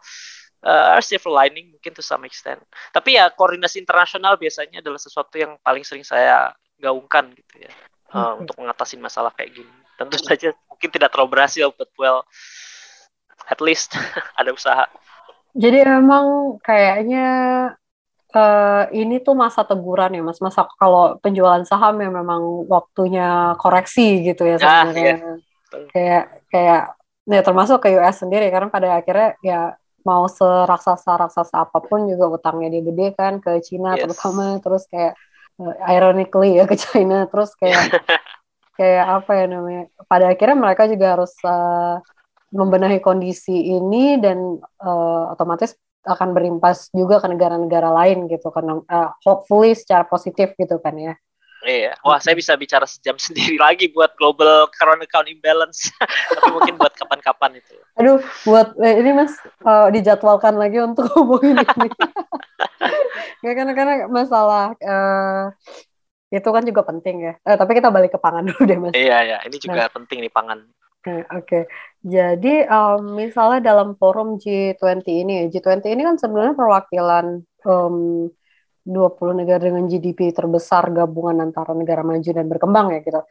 uh, 0.64 1.00
silver 1.00 1.32
lining 1.32 1.72
mungkin 1.72 1.92
to 1.96 2.04
some 2.04 2.24
extent. 2.28 2.60
Tapi 2.92 3.16
ya 3.16 3.32
koordinasi 3.32 3.80
internasional 3.80 4.36
biasanya 4.36 4.84
adalah 4.84 5.00
sesuatu 5.00 5.34
yang 5.40 5.56
paling 5.64 5.84
sering 5.84 6.04
saya 6.04 6.52
gaungkan 6.80 7.32
gitu 7.36 7.68
ya 7.68 7.72
uh, 8.16 8.40
untuk 8.40 8.56
mengatasi 8.60 9.00
masalah 9.00 9.32
kayak 9.34 9.56
gini. 9.56 9.74
Tentu 9.96 10.16
saja 10.20 10.56
mungkin 10.68 10.88
tidak 10.88 11.12
terlalu 11.12 11.36
berhasil, 11.36 11.72
but 11.76 11.92
well, 12.00 12.24
at 13.48 13.60
least 13.60 13.96
ada 14.40 14.52
usaha. 14.52 14.88
Jadi 15.50 15.82
emang 15.82 16.56
kayaknya 16.62 17.26
uh, 18.32 18.84
ini 18.94 19.18
tuh 19.20 19.34
masa 19.34 19.66
teguran 19.66 20.14
ya 20.14 20.22
mas, 20.22 20.38
masa 20.38 20.64
kalau 20.78 21.18
penjualan 21.18 21.66
saham 21.66 21.98
ya 21.98 22.08
memang 22.08 22.70
waktunya 22.70 23.58
koreksi 23.58 24.24
gitu 24.30 24.46
ya 24.46 24.56
ah, 24.62 24.86
sebenarnya. 24.86 25.14
Ah, 25.18 25.18
iya. 25.18 25.48
Kayak 25.94 26.24
kayak 26.50 26.82
ya 27.30 27.40
termasuk 27.46 27.78
ke 27.84 27.94
US 28.00 28.26
sendiri 28.26 28.50
karena 28.50 28.68
pada 28.72 28.98
akhirnya 28.98 29.38
ya 29.44 29.60
mau 30.02 30.24
seraksasa-raksasa 30.26 31.68
apa 31.68 31.78
pun 31.84 32.08
juga 32.08 32.40
utangnya 32.40 32.72
dia 32.72 32.82
gede 32.88 33.06
kan 33.14 33.38
ke 33.38 33.60
Cina 33.60 33.94
yes. 33.94 34.08
terutama 34.08 34.56
terus 34.64 34.88
kayak 34.88 35.14
uh, 35.60 35.74
ironically 35.92 36.56
ya 36.56 36.64
ke 36.64 36.76
China 36.80 37.28
terus 37.28 37.52
kayak 37.60 38.00
kayak 38.80 39.06
apa 39.20 39.32
ya 39.36 39.44
namanya 39.44 39.82
pada 40.08 40.32
akhirnya 40.32 40.56
mereka 40.56 40.88
juga 40.88 41.06
harus 41.20 41.36
uh, 41.44 42.00
membenahi 42.50 42.98
kondisi 43.04 43.76
ini 43.76 44.18
dan 44.18 44.58
uh, 44.80 45.36
otomatis 45.36 45.76
akan 46.00 46.32
berimpas 46.32 46.88
juga 46.96 47.20
ke 47.20 47.28
negara-negara 47.28 47.92
lain 47.92 48.24
gitu 48.26 48.48
karena 48.48 48.80
uh, 48.88 49.12
hopefully 49.20 49.76
secara 49.76 50.08
positif 50.08 50.56
gitu 50.56 50.80
kan 50.80 50.96
ya 50.96 51.14
Iya, 51.60 51.92
wah 52.00 52.16
saya 52.16 52.32
bisa 52.32 52.56
bicara 52.56 52.88
sejam 52.88 53.20
sendiri 53.24 53.60
lagi 53.60 53.92
buat 53.92 54.16
global 54.16 54.68
current 54.72 55.04
account 55.04 55.28
imbalance. 55.28 55.92
Tapi 56.36 56.48
mungkin 56.52 56.74
buat 56.80 56.92
kapan-kapan 56.96 57.60
itu. 57.60 57.74
Aduh, 58.00 58.18
buat 58.48 58.72
eh, 58.80 58.96
ini 59.00 59.10
mas 59.12 59.36
uh, 59.64 59.92
dijadwalkan 59.92 60.56
lagi 60.56 60.80
untuk 60.80 61.08
ngomongin 61.12 61.60
ini. 61.60 61.88
Gak 63.40 63.54
karena 63.56 63.72
karena 63.72 63.94
masalah 64.08 64.76
uh, 64.80 65.52
itu 66.32 66.48
kan 66.48 66.64
juga 66.64 66.86
penting 66.86 67.16
ya. 67.28 67.34
Eh, 67.44 67.56
tapi 67.58 67.76
kita 67.76 67.92
balik 67.92 68.16
ke 68.16 68.20
pangan 68.20 68.48
dulu 68.48 68.62
deh 68.64 68.78
mas. 68.80 68.92
Iya 68.96 69.18
iya, 69.26 69.38
ini 69.44 69.56
juga 69.60 69.88
nah. 69.88 69.92
penting 69.92 70.24
nih 70.24 70.32
pangan. 70.32 70.60
Oke, 71.00 71.24
okay. 71.32 71.62
jadi 72.04 72.68
um, 72.68 73.16
misalnya 73.16 73.72
dalam 73.72 73.96
forum 73.96 74.36
G20 74.36 75.00
ini, 75.08 75.48
G20 75.48 75.96
ini 75.96 76.04
kan 76.04 76.20
sebenarnya 76.20 76.52
perwakilan 76.52 77.40
um, 77.64 78.28
20 78.90 79.40
negara 79.40 79.62
dengan 79.62 79.86
GDP 79.86 80.34
terbesar 80.34 80.90
gabungan 80.90 81.38
antara 81.38 81.70
negara 81.72 82.02
maju 82.02 82.26
dan 82.26 82.46
berkembang 82.50 82.86
ya 82.98 83.00
gitu. 83.06 83.22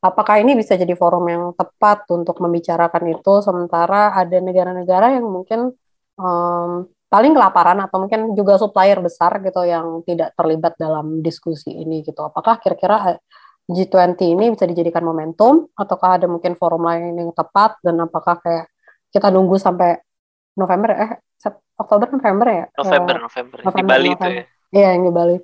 Apakah 0.00 0.40
ini 0.40 0.56
bisa 0.56 0.76
jadi 0.76 0.96
forum 0.96 1.28
yang 1.28 1.44
tepat 1.52 2.08
untuk 2.08 2.40
membicarakan 2.40 3.20
itu 3.20 3.32
sementara 3.44 4.16
ada 4.16 4.38
negara-negara 4.40 5.16
yang 5.20 5.28
mungkin 5.28 5.76
um, 6.16 6.88
paling 7.10 7.32
kelaparan 7.36 7.84
atau 7.84 8.06
mungkin 8.06 8.32
juga 8.32 8.56
supplier 8.56 8.96
besar 9.02 9.42
gitu 9.44 9.60
yang 9.66 10.00
tidak 10.06 10.32
terlibat 10.38 10.78
dalam 10.80 11.20
diskusi 11.20 11.74
ini 11.74 12.00
gitu. 12.00 12.22
Apakah 12.24 12.62
kira-kira 12.62 12.96
eh, 13.12 13.18
G20 13.68 14.16
ini 14.24 14.44
bisa 14.54 14.64
dijadikan 14.64 15.04
momentum 15.04 15.68
ataukah 15.76 16.16
ada 16.16 16.26
mungkin 16.30 16.56
forum 16.56 16.86
lain 16.86 17.20
yang 17.20 17.30
tepat 17.36 17.76
dan 17.84 18.00
apakah 18.00 18.40
kayak 18.40 18.72
kita 19.12 19.28
nunggu 19.28 19.58
sampai 19.58 20.00
November 20.56 20.90
eh 20.96 21.12
Oktober 21.80 22.08
November 22.12 22.46
ya? 22.46 22.64
November 22.76 23.14
November, 23.26 23.58
November 23.64 23.84
di 23.84 23.88
Bali 23.88 24.08
November. 24.12 24.28
itu 24.28 24.28
ya. 24.32 24.44
Iya 24.70 24.96
yang 24.96 25.06
di 25.06 25.12
Bali. 25.12 25.36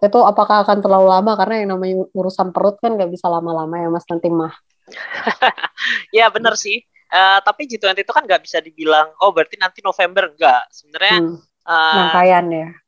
Itu 0.00 0.20
apakah 0.20 0.68
akan 0.68 0.84
terlalu 0.84 1.08
lama 1.08 1.32
karena 1.40 1.54
yang 1.64 1.68
namanya 1.76 2.04
urusan 2.12 2.52
perut 2.52 2.76
kan 2.80 2.96
nggak 2.96 3.08
bisa 3.08 3.26
lama-lama 3.28 3.74
ya 3.80 3.88
Mas 3.88 4.04
nanti 4.08 4.28
mah. 4.28 4.52
ya 6.16 6.28
benar 6.28 6.54
sih. 6.60 6.84
Uh, 7.14 7.38
tapi 7.46 7.70
G20 7.70 8.02
itu 8.02 8.10
kan 8.10 8.26
nggak 8.26 8.42
bisa 8.42 8.58
dibilang 8.58 9.06
oh 9.22 9.30
berarti 9.30 9.56
nanti 9.56 9.80
November 9.80 10.32
enggak. 10.32 10.68
Sebenarnya 10.68 11.16
hmm. 11.24 11.36
uh, 11.64 12.24
ya. 12.24 12.40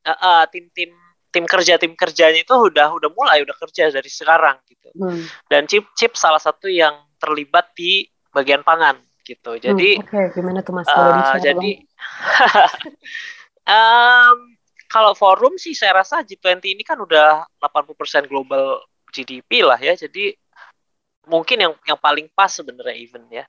Uh, 0.04 0.12
uh, 0.12 0.42
tim-tim 0.52 0.92
tim 1.36 1.44
kerja 1.44 1.76
tim 1.76 1.92
kerjanya 1.92 2.40
itu 2.40 2.54
udah 2.56 2.96
udah 2.96 3.10
mulai 3.12 3.44
udah 3.44 3.56
kerja 3.60 3.92
dari 3.92 4.08
sekarang 4.08 4.56
gitu. 4.68 4.88
Hmm. 4.96 5.24
Dan 5.48 5.68
chip 5.68 5.88
chip 5.96 6.16
salah 6.16 6.40
satu 6.40 6.68
yang 6.68 6.96
terlibat 7.20 7.72
di 7.76 8.08
bagian 8.32 8.60
pangan 8.60 9.00
gitu. 9.24 9.58
Jadi 9.58 9.98
hmm, 9.98 10.04
Oke, 10.06 10.16
okay. 10.16 10.26
gimana 10.32 10.60
tuh 10.62 10.72
Mas? 10.76 10.88
Uh, 10.88 11.36
jadi 11.42 11.70
um, 13.68 14.38
kalau 14.86 15.12
forum 15.12 15.58
sih 15.58 15.74
saya 15.74 16.02
rasa 16.02 16.22
G20 16.22 16.62
ini 16.78 16.82
kan 16.86 16.98
udah 16.98 17.46
80% 17.58 18.30
global 18.30 18.82
GDP 19.10 19.66
lah 19.66 19.78
ya. 19.78 19.94
Jadi 19.94 20.34
mungkin 21.26 21.58
yang 21.58 21.72
yang 21.84 21.98
paling 21.98 22.30
pas 22.32 22.50
sebenarnya 22.50 22.96
event 22.96 23.26
ya. 23.30 23.44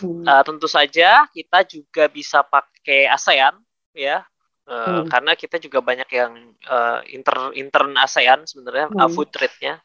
Hmm. 0.00 0.22
Uh, 0.22 0.42
tentu 0.46 0.70
saja 0.70 1.26
kita 1.30 1.66
juga 1.66 2.06
bisa 2.06 2.46
pakai 2.46 3.10
ASEAN 3.10 3.54
ya. 3.92 4.22
Uh, 4.66 5.06
hmm. 5.06 5.14
karena 5.14 5.38
kita 5.38 5.62
juga 5.62 5.78
banyak 5.78 6.10
yang 6.10 6.32
uh, 6.66 6.98
inter 7.14 7.54
intern 7.54 7.94
ASEAN 7.94 8.50
sebenarnya 8.50 8.90
hmm. 8.90 8.98
uh, 8.98 9.06
food 9.06 9.30
trade-nya 9.30 9.78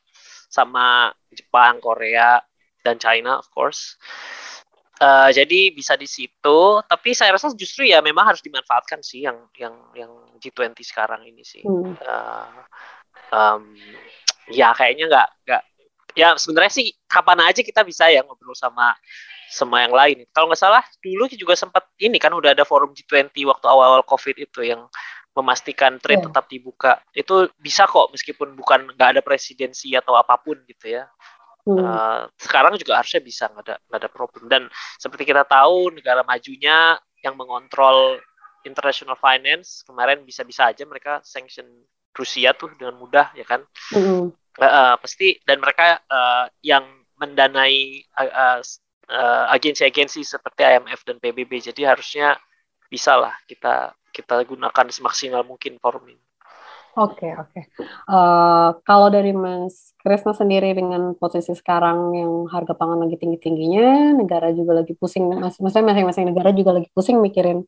sama 0.49 1.14
Jepang, 1.30 1.78
Korea 1.78 2.41
dan 2.82 2.97
China 2.97 3.38
of 3.38 3.45
course. 3.54 3.97
Uh, 5.02 5.34
jadi 5.34 5.74
bisa 5.74 5.97
di 5.97 6.06
situ, 6.06 6.60
tapi 6.86 7.18
saya 7.18 7.34
rasa 7.34 7.49
justru 7.58 7.89
ya 7.89 8.06
memang 8.06 8.22
harus 8.22 8.45
dimanfaatkan 8.45 9.02
sih 9.02 9.26
yang 9.26 9.49
yang 9.58 9.74
yang 9.97 10.14
G20 10.38 10.78
sekarang 10.86 11.26
ini 11.26 11.41
sih. 11.41 11.66
Hmm. 11.66 11.97
Uh, 11.97 12.62
um, 13.34 13.74
ya 14.54 14.70
kayaknya 14.78 15.10
nggak 15.10 15.30
nggak 15.49 15.64
ya 16.14 16.38
sebenarnya 16.38 16.70
sih 16.70 16.93
kapan 17.10 17.39
aja 17.49 17.66
kita 17.66 17.82
bisa 17.82 18.14
ya 18.14 18.22
ngobrol 18.22 18.54
sama 18.54 18.93
sama 19.49 19.84
yang 19.84 19.93
lain. 19.95 20.18
Kalau 20.32 20.47
nggak 20.54 20.62
salah 20.62 20.84
dulu 21.02 21.26
juga 21.34 21.58
sempat 21.58 21.89
ini 21.97 22.22
kan 22.22 22.32
udah 22.32 22.54
ada 22.54 22.62
forum 22.62 22.93
G20 22.93 23.34
waktu 23.49 23.66
awal-awal 23.66 24.06
COVID 24.06 24.38
itu 24.38 24.64
yang 24.64 24.86
memastikan 25.32 25.99
trade 25.99 26.24
yeah. 26.24 26.28
tetap 26.32 26.45
dibuka. 26.47 27.02
Itu 27.12 27.52
bisa 27.60 27.88
kok 27.88 28.12
meskipun 28.12 28.56
bukan 28.56 28.95
nggak 28.95 29.18
ada 29.18 29.22
presidensi 29.24 29.91
atau 29.95 30.16
apa 30.16 30.39
pun 30.39 30.60
gitu 30.68 30.93
ya. 30.93 31.08
Hmm. 31.62 31.78
Uh, 31.78 32.22
sekarang 32.41 32.74
juga 32.82 32.97
harusnya 32.97 33.22
bisa 33.22 33.45
nggak 33.45 33.64
ada 33.66 33.76
nggak 33.86 33.99
ada 34.01 34.09
problem 34.09 34.43
dan 34.49 34.64
seperti 34.97 35.30
kita 35.30 35.45
tahu 35.45 35.93
negara 35.93 36.26
majunya 36.26 36.97
yang 37.22 37.38
mengontrol 37.38 38.18
international 38.66 39.14
finance 39.18 39.86
kemarin 39.86 40.26
bisa-bisa 40.26 40.70
aja 40.74 40.82
mereka 40.89 41.22
sanction 41.22 41.66
Rusia 42.12 42.57
tuh 42.57 42.74
dengan 42.76 42.97
mudah 42.97 43.30
ya 43.38 43.45
kan 43.45 43.62
hmm. 43.93 44.34
uh, 44.57 44.64
uh, 44.66 44.93
pasti 44.97 45.38
dan 45.45 45.62
mereka 45.62 46.01
uh, 46.09 46.49
yang 46.66 46.86
mendanai 47.22 48.01
uh, 48.18 48.57
uh, 49.12 49.45
agensi-agensi 49.53 50.26
seperti 50.26 50.66
IMF 50.66 51.05
dan 51.05 51.22
PBB 51.22 51.62
jadi 51.62 51.93
harusnya 51.93 52.41
bisa 52.89 53.16
lah 53.16 53.38
kita 53.45 53.93
kita 54.12 54.43
gunakan 54.43 54.91
semaksimal 54.91 55.47
mungkin 55.47 55.80
forum 55.80 56.03
ini. 56.12 56.26
Oke, 56.92 57.24
okay, 57.24 57.32
oke. 57.39 57.52
Okay. 57.56 57.64
Uh, 58.04 58.16
eh, 58.16 58.70
kalau 58.84 59.08
dari 59.08 59.32
Mas 59.32 59.96
Krisna 60.04 60.36
sendiri 60.36 60.76
dengan 60.76 61.16
posisi 61.16 61.56
sekarang 61.56 62.12
yang 62.12 62.32
harga 62.52 62.76
pangan 62.76 63.08
lagi 63.08 63.16
tinggi-tingginya, 63.16 64.12
negara 64.20 64.52
juga 64.52 64.84
lagi 64.84 64.92
pusing, 65.00 65.32
mas 65.39 65.56
maksudnya 65.56 65.88
masing-masing 65.88 66.28
negara 66.28 66.52
juga 66.52 66.76
lagi 66.76 66.92
pusing 66.92 67.24
mikirin 67.24 67.64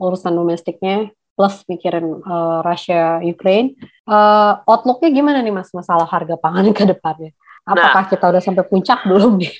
urusan 0.00 0.32
domestiknya, 0.32 1.12
plus 1.36 1.68
mikirin 1.68 2.24
uh, 2.24 2.64
Russia, 2.64 3.20
Ukraine. 3.20 3.76
Uh, 4.08 4.64
outlooknya 4.64 5.12
gimana 5.12 5.44
nih 5.44 5.52
Mas 5.52 5.68
masalah 5.76 6.08
harga 6.08 6.40
pangan 6.40 6.72
ke 6.72 6.88
depannya? 6.88 7.36
Apakah 7.68 8.04
nah, 8.04 8.10
kita 8.10 8.24
udah 8.24 8.42
sampai 8.42 8.64
puncak 8.64 9.04
belum 9.10 9.36
nih? 9.36 9.52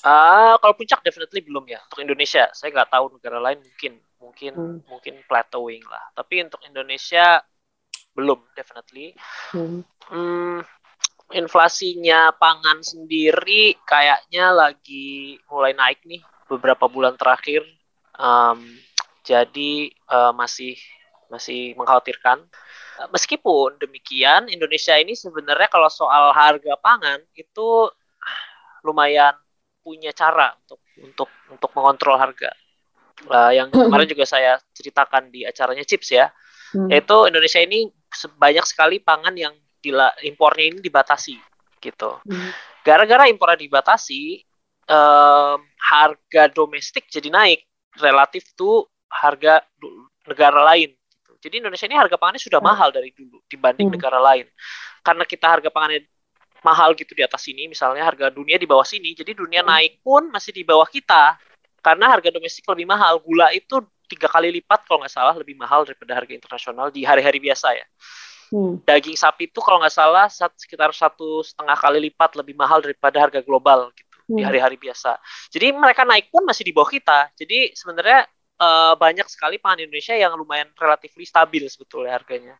Uh, 0.00 0.54
kalau 0.62 0.74
puncak 0.78 1.02
definitely 1.02 1.42
belum 1.42 1.66
ya. 1.66 1.82
Untuk 1.90 2.06
Indonesia, 2.06 2.46
saya 2.54 2.70
nggak 2.70 2.90
tahu 2.94 3.18
negara 3.18 3.42
lain 3.42 3.58
mungkin, 3.60 3.92
mungkin, 4.22 4.52
hmm. 4.54 4.78
mungkin 4.88 5.14
plateauing 5.26 5.84
lah. 5.84 6.14
Tapi 6.14 6.46
untuk 6.46 6.62
Indonesia 6.64 7.42
belum 8.20 8.44
definitely 8.52 9.16
hmm. 9.56 9.80
Hmm, 10.10 10.60
inflasinya 11.32 12.34
pangan 12.36 12.82
sendiri 12.82 13.78
kayaknya 13.86 14.50
lagi 14.50 15.38
mulai 15.48 15.72
naik 15.72 16.02
nih 16.04 16.20
beberapa 16.50 16.90
bulan 16.90 17.14
terakhir. 17.14 17.62
Um, 18.18 18.66
jadi 19.22 19.94
uh, 20.10 20.34
masih 20.34 20.74
masih 21.30 21.78
mengkhawatirkan. 21.78 22.42
Meskipun 23.14 23.80
demikian, 23.80 24.50
Indonesia 24.50 24.92
ini 24.98 25.14
sebenarnya 25.16 25.70
kalau 25.70 25.88
soal 25.88 26.34
harga 26.34 26.74
pangan 26.82 27.22
itu 27.32 27.88
lumayan 28.84 29.32
punya 29.80 30.12
cara 30.12 30.52
untuk 30.66 30.82
untuk 31.00 31.30
untuk 31.48 31.70
mengontrol 31.72 32.18
harga. 32.18 32.50
Uh, 33.30 33.52
yang 33.54 33.70
kemarin 33.70 34.08
juga 34.12 34.26
saya 34.26 34.58
ceritakan 34.74 35.32
di 35.32 35.46
acaranya 35.46 35.86
Chips 35.86 36.12
ya, 36.12 36.28
hmm. 36.76 36.92
yaitu 36.92 37.16
Indonesia 37.30 37.60
ini 37.62 37.88
banyak 38.36 38.66
sekali 38.66 38.98
pangan 38.98 39.34
yang 39.34 39.54
dila, 39.80 40.12
impornya 40.26 40.74
ini 40.74 40.78
dibatasi 40.82 41.36
gitu. 41.80 42.20
Hmm. 42.26 42.50
Gara-gara 42.84 43.30
impornya 43.30 43.58
dibatasi, 43.60 44.44
um, 44.88 45.58
harga 45.80 46.42
domestik 46.52 47.08
jadi 47.08 47.32
naik 47.32 47.64
relatif 47.98 48.52
tuh 48.54 48.86
harga 49.10 49.64
negara 50.28 50.62
lain 50.62 50.94
jadi 51.40 51.64
Indonesia 51.64 51.88
ini 51.88 51.96
harga 51.96 52.16
pangannya 52.20 52.42
sudah 52.44 52.60
hmm. 52.60 52.68
mahal 52.68 52.88
dari 52.92 53.10
dulu 53.16 53.40
dibanding 53.48 53.88
hmm. 53.88 53.96
negara 53.96 54.20
lain. 54.20 54.46
Karena 55.00 55.24
kita 55.24 55.46
harga 55.48 55.68
pangannya 55.72 56.04
mahal 56.60 56.92
gitu 56.92 57.16
di 57.16 57.24
atas 57.24 57.40
sini, 57.48 57.64
misalnya 57.66 58.04
harga 58.04 58.28
dunia 58.28 58.60
di 58.60 58.68
bawah 58.68 58.84
sini, 58.84 59.16
jadi 59.16 59.32
dunia 59.32 59.64
hmm. 59.64 59.70
naik 59.72 59.92
pun 60.04 60.28
masih 60.28 60.52
di 60.52 60.62
bawah 60.62 60.86
kita. 60.86 61.40
Karena 61.80 62.12
harga 62.12 62.28
domestik 62.28 62.68
lebih 62.68 62.84
mahal, 62.84 63.16
gula 63.24 63.48
itu 63.56 63.80
tiga 64.10 64.26
kali 64.26 64.50
lipat 64.58 64.82
kalau 64.90 65.06
nggak 65.06 65.14
salah 65.14 65.34
lebih 65.38 65.54
mahal 65.54 65.86
daripada 65.86 66.18
harga 66.18 66.34
internasional 66.34 66.90
di 66.90 67.06
hari-hari 67.06 67.38
biasa 67.38 67.78
ya. 67.78 67.86
Hmm. 68.50 68.82
Daging 68.82 69.14
sapi 69.14 69.46
itu 69.46 69.62
kalau 69.62 69.78
nggak 69.78 69.94
salah 69.94 70.26
sekitar 70.26 70.90
satu 70.90 71.46
setengah 71.46 71.78
kali 71.78 72.10
lipat 72.10 72.34
lebih 72.34 72.58
mahal 72.58 72.82
daripada 72.82 73.22
harga 73.22 73.38
global 73.46 73.94
gitu 73.94 74.16
hmm. 74.26 74.36
di 74.36 74.42
hari-hari 74.42 74.74
biasa. 74.74 75.22
Jadi 75.54 75.70
mereka 75.70 76.02
naik 76.02 76.34
pun 76.34 76.42
masih 76.42 76.66
di 76.66 76.74
bawah 76.74 76.90
kita. 76.90 77.30
Jadi 77.38 77.70
sebenarnya 77.78 78.26
uh, 78.58 78.98
banyak 78.98 79.30
sekali 79.30 79.62
pangan 79.62 79.86
Indonesia 79.86 80.18
yang 80.18 80.34
lumayan 80.34 80.66
relatif 80.74 81.14
stabil 81.22 81.62
sebetulnya 81.70 82.18
harganya. 82.18 82.58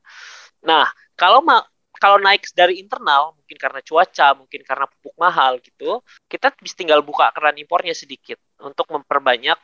Nah, 0.63 0.87
kalau 1.19 1.43
ma 1.43 1.59
kalau 2.01 2.17
naik 2.17 2.49
dari 2.57 2.81
internal, 2.81 3.37
mungkin 3.37 3.57
karena 3.61 3.85
cuaca, 3.85 4.33
mungkin 4.33 4.65
karena 4.65 4.89
pupuk 4.89 5.13
mahal 5.21 5.61
gitu, 5.61 6.01
kita 6.31 6.49
bisa 6.57 6.73
tinggal 6.79 7.05
buka 7.05 7.29
keran 7.35 7.59
impornya 7.61 7.93
sedikit 7.93 8.41
untuk 8.57 8.89
memperbanyak 8.89 9.59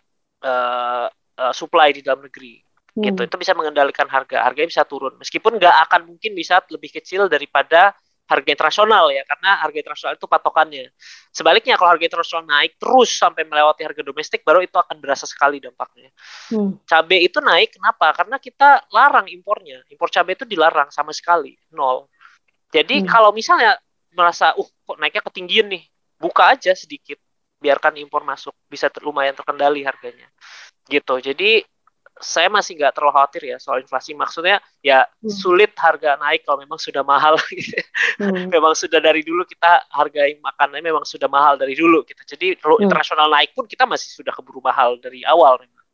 uh, 0.44 1.08
uh, 1.40 1.54
supply 1.54 1.92
di 1.92 2.00
dalam 2.02 2.24
negeri. 2.24 2.60
Hmm. 2.96 3.04
Gitu, 3.12 3.20
itu 3.28 3.36
bisa 3.36 3.52
mengendalikan 3.52 4.08
harga, 4.08 4.40
harganya 4.40 4.68
bisa 4.72 4.84
turun. 4.88 5.14
Meskipun 5.20 5.60
nggak 5.60 5.76
akan 5.88 6.00
mungkin 6.08 6.32
bisa 6.32 6.64
lebih 6.72 6.90
kecil 6.96 7.28
daripada 7.28 7.92
harga 8.26 8.50
internasional 8.50 9.06
ya 9.14 9.22
karena 9.22 9.62
harga 9.62 9.78
internasional 9.78 10.14
itu 10.18 10.26
patokannya. 10.26 10.90
Sebaliknya 11.30 11.78
kalau 11.78 11.94
harga 11.94 12.04
internasional 12.10 12.42
naik 12.42 12.74
terus 12.74 13.14
sampai 13.14 13.46
melewati 13.46 13.86
harga 13.86 14.02
domestik 14.02 14.42
baru 14.42 14.66
itu 14.66 14.74
akan 14.74 14.98
berasa 14.98 15.30
sekali 15.30 15.62
dampaknya. 15.62 16.10
Hmm. 16.50 16.74
Cabai 16.82 17.22
itu 17.22 17.38
naik 17.38 17.78
kenapa? 17.78 18.10
Karena 18.18 18.36
kita 18.42 18.82
larang 18.90 19.30
impornya. 19.30 19.78
Impor 19.86 20.10
cabai 20.10 20.34
itu 20.34 20.42
dilarang 20.42 20.90
sama 20.90 21.14
sekali, 21.14 21.54
nol. 21.70 22.10
Jadi 22.74 23.06
hmm. 23.06 23.08
kalau 23.08 23.30
misalnya 23.30 23.78
merasa 24.10 24.58
uh 24.58 24.66
kok 24.66 24.98
naiknya 24.98 25.22
ketinggian 25.22 25.66
nih, 25.70 25.86
buka 26.18 26.50
aja 26.50 26.74
sedikit 26.74 27.22
biarkan 27.56 27.96
impor 27.96 28.20
masuk 28.20 28.52
bisa 28.68 28.92
ter 28.92 29.00
lumayan 29.00 29.32
terkendali 29.32 29.80
harganya 29.80 30.28
gitu 30.86 31.18
jadi 31.18 31.66
saya 32.16 32.48
masih 32.48 32.80
nggak 32.80 32.96
terlalu 32.96 33.12
khawatir 33.12 33.42
ya 33.44 33.56
soal 33.60 33.84
inflasi. 33.84 34.16
Maksudnya 34.16 34.56
ya 34.80 35.04
hmm. 35.04 35.28
sulit 35.28 35.72
harga 35.76 36.16
naik 36.16 36.48
kalau 36.48 36.64
memang 36.64 36.80
sudah 36.80 37.04
mahal. 37.04 37.36
Gitu. 37.52 37.76
Hmm. 38.16 38.48
memang 38.48 38.72
sudah 38.72 38.96
dari 38.96 39.20
dulu 39.20 39.44
kita 39.44 39.88
harga 39.92 40.24
makanannya 40.40 40.84
memang 40.92 41.04
sudah 41.04 41.28
mahal 41.28 41.60
dari 41.60 41.76
dulu. 41.76 42.04
Gitu. 42.08 42.22
Jadi 42.24 42.56
kalau 42.56 42.80
hmm. 42.80 42.88
internasional 42.88 43.28
naik 43.28 43.52
pun 43.52 43.68
kita 43.68 43.84
masih 43.84 44.08
sudah 44.08 44.32
keburu 44.32 44.64
mahal 44.64 44.96
dari 44.96 45.20
awal 45.28 45.60
memang. 45.60 45.84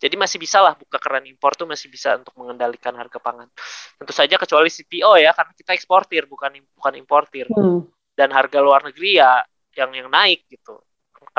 Jadi 0.00 0.16
masih 0.16 0.40
bisa 0.40 0.60
lah 0.60 0.76
buka 0.76 0.96
keran 0.96 1.24
impor 1.28 1.56
tuh 1.56 1.68
masih 1.68 1.88
bisa 1.92 2.16
untuk 2.16 2.32
mengendalikan 2.36 2.92
harga 2.96 3.16
pangan. 3.20 3.48
Tentu 3.96 4.12
saja 4.12 4.36
kecuali 4.36 4.68
CPO 4.68 5.20
ya 5.20 5.32
karena 5.32 5.52
kita 5.56 5.72
eksportir 5.76 6.28
bukan 6.28 6.60
bukan 6.76 6.92
importir. 7.00 7.46
Hmm. 7.48 7.88
Dan 8.12 8.36
harga 8.36 8.60
luar 8.60 8.84
negeri 8.84 9.16
ya 9.16 9.40
yang 9.76 9.96
yang 9.96 10.08
naik 10.12 10.44
gitu. 10.52 10.76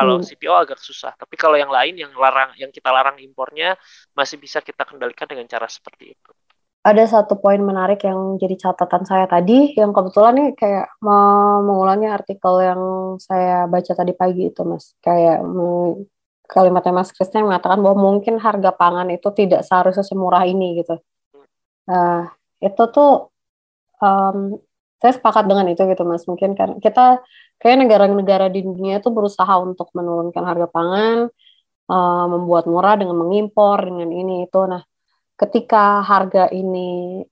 Kalau 0.01 0.17
hmm. 0.17 0.25
CPO 0.25 0.55
agak 0.57 0.79
susah, 0.81 1.13
tapi 1.13 1.37
kalau 1.37 1.53
yang 1.53 1.69
lain 1.69 1.93
yang 1.93 2.11
larang 2.17 2.51
yang 2.57 2.73
kita 2.73 2.89
larang 2.89 3.21
impornya 3.21 3.77
masih 4.17 4.41
bisa 4.41 4.59
kita 4.65 4.81
kendalikan 4.81 5.29
dengan 5.29 5.45
cara 5.45 5.69
seperti 5.69 6.17
itu. 6.17 6.31
Ada 6.81 7.05
satu 7.05 7.37
poin 7.37 7.61
menarik 7.61 8.01
yang 8.01 8.41
jadi 8.41 8.57
catatan 8.57 9.05
saya 9.05 9.29
tadi, 9.29 9.77
yang 9.77 9.93
kebetulan 9.93 10.33
nih 10.33 10.49
kayak 10.57 10.89
mau 11.05 11.61
mengulangi 11.61 12.09
artikel 12.09 12.57
yang 12.57 12.81
saya 13.21 13.69
baca 13.69 13.93
tadi 13.93 14.17
pagi 14.17 14.49
itu, 14.49 14.65
Mas. 14.65 14.97
Kayak 14.97 15.45
kalimatnya 16.49 16.91
Mas 16.91 17.13
Krisna 17.13 17.45
yang 17.45 17.53
mengatakan 17.53 17.85
bahwa 17.85 17.97
mungkin 18.01 18.41
harga 18.41 18.73
pangan 18.73 19.13
itu 19.13 19.29
tidak 19.29 19.61
seharusnya 19.61 20.01
semurah 20.01 20.41
ini 20.49 20.81
gitu. 20.81 20.97
Nah, 21.85 22.33
itu 22.57 22.83
tuh 22.89 23.29
um, 24.01 24.57
saya 25.01 25.11
sepakat 25.17 25.49
dengan 25.49 25.65
itu 25.73 25.81
gitu 25.89 26.03
mas. 26.05 26.23
Mungkin 26.29 26.53
kan 26.53 26.77
kita 26.77 27.19
kayak 27.57 27.77
negara-negara 27.81 28.53
di 28.53 28.61
dunia 28.61 29.01
itu 29.01 29.09
berusaha 29.09 29.53
untuk 29.57 29.89
menurunkan 29.97 30.43
harga 30.45 30.67
pangan 30.69 31.17
uh, 31.89 32.25
membuat 32.29 32.69
murah 32.69 32.95
dengan 32.95 33.17
mengimpor 33.17 33.81
dengan 33.81 34.13
ini 34.13 34.45
itu. 34.45 34.61
Nah 34.69 34.85
ketika 35.41 36.05
harga 36.05 36.53
ini 36.53 37.25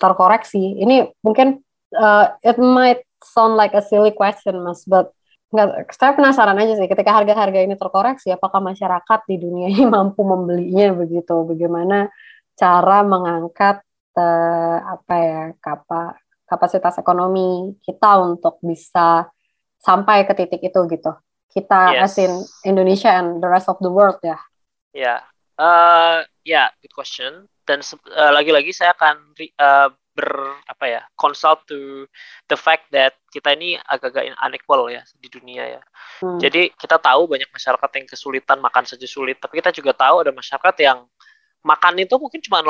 terkoreksi 0.00 0.80
ini 0.80 1.04
mungkin 1.20 1.60
uh, 1.94 2.32
it 2.40 2.56
might 2.56 3.04
sound 3.22 3.54
like 3.54 3.76
a 3.76 3.84
silly 3.84 4.10
question 4.10 4.58
mas 4.64 4.82
but 4.88 5.12
nggak 5.52 5.92
saya 5.92 6.16
penasaran 6.16 6.56
aja 6.56 6.80
sih 6.80 6.88
ketika 6.88 7.12
harga-harga 7.12 7.60
ini 7.60 7.76
terkoreksi 7.76 8.32
apakah 8.32 8.64
masyarakat 8.64 9.20
di 9.28 9.36
dunia 9.36 9.68
ini 9.68 9.84
mampu 9.94 10.24
membelinya 10.24 10.96
begitu? 10.96 11.44
Bagaimana 11.44 12.08
cara 12.56 13.04
mengangkat 13.04 13.84
uh, 14.16 14.78
apa 14.96 15.14
ya 15.20 15.42
kapa 15.60 16.16
kapasitas 16.52 17.00
ekonomi 17.00 17.72
kita 17.80 18.20
untuk 18.20 18.60
bisa 18.60 19.24
sampai 19.80 20.28
ke 20.28 20.36
titik 20.36 20.60
itu 20.60 20.80
gitu. 20.92 21.12
Kita 21.48 21.96
yes. 21.96 22.12
as 22.12 22.14
in 22.20 22.32
Indonesia 22.68 23.08
and 23.08 23.40
the 23.40 23.48
rest 23.48 23.72
of 23.72 23.80
the 23.80 23.88
world 23.88 24.20
ya. 24.20 24.36
Ya, 24.92 25.00
yeah. 25.00 25.18
uh, 25.56 26.20
ya 26.44 26.52
yeah, 26.52 26.66
good 26.84 26.92
question. 26.92 27.48
Dan 27.64 27.80
uh, 27.80 28.32
lagi-lagi 28.36 28.76
saya 28.76 28.92
akan 28.92 29.32
uh, 29.56 29.88
ber 30.12 30.60
apa 30.68 30.84
ya 30.84 31.02
consult 31.16 31.64
to 31.64 32.04
the 32.44 32.56
fact 32.56 32.92
that 32.92 33.16
kita 33.32 33.56
ini 33.56 33.80
agak-agak 33.88 34.36
unequal 34.44 34.92
ya 34.92 35.00
di 35.16 35.28
dunia 35.32 35.80
ya. 35.80 35.82
Hmm. 36.20 36.36
Jadi 36.36 36.68
kita 36.76 37.00
tahu 37.00 37.24
banyak 37.24 37.48
masyarakat 37.48 37.90
yang 37.96 38.06
kesulitan 38.08 38.60
makan 38.60 38.84
saja 38.84 39.08
sulit, 39.08 39.40
tapi 39.40 39.64
kita 39.64 39.72
juga 39.72 39.96
tahu 39.96 40.20
ada 40.20 40.32
masyarakat 40.32 40.76
yang 40.84 41.08
makan 41.64 41.94
itu 42.02 42.14
mungkin 42.20 42.40
cuma 42.44 42.60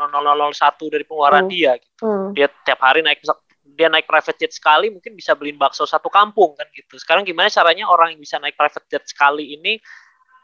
0,0001 0.00 0.94
dari 0.94 1.04
pengeluaran 1.04 1.44
hmm. 1.44 1.52
dia 1.52 1.72
gitu. 1.76 2.04
Hmm. 2.06 2.30
Dia 2.32 2.48
tiap 2.48 2.80
hari 2.80 3.04
naik 3.04 3.20
dia 3.70 3.86
naik 3.86 4.08
private 4.08 4.38
jet 4.40 4.52
sekali 4.52 4.90
mungkin 4.90 5.14
bisa 5.14 5.36
beliin 5.36 5.60
bakso 5.60 5.84
satu 5.84 6.08
kampung 6.08 6.56
kan 6.56 6.66
gitu. 6.72 6.96
Sekarang 6.96 7.22
gimana 7.22 7.52
caranya 7.52 7.86
orang 7.86 8.16
yang 8.16 8.20
bisa 8.20 8.40
naik 8.40 8.56
private 8.56 8.86
jet 8.88 9.04
sekali 9.06 9.54
ini 9.56 9.78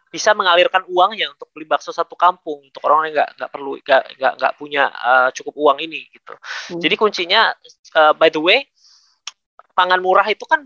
bisa 0.07 0.33
mengalirkan 0.33 0.87
uangnya 0.87 1.35
untuk 1.35 1.51
beli 1.51 1.67
bakso 1.67 1.91
satu 1.91 2.15
kampung 2.15 2.63
untuk 2.63 2.81
orang 2.87 3.11
yang 3.11 3.15
nggak 3.21 3.31
nggak 3.37 3.51
perlu 3.51 3.73
nggak 3.83 4.03
nggak 4.17 4.33
nggak 4.39 4.53
punya 4.57 4.83
uh, 4.95 5.29
cukup 5.35 5.55
uang 5.59 5.79
ini 5.83 6.07
gitu. 6.15 6.35
Hmm. 6.37 6.81
Jadi 6.81 6.95
kuncinya 6.95 7.53
uh, 7.99 8.15
by 8.15 8.31
the 8.31 8.41
way 8.41 8.65
pangan 9.77 10.01
murah 10.01 10.25
itu 10.31 10.47
kan 10.49 10.65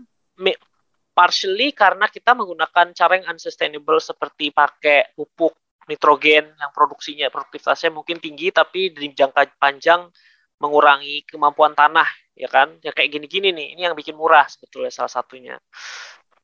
partially 1.11 1.75
karena 1.75 2.07
kita 2.07 2.31
menggunakan 2.31 2.95
cara 2.95 3.19
yang 3.19 3.35
unsustainable 3.35 3.99
seperti 3.99 4.49
pakai 4.49 5.11
pupuk 5.13 5.53
nitrogen 5.91 6.47
yang 6.55 6.71
produksinya 6.71 7.27
produktivitasnya 7.27 7.91
mungkin 7.91 8.23
tinggi 8.23 8.55
tapi 8.55 8.95
di 8.95 9.11
jangka 9.11 9.59
panjang 9.59 10.07
mengurangi 10.63 11.27
kemampuan 11.27 11.75
tanah 11.75 12.07
ya 12.37 12.47
kan 12.47 12.79
ya 12.79 12.95
kayak 12.95 13.11
gini-gini 13.11 13.51
nih 13.51 13.67
ini 13.75 13.81
yang 13.83 13.95
bikin 13.97 14.15
murah 14.15 14.47
sebetulnya 14.47 14.93
salah 14.93 15.11
satunya 15.11 15.59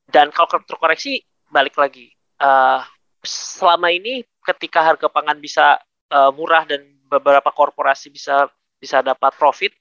dan 0.03 0.35
kalau 0.35 0.59
terkoreksi 0.67 1.23
balik 1.47 1.79
lagi 1.79 2.11
uh, 2.43 2.83
selama 3.23 3.87
ini 3.89 4.23
ketika 4.43 4.83
harga 4.83 5.07
pangan 5.07 5.39
bisa 5.39 5.79
uh, 6.11 6.31
murah 6.35 6.67
dan 6.67 6.83
beberapa 7.07 7.47
korporasi 7.55 8.11
bisa 8.11 8.51
bisa 8.77 8.99
dapat 8.99 9.31
profit 9.39 9.71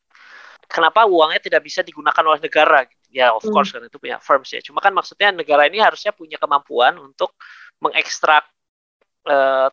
kenapa 0.70 1.06
uangnya 1.06 1.42
tidak 1.42 1.66
bisa 1.66 1.82
digunakan 1.82 2.22
oleh 2.22 2.38
negara 2.38 2.86
ya 3.10 3.34
of 3.34 3.42
hmm. 3.42 3.52
course 3.54 3.74
hmm. 3.74 3.82
kan 3.82 3.90
itu 3.90 3.98
punya 3.98 4.18
firms 4.22 4.50
ya 4.50 4.60
cuma 4.62 4.78
kan 4.78 4.94
maksudnya 4.94 5.34
negara 5.34 5.66
ini 5.66 5.82
harusnya 5.82 6.14
punya 6.14 6.38
kemampuan 6.38 6.98
untuk 6.98 7.34
mengekstrak 7.82 8.46
uh, 9.26 9.68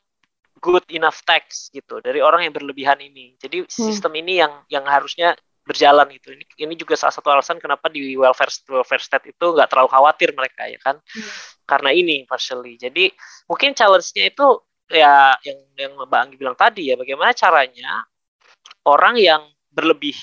good 0.64 0.86
enough 0.96 1.20
tax 1.28 1.68
gitu 1.74 2.00
dari 2.00 2.24
orang 2.24 2.48
yang 2.48 2.54
berlebihan 2.56 3.00
ini. 3.04 3.36
Jadi 3.36 3.68
hmm. 3.68 3.70
sistem 3.70 4.14
ini 4.20 4.40
yang 4.40 4.64
yang 4.72 4.86
harusnya 4.88 5.36
berjalan 5.64 6.08
gitu. 6.16 6.36
Ini 6.36 6.46
ini 6.68 6.74
juga 6.76 7.00
salah 7.00 7.16
satu 7.16 7.32
alasan 7.32 7.60
kenapa 7.60 7.88
di 7.88 8.16
welfare 8.20 8.52
welfare 8.68 9.04
state 9.04 9.32
itu 9.32 9.46
nggak 9.56 9.72
terlalu 9.72 9.90
khawatir 9.92 10.36
mereka 10.36 10.68
ya 10.68 10.80
kan. 10.80 11.00
Hmm. 11.00 11.32
Karena 11.68 11.90
ini 11.96 12.24
partially. 12.28 12.76
Jadi 12.80 13.12
mungkin 13.48 13.76
challenge-nya 13.76 14.32
itu 14.32 14.48
ya 14.92 15.36
yang 15.44 15.60
yang 15.80 15.92
Mbak 16.00 16.20
Anggi 16.20 16.36
bilang 16.36 16.58
tadi 16.60 16.92
ya 16.92 16.96
bagaimana 17.00 17.32
caranya 17.32 18.04
orang 18.88 19.16
yang 19.16 19.42
berlebih 19.72 20.16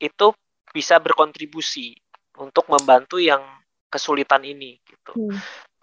itu 0.00 0.26
bisa 0.72 1.00
berkontribusi 1.00 1.96
untuk 2.38 2.68
membantu 2.70 3.20
yang 3.20 3.40
kesulitan 3.88 4.44
ini 4.44 4.80
gitu. 4.84 5.12
Hmm. 5.16 5.36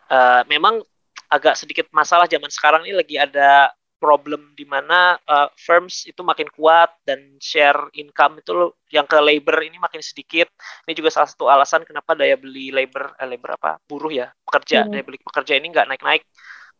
Uh, 0.05 0.41
memang 0.45 0.81
agak 1.29 1.55
sedikit 1.59 1.85
masalah 1.91 2.29
zaman 2.29 2.49
sekarang 2.49 2.85
ini 2.85 2.95
lagi 2.97 3.15
ada 3.19 3.73
problem 3.95 4.53
di 4.53 4.67
mana 4.67 5.15
uh, 5.25 5.49
firms 5.55 6.05
itu 6.05 6.21
makin 6.21 6.45
kuat 6.51 6.91
dan 7.07 7.39
share 7.39 7.89
income 7.95 8.43
itu 8.43 8.75
yang 8.91 9.07
ke 9.07 9.17
labor 9.17 9.63
ini 9.63 9.79
makin 9.79 10.03
sedikit. 10.03 10.51
Ini 10.85 10.93
juga 10.93 11.09
salah 11.09 11.29
satu 11.31 11.47
alasan 11.47 11.87
kenapa 11.87 12.13
daya 12.13 12.35
beli 12.35 12.69
labor 12.69 13.15
eh, 13.17 13.27
labor 13.27 13.57
apa 13.57 13.81
buruh 13.87 14.11
ya 14.11 14.27
pekerja 14.45 14.85
hmm. 14.85 14.91
daya 14.91 15.03
beli 15.03 15.19
pekerja 15.23 15.53
ini 15.57 15.67
nggak 15.71 15.87
naik-naik. 15.89 16.23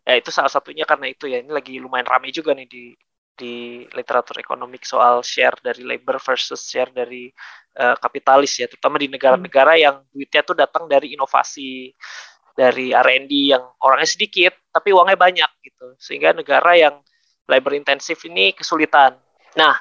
Ya 0.06 0.22
itu 0.22 0.30
salah 0.30 0.52
satunya 0.52 0.86
karena 0.86 1.10
itu 1.10 1.26
ya 1.26 1.42
ini 1.42 1.50
lagi 1.50 1.82
lumayan 1.82 2.06
ramai 2.06 2.30
juga 2.30 2.54
nih 2.54 2.68
di 2.70 2.94
di 3.36 3.84
literatur 3.92 4.40
ekonomik 4.40 4.88
soal 4.88 5.20
share 5.20 5.60
dari 5.60 5.84
labor 5.84 6.24
versus 6.24 6.64
share 6.64 6.88
dari 6.96 7.28
uh, 7.76 8.00
kapitalis 8.00 8.64
ya 8.64 8.72
terutama 8.72 8.96
di 8.96 9.12
negara-negara 9.12 9.76
yang 9.76 10.08
duitnya 10.08 10.42
tuh 10.48 10.56
datang 10.56 10.88
dari 10.88 11.20
inovasi 11.20 11.92
dari 12.56 12.96
R&D 12.96 13.32
yang 13.52 13.64
orangnya 13.84 14.08
sedikit 14.08 14.56
tapi 14.72 14.96
uangnya 14.96 15.20
banyak 15.20 15.52
gitu 15.62 16.00
sehingga 16.00 16.32
negara 16.32 16.74
yang 16.80 16.96
labor 17.46 17.76
intensif 17.78 18.24
ini 18.26 18.56
kesulitan. 18.56 19.20
Nah, 19.60 19.78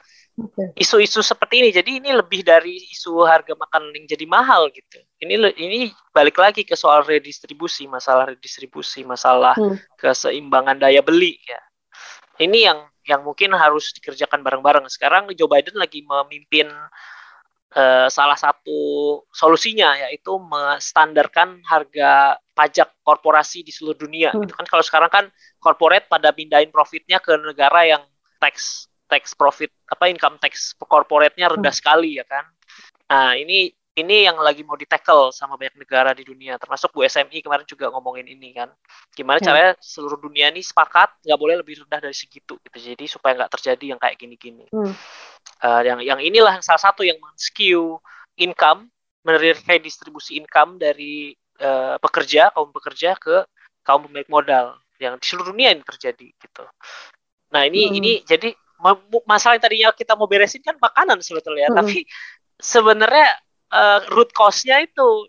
isu-isu 0.74 1.22
seperti 1.22 1.62
ini 1.62 1.68
jadi 1.70 1.90
ini 2.02 2.10
lebih 2.10 2.42
dari 2.42 2.74
isu 2.90 3.22
harga 3.22 3.54
makan 3.54 3.94
yang 3.94 4.04
jadi 4.10 4.26
mahal 4.26 4.68
gitu. 4.74 4.98
Ini 5.22 5.54
ini 5.54 5.94
balik 6.10 6.36
lagi 6.36 6.66
ke 6.66 6.74
soal 6.74 7.06
redistribusi, 7.06 7.86
masalah 7.86 8.34
redistribusi, 8.34 9.06
masalah 9.06 9.54
hmm. 9.54 9.78
keseimbangan 9.96 10.82
daya 10.82 11.00
beli 11.00 11.38
ya. 11.46 11.60
Ini 12.42 12.58
yang 12.66 12.78
yang 13.04 13.20
mungkin 13.22 13.52
harus 13.54 13.92
dikerjakan 13.94 14.42
bareng-bareng. 14.42 14.88
Sekarang 14.90 15.30
Joe 15.36 15.46
Biden 15.46 15.76
lagi 15.76 16.02
memimpin 16.02 16.72
uh, 17.74 18.08
salah 18.08 18.38
satu 18.38 19.20
solusinya 19.34 19.98
yaitu 20.08 20.34
menstandarkan 20.38 21.60
harga 21.66 22.38
pajak 22.54 22.94
korporasi 23.02 23.66
di 23.66 23.74
seluruh 23.74 23.98
dunia. 23.98 24.30
Hmm. 24.30 24.46
Itu 24.46 24.54
kan 24.54 24.66
kalau 24.66 24.84
sekarang 24.86 25.10
kan 25.10 25.24
corporate 25.58 26.06
pada 26.06 26.30
pindahin 26.30 26.70
profitnya 26.70 27.18
ke 27.18 27.34
negara 27.38 27.84
yang 27.84 28.02
tax 28.38 28.86
tax 29.10 29.36
profit 29.36 29.70
apa 29.90 30.08
income 30.08 30.40
tax 30.40 30.72
corporate-nya 30.78 31.52
rendah 31.52 31.74
hmm. 31.74 31.80
sekali 31.82 32.10
ya 32.18 32.24
kan. 32.24 32.46
Nah, 33.04 33.36
ini 33.36 33.68
ini 33.95 34.26
yang 34.26 34.34
lagi 34.42 34.66
mau 34.66 34.74
ditackle 34.74 35.30
sama 35.30 35.55
banyak 35.55 35.78
negara 35.78 36.11
di 36.11 36.26
dunia 36.26 36.59
termasuk 36.59 36.90
Bu 36.90 37.07
SMI 37.07 37.47
kemarin 37.47 37.62
juga 37.62 37.90
ngomongin 37.95 38.26
ini 38.26 38.51
kan 38.51 38.70
gimana 39.14 39.38
hmm. 39.38 39.47
caranya 39.47 39.72
seluruh 39.78 40.18
dunia 40.18 40.51
ini 40.51 40.66
sepakat 40.66 41.14
nggak 41.22 41.38
boleh 41.38 41.62
lebih 41.62 41.86
rendah 41.86 42.03
dari 42.03 42.16
segitu 42.16 42.59
gitu 42.59 42.76
jadi 42.78 43.05
supaya 43.07 43.38
nggak 43.38 43.53
terjadi 43.55 43.95
yang 43.95 44.01
kayak 44.03 44.18
gini-gini 44.18 44.66
hmm. 44.74 44.95
uh, 45.62 45.82
yang 45.86 46.03
yang 46.03 46.18
inilah 46.18 46.59
salah 46.59 46.82
satu 46.82 47.07
yang 47.07 47.16
men-skew 47.22 48.03
income 48.34 48.90
distribusi 49.80 50.36
income 50.42 50.76
dari 50.76 51.32
uh, 51.62 51.97
pekerja 52.03 52.51
kaum 52.51 52.74
pekerja 52.74 53.14
ke 53.14 53.47
kaum 53.86 54.05
pemilik 54.11 54.28
modal 54.28 54.74
yang 54.99 55.18
di 55.18 55.24
seluruh 55.26 55.53
dunia 55.55 55.74
ini 55.74 55.82
terjadi 55.84 56.28
gitu. 56.38 56.64
Nah 57.53 57.62
ini 57.66 57.88
hmm. 57.90 57.99
ini 57.99 58.12
jadi 58.24 58.51
masalah 59.24 59.57
yang 59.57 59.64
tadinya 59.64 59.88
kita 59.95 60.12
mau 60.18 60.28
beresin 60.28 60.61
kan 60.61 60.76
makanan 60.76 61.20
sebetulnya, 61.24 61.72
hmm. 61.72 61.78
tapi 61.78 62.05
sebenarnya 62.59 63.38
uh, 63.74 64.00
root 64.14 64.30
cause-nya 64.30 64.86
itu 64.86 65.28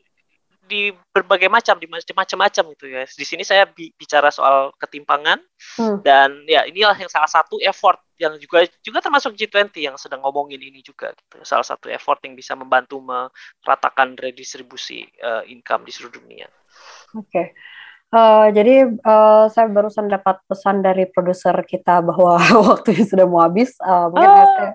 di 0.66 0.90
berbagai 1.14 1.46
macam 1.46 1.78
di 1.78 1.86
macam-macam 1.90 2.64
gitu 2.74 2.86
ya. 2.90 3.06
Di 3.06 3.26
sini 3.26 3.46
saya 3.46 3.70
bi 3.70 3.94
bicara 3.94 4.34
soal 4.34 4.74
ketimpangan 4.82 5.38
hmm. 5.78 6.02
dan 6.02 6.42
ya 6.50 6.66
inilah 6.66 6.98
yang 6.98 7.10
salah 7.10 7.30
satu 7.30 7.62
effort 7.62 8.02
yang 8.18 8.36
juga 8.42 8.66
juga 8.82 9.00
termasuk 9.04 9.38
G20 9.38 9.70
yang 9.78 9.96
sedang 10.02 10.26
ngomongin 10.26 10.58
ini 10.58 10.82
juga 10.82 11.14
gitu. 11.14 11.46
Salah 11.46 11.66
satu 11.66 11.88
effort 11.94 12.18
yang 12.26 12.34
bisa 12.34 12.58
membantu 12.58 12.98
meratakan 13.02 14.18
redistribusi 14.18 15.06
uh, 15.22 15.46
income 15.46 15.86
di 15.86 15.92
seluruh 15.94 16.18
dunia. 16.18 16.50
Oke. 17.14 17.30
Okay. 17.30 17.48
Uh, 18.14 18.48
eh, 18.48 18.48
jadi 18.56 18.76
uh, 19.02 19.46
saya 19.52 19.68
barusan 19.68 20.08
dapat 20.08 20.40
pesan 20.48 20.80
dari 20.80 21.10
produser 21.10 21.58
kita 21.68 22.00
bahwa 22.06 22.40
waktunya 22.74 23.06
sudah 23.06 23.26
mau 23.28 23.44
habis. 23.44 23.76
Uh, 23.82 24.08
mungkin 24.10 24.30
saya 24.30 24.72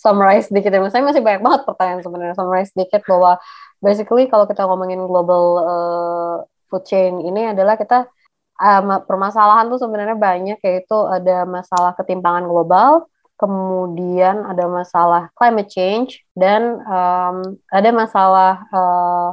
summarize 0.00 0.48
sedikit 0.48 0.72
ya. 0.72 0.80
Saya 0.88 1.04
masih 1.04 1.20
banyak 1.20 1.44
banget 1.44 1.60
pertanyaan 1.68 2.00
sebenarnya. 2.00 2.34
Summarize 2.34 2.72
sedikit 2.72 3.04
bahwa 3.04 3.36
basically 3.84 4.24
kalau 4.32 4.48
kita 4.48 4.64
ngomongin 4.64 5.04
global 5.04 5.44
uh, 5.60 6.36
food 6.72 6.88
chain 6.88 7.20
ini 7.20 7.52
adalah 7.52 7.76
kita 7.76 8.08
um, 8.56 9.04
permasalahan 9.04 9.68
tuh 9.68 9.76
sebenarnya 9.76 10.16
banyak 10.16 10.58
yaitu 10.64 10.96
ada 11.04 11.44
masalah 11.44 11.92
ketimpangan 11.92 12.48
global, 12.48 13.12
kemudian 13.36 14.48
ada 14.48 14.64
masalah 14.64 15.28
climate 15.36 15.68
change 15.68 16.24
dan 16.32 16.80
um, 16.88 17.60
ada 17.68 17.90
masalah 17.92 18.52
uh, 18.72 19.28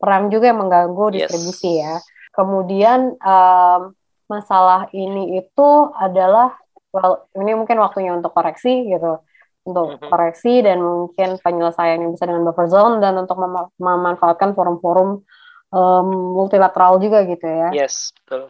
perang 0.00 0.32
juga 0.32 0.52
yang 0.52 0.60
mengganggu 0.64 1.20
distribusi 1.20 1.80
yes. 1.80 1.84
ya. 1.84 1.94
Kemudian 2.36 3.16
um, 3.20 3.96
masalah 4.28 4.92
ini 4.92 5.40
itu 5.40 5.68
adalah 5.96 6.56
well 6.92 7.28
ini 7.36 7.56
mungkin 7.56 7.80
waktunya 7.80 8.12
untuk 8.12 8.32
koreksi 8.32 8.88
gitu 8.92 9.20
untuk 9.66 9.98
koreksi 9.98 10.62
dan 10.62 10.78
mungkin 10.78 11.42
penyelesaian 11.42 11.98
yang 11.98 12.14
bisa 12.14 12.30
dengan 12.30 12.46
buffer 12.46 12.70
zone 12.70 13.02
dan 13.02 13.18
untuk 13.18 13.34
mem 13.36 13.66
memanfaatkan 13.82 14.54
forum-forum 14.54 15.26
um, 15.74 16.08
multilateral 16.38 17.02
juga 17.02 17.26
gitu 17.26 17.44
ya. 17.44 17.74
Yes, 17.74 18.14
betul. 18.22 18.46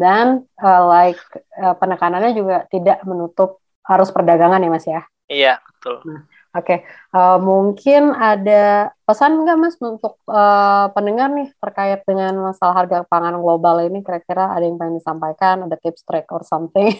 Dan 0.00 0.48
uh, 0.58 0.82
like 0.88 1.20
uh, 1.60 1.76
penekanannya 1.76 2.32
juga 2.32 2.64
tidak 2.72 3.04
menutup 3.04 3.60
harus 3.84 4.08
perdagangan 4.08 4.64
ya 4.64 4.70
Mas 4.72 4.86
ya. 4.88 5.02
Iya, 5.28 5.54
betul. 5.60 6.00
Nah, 6.08 6.24
Oke, 6.54 6.86
okay. 6.86 7.18
uh, 7.18 7.34
mungkin 7.42 8.14
ada 8.14 8.94
pesan 9.02 9.42
nggak 9.42 9.58
Mas 9.58 9.74
untuk 9.82 10.22
uh, 10.30 10.86
pendengar 10.94 11.26
nih 11.34 11.50
terkait 11.58 12.06
dengan 12.06 12.30
masalah 12.38 12.86
harga 12.86 13.02
pangan 13.10 13.42
global 13.42 13.82
ini 13.82 14.06
kira-kira 14.06 14.54
ada 14.54 14.62
yang 14.62 14.78
pengen 14.78 15.02
disampaikan, 15.02 15.66
ada 15.66 15.74
tips 15.82 16.06
trick 16.06 16.30
or 16.30 16.46
something? 16.46 16.94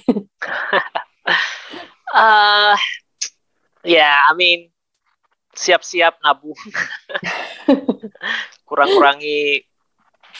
uh, 2.10 2.74
yeah, 3.84 4.26
I 4.28 4.32
mean 4.34 4.74
siap-siap 5.54 6.18
nabung. 6.20 6.58
Kurang-kurangi 8.68 9.62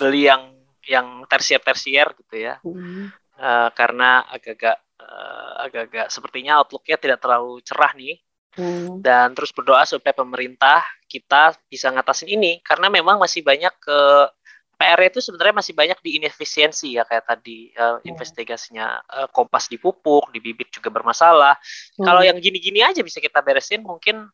beli 0.00 0.26
yang 0.26 0.52
yang 0.84 1.24
tersier-tersier 1.30 2.12
gitu 2.18 2.34
ya. 2.36 2.58
Mm. 2.66 3.14
Uh, 3.34 3.68
karena 3.74 4.26
agak-agak 4.30 4.76
uh, 5.00 5.52
agak-agak 5.66 6.06
sepertinya 6.12 6.60
outlooknya 6.60 6.96
tidak 7.00 7.18
terlalu 7.22 7.62
cerah 7.64 7.92
nih. 7.94 8.20
Mm. 8.54 9.02
Dan 9.02 9.34
terus 9.34 9.50
berdoa 9.50 9.82
supaya 9.86 10.14
pemerintah 10.14 10.82
kita 11.10 11.54
bisa 11.70 11.90
ngatasin 11.90 12.30
ini 12.30 12.58
karena 12.62 12.90
memang 12.90 13.18
masih 13.18 13.42
banyak 13.42 13.72
ke 13.82 13.98
PR 14.84 15.00
itu 15.08 15.24
sebenarnya 15.24 15.56
masih 15.56 15.72
banyak 15.72 15.98
di 16.04 16.20
inefisiensi 16.20 17.00
ya 17.00 17.08
kayak 17.08 17.24
tadi 17.24 17.72
uh, 17.72 18.04
investigasinya 18.04 19.00
uh, 19.08 19.28
kompas 19.32 19.72
di 19.72 19.80
pupuk, 19.80 20.28
di 20.28 20.44
bibit 20.44 20.68
juga 20.68 20.92
bermasalah. 20.92 21.56
Hmm. 21.96 22.04
Kalau 22.04 22.20
yang 22.20 22.36
gini-gini 22.36 22.84
aja 22.84 23.00
bisa 23.00 23.16
kita 23.16 23.40
beresin 23.40 23.80
mungkin 23.80 24.28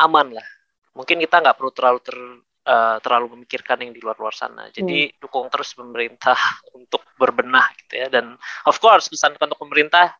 aman 0.00 0.32
lah. 0.32 0.48
Mungkin 0.96 1.20
kita 1.20 1.44
nggak 1.44 1.52
perlu 1.60 1.72
terlalu 1.76 2.00
ter, 2.00 2.16
uh, 2.64 2.96
terlalu 3.04 3.36
memikirkan 3.36 3.84
yang 3.84 3.92
di 3.92 4.00
luar-luar 4.00 4.32
sana. 4.32 4.72
Jadi 4.72 5.12
hmm. 5.12 5.20
dukung 5.20 5.52
terus 5.52 5.76
pemerintah 5.76 6.40
untuk 6.80 7.04
berbenah 7.20 7.68
gitu 7.84 8.00
ya 8.00 8.08
dan 8.08 8.40
of 8.64 8.80
course 8.80 9.12
pesan 9.12 9.36
untuk 9.36 9.60
pemerintah 9.60 10.16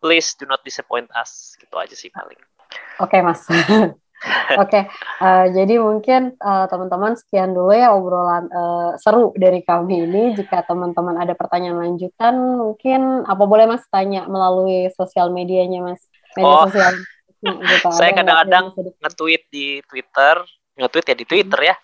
please 0.00 0.32
do 0.40 0.48
not 0.48 0.64
disappoint 0.64 1.12
us 1.12 1.60
gitu 1.60 1.76
aja 1.76 1.92
sih 1.92 2.08
paling. 2.08 2.40
Oke, 3.04 3.18
okay, 3.18 3.20
Mas. 3.20 3.44
Oke, 4.20 4.68
okay, 4.68 4.82
uh, 5.24 5.48
eh, 5.48 5.56
jadi 5.56 5.80
mungkin 5.80 6.36
uh, 6.44 6.68
teman-teman 6.68 7.16
sekian 7.16 7.56
dulu 7.56 7.72
ya 7.72 7.96
obrolan 7.96 8.52
uh, 8.52 8.92
seru 9.00 9.32
dari 9.32 9.64
kami 9.64 10.04
ini. 10.04 10.36
Jika 10.36 10.68
teman-teman 10.68 11.16
ada 11.16 11.32
pertanyaan 11.32 11.80
lanjutan, 11.80 12.36
mungkin 12.36 13.24
apa 13.24 13.44
boleh 13.48 13.64
mas 13.64 13.80
tanya 13.88 14.28
melalui 14.28 14.92
sosial 14.92 15.32
medianya 15.32 15.80
mas, 15.80 16.04
media 16.36 16.52
oh, 16.52 16.68
sosial. 16.68 16.94
Gitu. 17.40 17.88
Saya 17.96 18.12
kadang-kadang 18.12 18.76
nge-tweet 18.76 19.48
di 19.48 19.80
Twitter, 19.88 20.44
nge-tweet 20.76 21.06
ya 21.08 21.16
di 21.16 21.24
Twitter 21.24 21.60
ya. 21.72 21.76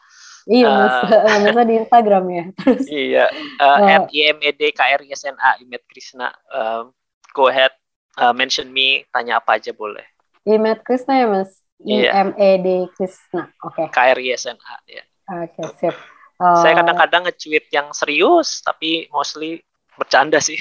Iya, 0.47 0.69
mas, 0.69 0.97
uh, 1.27 1.39
masa 1.43 1.63
di 1.67 1.75
Instagram 1.81 2.25
ya. 2.29 2.45
Terus, 2.61 2.87
iya, 3.09 3.27
uh, 3.59 4.05
uh, 4.05 4.07
E 4.13 4.51
D 4.53 4.63
K 4.77 4.81
R 4.95 5.03
I 5.03 5.11
S 5.11 5.25
N 5.25 5.41
A 5.41 5.57
Imet 5.59 5.83
Krishna. 5.89 6.31
Uh, 6.53 6.93
go 7.33 7.49
ahead, 7.49 7.73
uh, 8.21 8.37
mention 8.37 8.69
me, 8.69 9.09
tanya 9.09 9.43
apa 9.43 9.57
aja 9.57 9.73
boleh. 9.73 10.05
Imet 10.47 10.87
Krishna 10.87 11.19
ya 11.19 11.27
mas. 11.27 11.66
I 11.85 12.09
M 12.09 12.31
E 12.39 12.51
D 12.63 12.69
Krishna. 12.97 13.53
Oke. 13.61 13.85
Okay. 13.85 13.87
K 13.93 13.99
R 14.17 14.21
I 14.21 14.29
S 14.33 14.49
N 14.49 14.57
A 14.57 14.77
ya. 14.89 15.05
Oke, 15.27 15.61
okay, 15.61 15.67
sip. 15.77 15.97
Uh, 16.37 16.61
saya 16.61 16.77
kadang-kadang 16.85 17.25
nge-tweet 17.25 17.73
yang 17.73 17.89
serius 17.97 18.61
tapi 18.61 19.09
mostly 19.09 19.65
bercanda 19.97 20.39
sih. 20.39 20.61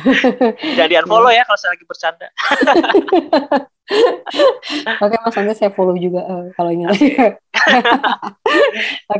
Jadi 0.80 0.96
unfollow 0.96 1.28
ya 1.28 1.44
kalau 1.44 1.60
saya 1.60 1.76
lagi 1.76 1.84
bercanda. 1.84 2.28
Oke 5.04 5.16
mas, 5.20 5.36
nanti 5.36 5.60
saya 5.60 5.70
follow 5.76 5.92
juga 5.92 6.24
uh, 6.24 6.48
kalau 6.56 6.72
ingin. 6.72 6.88
Oke, 6.88 7.20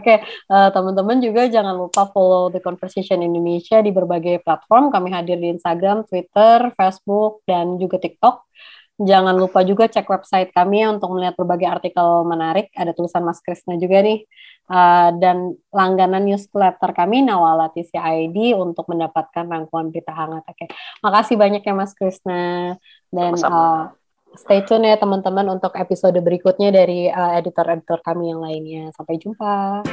okay, 0.00 0.16
uh, 0.48 0.72
teman-teman 0.72 1.20
juga 1.20 1.44
jangan 1.52 1.76
lupa 1.76 2.08
follow 2.08 2.48
The 2.48 2.64
Conversation 2.64 3.20
Indonesia 3.20 3.84
di 3.84 3.92
berbagai 3.92 4.40
platform. 4.40 4.88
Kami 4.88 5.12
hadir 5.12 5.36
di 5.36 5.52
Instagram, 5.52 6.08
Twitter, 6.08 6.72
Facebook, 6.72 7.44
dan 7.44 7.76
juga 7.76 8.00
TikTok. 8.00 8.48
Jangan 8.94 9.34
lupa 9.34 9.66
juga 9.66 9.90
cek 9.90 10.06
website 10.06 10.54
kami 10.54 10.86
untuk 10.86 11.18
melihat 11.18 11.34
berbagai 11.34 11.66
artikel 11.66 12.22
menarik. 12.22 12.70
Ada 12.78 12.94
tulisan 12.94 13.26
Mas 13.26 13.42
Krisna 13.42 13.74
juga 13.74 13.98
nih. 14.06 14.22
uh, 14.70 15.12
dan 15.20 15.58
langganan 15.74 16.24
newsletter 16.24 16.96
kami 16.96 17.20
Nawala 17.20 17.68
TCID 17.74 18.56
untuk 18.56 18.88
mendapatkan 18.88 19.44
rangkuman 19.44 19.92
berita 19.92 20.14
hangat. 20.14 20.46
Oke, 20.48 20.70
makasih 21.04 21.36
banyak 21.36 21.60
ya 21.60 21.74
Mas 21.76 21.92
Krisna 21.92 22.78
dan 23.12 23.34
uh, 23.44 23.92
stay 24.38 24.64
tune 24.64 24.88
ya 24.88 24.96
teman-teman 24.96 25.52
untuk 25.52 25.74
episode 25.76 26.16
berikutnya 26.16 26.72
dari 26.72 27.10
uh, 27.10 27.36
editor-editor 27.36 28.00
kami 28.00 28.32
yang 28.32 28.40
lainnya. 28.40 28.94
Sampai 28.94 29.18
jumpa. 29.20 29.84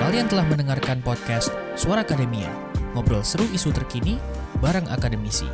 Kalian 0.00 0.26
telah 0.26 0.42
mendengarkan 0.42 0.98
podcast 1.06 1.54
Suara 1.78 2.02
Akademia, 2.02 2.50
ngobrol 2.92 3.22
seru 3.22 3.46
isu 3.50 3.70
terkini 3.70 4.18
bareng 4.58 4.86
akademisi. 4.90 5.46